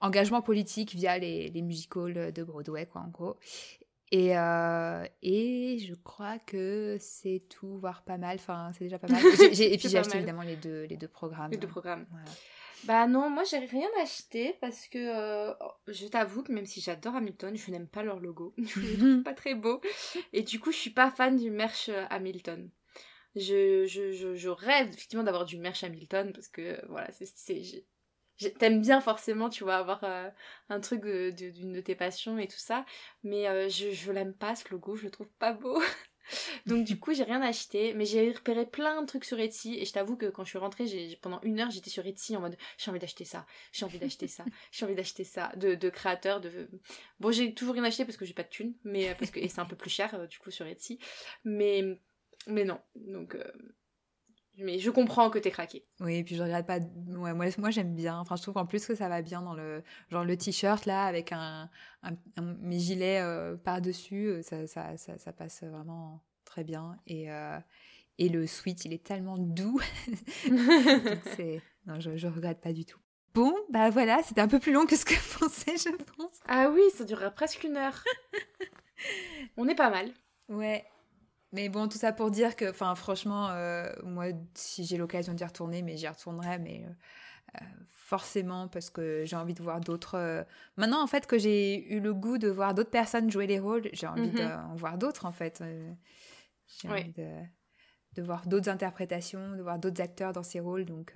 engagements 0.00 0.42
politiques 0.42 0.94
via 0.94 1.18
les, 1.18 1.48
les 1.48 1.62
musicals 1.62 2.32
de 2.32 2.44
Broadway, 2.44 2.86
quoi, 2.86 3.02
en 3.02 3.08
gros. 3.08 3.36
Et, 4.12 4.30
et 5.22 5.78
je 5.78 5.94
crois 5.94 6.38
que 6.38 6.96
c'est 7.00 7.42
tout, 7.48 7.76
voire 7.78 8.02
pas 8.02 8.18
mal. 8.18 8.36
Enfin, 8.36 8.70
c'est 8.72 8.84
déjà 8.84 8.98
pas 8.98 9.08
mal. 9.08 9.20
et 9.40 9.76
puis 9.78 9.88
j'ai 9.88 9.98
acheté 9.98 10.18
évidemment 10.18 10.42
les 10.42 10.56
deux, 10.56 10.84
les 10.84 10.96
deux 10.96 11.08
programmes. 11.08 11.50
Les 11.50 11.56
deux 11.56 11.66
programmes. 11.66 12.06
Voilà. 12.10 12.30
Bah 12.84 13.06
non, 13.06 13.30
moi 13.30 13.44
j'ai 13.44 13.58
rien 13.58 13.88
acheté 14.00 14.56
parce 14.60 14.86
que 14.86 14.98
euh, 14.98 15.54
je 15.88 16.06
t'avoue 16.06 16.42
que 16.42 16.52
même 16.52 16.66
si 16.66 16.80
j'adore 16.80 17.16
Hamilton, 17.16 17.56
je 17.56 17.70
n'aime 17.70 17.88
pas 17.88 18.02
leur 18.02 18.20
logo. 18.20 18.54
je 18.58 18.80
le 18.80 18.96
trouve 18.96 19.22
pas 19.22 19.34
très 19.34 19.54
beau. 19.54 19.80
Et 20.32 20.42
du 20.42 20.60
coup, 20.60 20.72
je 20.72 20.76
suis 20.76 20.90
pas 20.90 21.10
fan 21.10 21.36
du 21.36 21.50
merch 21.50 21.88
euh, 21.88 22.04
Hamilton. 22.10 22.70
Je, 23.34 23.86
je, 23.86 24.34
je, 24.34 24.48
rêve 24.48 24.88
effectivement 24.88 25.24
d'avoir 25.24 25.44
du 25.44 25.58
merch 25.58 25.84
Hamilton 25.84 26.32
parce 26.32 26.48
que 26.48 26.80
voilà, 26.88 27.08
c'est. 27.12 27.84
T'aimes 28.58 28.82
bien 28.82 29.00
forcément, 29.00 29.48
tu 29.48 29.64
vois, 29.64 29.76
avoir 29.76 30.04
euh, 30.04 30.28
un 30.68 30.80
truc 30.80 31.02
d'une 31.04 31.72
de, 31.72 31.80
tes 31.80 31.94
passions 31.94 32.38
et 32.38 32.46
tout 32.46 32.58
ça, 32.58 32.84
mais 33.22 33.70
je, 33.70 33.92
je 33.92 34.12
l'aime 34.12 34.34
pas 34.34 34.54
ce 34.54 34.68
logo, 34.70 34.94
je 34.94 35.04
le 35.04 35.10
trouve 35.10 35.30
pas 35.38 35.52
beau. 35.52 35.80
Donc 36.66 36.84
du 36.84 36.98
coup, 36.98 37.14
j'ai 37.14 37.24
rien 37.24 37.42
acheté, 37.42 37.94
mais 37.94 38.04
j'ai 38.04 38.30
repéré 38.32 38.66
plein 38.66 39.00
de 39.02 39.06
trucs 39.06 39.24
sur 39.24 39.38
Etsy 39.38 39.74
et 39.74 39.84
je 39.84 39.92
t'avoue 39.92 40.16
que 40.16 40.26
quand 40.26 40.44
je 40.44 40.50
suis 40.50 40.58
rentrée, 40.58 40.86
j'ai 40.86 41.16
pendant 41.16 41.40
une 41.42 41.60
heure, 41.60 41.70
j'étais 41.70 41.90
sur 41.90 42.06
Etsy 42.06 42.36
en 42.36 42.40
mode 42.40 42.56
j'ai 42.78 42.90
envie 42.90 43.00
d'acheter 43.00 43.24
ça, 43.24 43.46
j'ai 43.72 43.84
envie 43.84 43.98
d'acheter 43.98 44.28
ça, 44.28 44.44
j'ai 44.72 44.84
envie 44.84 44.94
d'acheter 44.94 45.24
ça 45.24 45.52
de, 45.56 45.74
de 45.74 45.88
créateurs 45.88 46.40
de 46.40 46.68
bon, 47.20 47.30
j'ai 47.30 47.54
toujours 47.54 47.74
rien 47.74 47.84
acheté 47.84 48.04
parce 48.04 48.16
que 48.16 48.24
j'ai 48.24 48.34
pas 48.34 48.42
de 48.42 48.48
thunes, 48.48 48.74
mais 48.84 49.10
euh, 49.10 49.14
parce 49.18 49.30
que 49.30 49.40
et 49.40 49.48
c'est 49.48 49.60
un 49.60 49.66
peu 49.66 49.76
plus 49.76 49.90
cher 49.90 50.14
euh, 50.14 50.26
du 50.26 50.38
coup 50.38 50.50
sur 50.50 50.66
Etsy, 50.66 50.98
mais 51.44 51.98
mais 52.46 52.64
non. 52.64 52.80
Donc 52.94 53.34
euh, 53.34 53.44
mais 54.58 54.78
je 54.78 54.90
comprends 54.90 55.30
que 55.30 55.38
t'es 55.38 55.50
craqué. 55.50 55.84
Oui, 56.00 56.16
et 56.16 56.24
puis 56.24 56.36
je 56.36 56.42
regarde 56.42 56.66
pas. 56.66 56.78
Ouais, 56.78 57.34
moi, 57.34 57.46
moi 57.58 57.70
j'aime 57.70 57.94
bien. 57.94 58.18
Enfin, 58.18 58.36
je 58.36 58.42
trouve 58.42 58.56
en 58.56 58.66
plus 58.66 58.86
que 58.86 58.94
ça 58.94 59.08
va 59.08 59.22
bien 59.22 59.42
dans 59.42 59.54
le 59.54 59.82
genre 60.10 60.24
le 60.24 60.36
t-shirt 60.36 60.86
là 60.86 61.04
avec 61.04 61.32
un, 61.32 61.68
un, 62.02 62.12
mes 62.60 62.78
gilets 62.78 63.20
euh, 63.20 63.56
par 63.56 63.80
dessus, 63.80 64.28
euh, 64.28 64.42
ça, 64.42 64.66
ça, 64.66 64.96
ça, 64.96 65.18
ça, 65.18 65.32
passe 65.32 65.62
vraiment 65.62 66.22
très 66.44 66.64
bien. 66.64 66.96
Et 67.06 67.30
euh, 67.30 67.58
et 68.18 68.28
le 68.28 68.46
sweat, 68.46 68.84
il 68.86 68.92
est 68.92 69.04
tellement 69.04 69.38
doux. 69.38 69.80
Donc 70.48 71.20
c'est 71.36 71.60
non, 71.86 72.00
je, 72.00 72.16
je 72.16 72.26
regrette 72.26 72.60
pas 72.60 72.72
du 72.72 72.84
tout. 72.84 72.98
Bon, 73.36 73.54
bah 73.68 73.90
voilà, 73.90 74.22
c'était 74.22 74.40
un 74.40 74.48
peu 74.48 74.58
plus 74.58 74.72
long 74.72 74.86
que 74.86 74.96
ce 74.96 75.04
que 75.04 75.14
je 75.14 75.38
pensais, 75.38 75.76
je 75.76 75.94
pense. 76.16 76.40
Ah 76.48 76.70
oui, 76.70 76.80
ça 76.94 77.04
durera 77.04 77.30
presque 77.30 77.64
une 77.64 77.76
heure. 77.76 78.02
On 79.58 79.68
est 79.68 79.74
pas 79.74 79.90
mal. 79.90 80.10
Ouais. 80.48 80.86
Mais 81.52 81.68
bon, 81.68 81.88
tout 81.88 81.98
ça 81.98 82.12
pour 82.12 82.30
dire 82.30 82.56
que, 82.56 82.68
enfin, 82.70 82.94
franchement, 82.94 83.48
euh, 83.50 83.90
moi, 84.02 84.26
si 84.54 84.84
j'ai 84.84 84.96
l'occasion 84.96 85.32
d'y 85.32 85.44
retourner, 85.44 85.82
mais 85.82 85.96
j'y 85.96 86.08
retournerai, 86.08 86.58
mais 86.58 86.84
euh, 86.84 86.90
euh, 87.60 87.64
forcément 87.90 88.68
parce 88.68 88.90
que 88.90 89.24
j'ai 89.24 89.36
envie 89.36 89.54
de 89.54 89.62
voir 89.62 89.80
d'autres. 89.80 90.44
Maintenant, 90.76 91.02
en 91.02 91.06
fait, 91.06 91.26
que 91.26 91.38
j'ai 91.38 91.92
eu 91.92 92.00
le 92.00 92.14
goût 92.14 92.38
de 92.38 92.48
voir 92.48 92.74
d'autres 92.74 92.90
personnes 92.90 93.30
jouer 93.30 93.46
les 93.46 93.60
rôles, 93.60 93.88
j'ai 93.92 94.06
envie 94.06 94.28
mhm. 94.28 94.38
d'en 94.38 94.74
voir 94.74 94.98
d'autres, 94.98 95.24
en 95.24 95.32
fait. 95.32 95.62
J'ai 96.66 96.88
envie 96.88 97.12
de, 97.12 97.28
de 98.14 98.22
voir 98.22 98.46
d'autres 98.46 98.68
interprétations, 98.68 99.56
de 99.56 99.62
voir 99.62 99.78
d'autres 99.78 100.02
acteurs 100.02 100.32
dans 100.32 100.42
ces 100.42 100.60
rôles, 100.60 100.84
donc. 100.84 101.14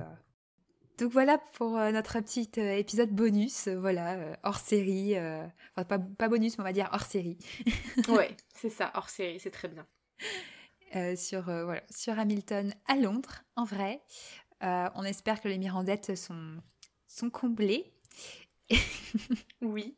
Donc 0.98 1.12
voilà 1.12 1.38
pour 1.54 1.72
notre 1.72 2.20
petit 2.20 2.50
épisode 2.60 3.10
bonus, 3.10 3.68
voilà, 3.68 4.36
hors 4.42 4.58
série. 4.58 5.18
enfin, 5.18 5.84
pas, 5.84 5.98
pas 5.98 6.28
bonus, 6.28 6.56
mais 6.56 6.62
on 6.62 6.66
va 6.66 6.72
dire 6.72 6.88
hors 6.92 7.02
série. 7.02 7.38
ouais, 8.08 8.36
c'est 8.54 8.70
ça, 8.70 8.92
hors 8.94 9.08
série, 9.08 9.40
c'est 9.40 9.50
très 9.50 9.68
bien. 9.68 9.86
Euh, 10.96 11.14
sur, 11.14 11.48
euh, 11.48 11.64
voilà, 11.64 11.84
sur 11.88 12.18
Hamilton 12.18 12.74
à 12.88 12.96
Londres, 12.96 13.44
en 13.54 13.62
vrai. 13.62 14.02
Euh, 14.64 14.88
on 14.96 15.04
espère 15.04 15.40
que 15.40 15.46
les 15.46 15.56
Mirandettes 15.56 16.16
sont, 16.16 16.60
sont 17.06 17.30
comblées. 17.30 17.92
oui. 19.62 19.96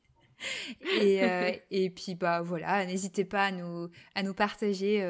Et, 1.01 1.23
et, 1.71 1.89
puis, 1.89 2.15
bah 2.15 2.43
voilà, 2.43 2.85
n'hésitez 2.85 3.25
pas 3.25 3.47
à 3.47 3.53
nous, 3.53 3.89
à 4.15 4.23
nous 4.23 4.35
partager 4.35 5.03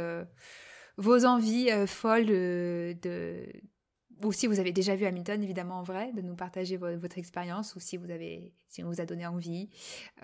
vos 0.98 1.24
envies 1.24 1.70
folles 1.88 2.26
de, 2.26 3.46
ou 4.24 4.32
si 4.32 4.46
vous 4.46 4.60
avez 4.60 4.72
déjà 4.72 4.94
vu 4.94 5.04
Hamilton, 5.04 5.42
évidemment 5.42 5.78
en 5.78 5.82
vrai, 5.82 6.12
de 6.12 6.20
nous 6.20 6.34
partager 6.34 6.76
votre 6.76 7.18
expérience, 7.18 7.74
ou 7.76 7.80
si 7.80 7.96
vous 7.96 8.10
avez, 8.10 8.52
si 8.68 8.82
on 8.82 8.88
vous 8.88 9.00
a 9.00 9.06
donné 9.06 9.26
envie. 9.26 9.68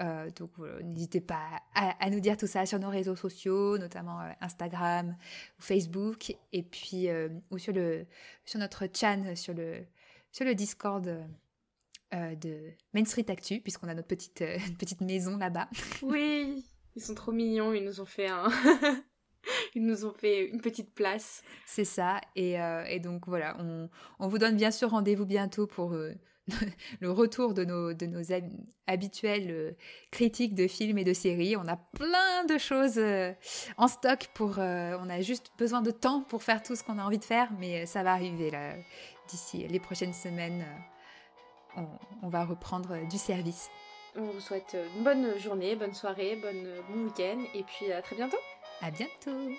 Euh, 0.01 0.31
donc 0.37 0.51
n'hésitez 0.83 1.21
pas 1.21 1.63
à, 1.75 2.11
nous 2.11 2.21
dire 2.21 2.37
tout 2.37 2.47
ça 2.47 2.67
sur 2.67 2.79
nos 2.79 2.91
réseaux 2.91 3.17
sociaux, 3.17 3.79
notamment 3.79 4.21
euh, 4.21 4.31
Instagram 4.41 5.17
ou 5.59 5.63
Facebook, 5.63 6.37
et 6.53 6.63
puis 6.63 7.09
ou 7.51 7.59
sur 7.59 7.73
le 7.73 8.07
sur 8.45 8.59
notre 8.59 8.87
chan 8.93 9.35
sur 9.35 9.55
le 9.55 9.85
sur 10.33 10.45
le 10.45 10.55
Discord. 10.55 11.05
de 12.13 12.73
Main 12.95 13.05
Street 13.05 13.27
Actu, 13.29 13.61
puisqu'on 13.61 13.89
a 13.89 13.95
notre 13.95 14.09
petite, 14.09 14.43
petite 14.79 15.03
maison 15.03 15.37
là-bas. 15.37 15.69
Oui, 16.03 16.65
ils 16.97 17.03
sont 17.03 17.15
trop 17.15 17.33
mignons, 17.33 17.73
ils 17.73 17.85
nous 17.85 18.01
ont 18.01 18.07
fait 18.07 18.29
un, 18.29 18.49
Ils 19.75 19.85
nous 19.85 20.05
ont 20.05 20.13
fait 20.13 20.47
une 20.47 20.61
petite 20.61 20.95
place. 20.95 21.43
C'est 21.67 21.85
ça. 21.85 22.21
Et, 22.37 22.61
euh, 22.61 22.99
donc 22.99 23.27
voilà, 23.27 23.57
on, 24.19 24.29
vous 24.29 24.39
donne 24.39 24.57
bien 24.57 24.71
sûr 24.71 24.91
rendez-vous 24.91 25.27
bientôt 25.27 25.67
pour 25.67 25.93
euh, 25.93 26.15
le 27.01 27.11
retour 27.11 27.55
de 27.55 27.65
nos, 27.65 27.93
de 27.93 28.07
nos 28.07 28.23
habituels 28.87 29.51
euh, 29.51 29.73
critiques 30.11 30.55
de 30.55 30.67
films 30.67 30.99
et 30.99 31.05
de 31.05 31.13
séries. 31.13 31.57
On 31.57 31.67
a 31.67 31.77
plein 31.77 32.45
de 32.45 32.59
choses 32.59 33.01
en 33.77 33.89
stock 33.89 34.29
pour... 34.35 34.59
on 34.59 35.11
a 35.11 35.21
juste 35.21 35.51
besoin 35.59 35.83
de 35.83 35.91
temps 35.91 36.23
pour 36.23 36.43
faire 36.43 36.63
tout 36.63 36.77
ce 36.77 36.83
qu'on 36.83 36.99
a 36.99 37.05
envie 37.05 37.19
de 37.19 37.25
faire, 37.25 37.51
mais 37.59 37.87
ça 37.87 38.03
va 38.03 38.13
arriver 38.13 38.51
là. 38.51 38.75
D'ici 39.29 39.67
les 39.69 39.79
prochaines 39.79 40.15
semaines, 40.15 40.65
on, 41.77 41.87
on 42.23 42.29
va 42.29 42.47
reprendre 42.47 43.07
du 43.09 43.19
service. 43.19 43.69
On 44.17 44.23
vous 44.23 44.41
souhaite 44.41 44.75
une 44.97 45.05
bonne 45.05 45.39
journée, 45.39 45.77
bonne 45.77 45.95
soirée, 45.95 46.37
bonne, 46.37 46.67
bon 46.89 47.05
week-end 47.05 47.39
et 47.55 47.63
puis 47.63 47.93
à 47.93 48.01
très 48.01 48.17
bientôt. 48.17 48.39
À 48.81 48.91
bientôt 48.91 49.51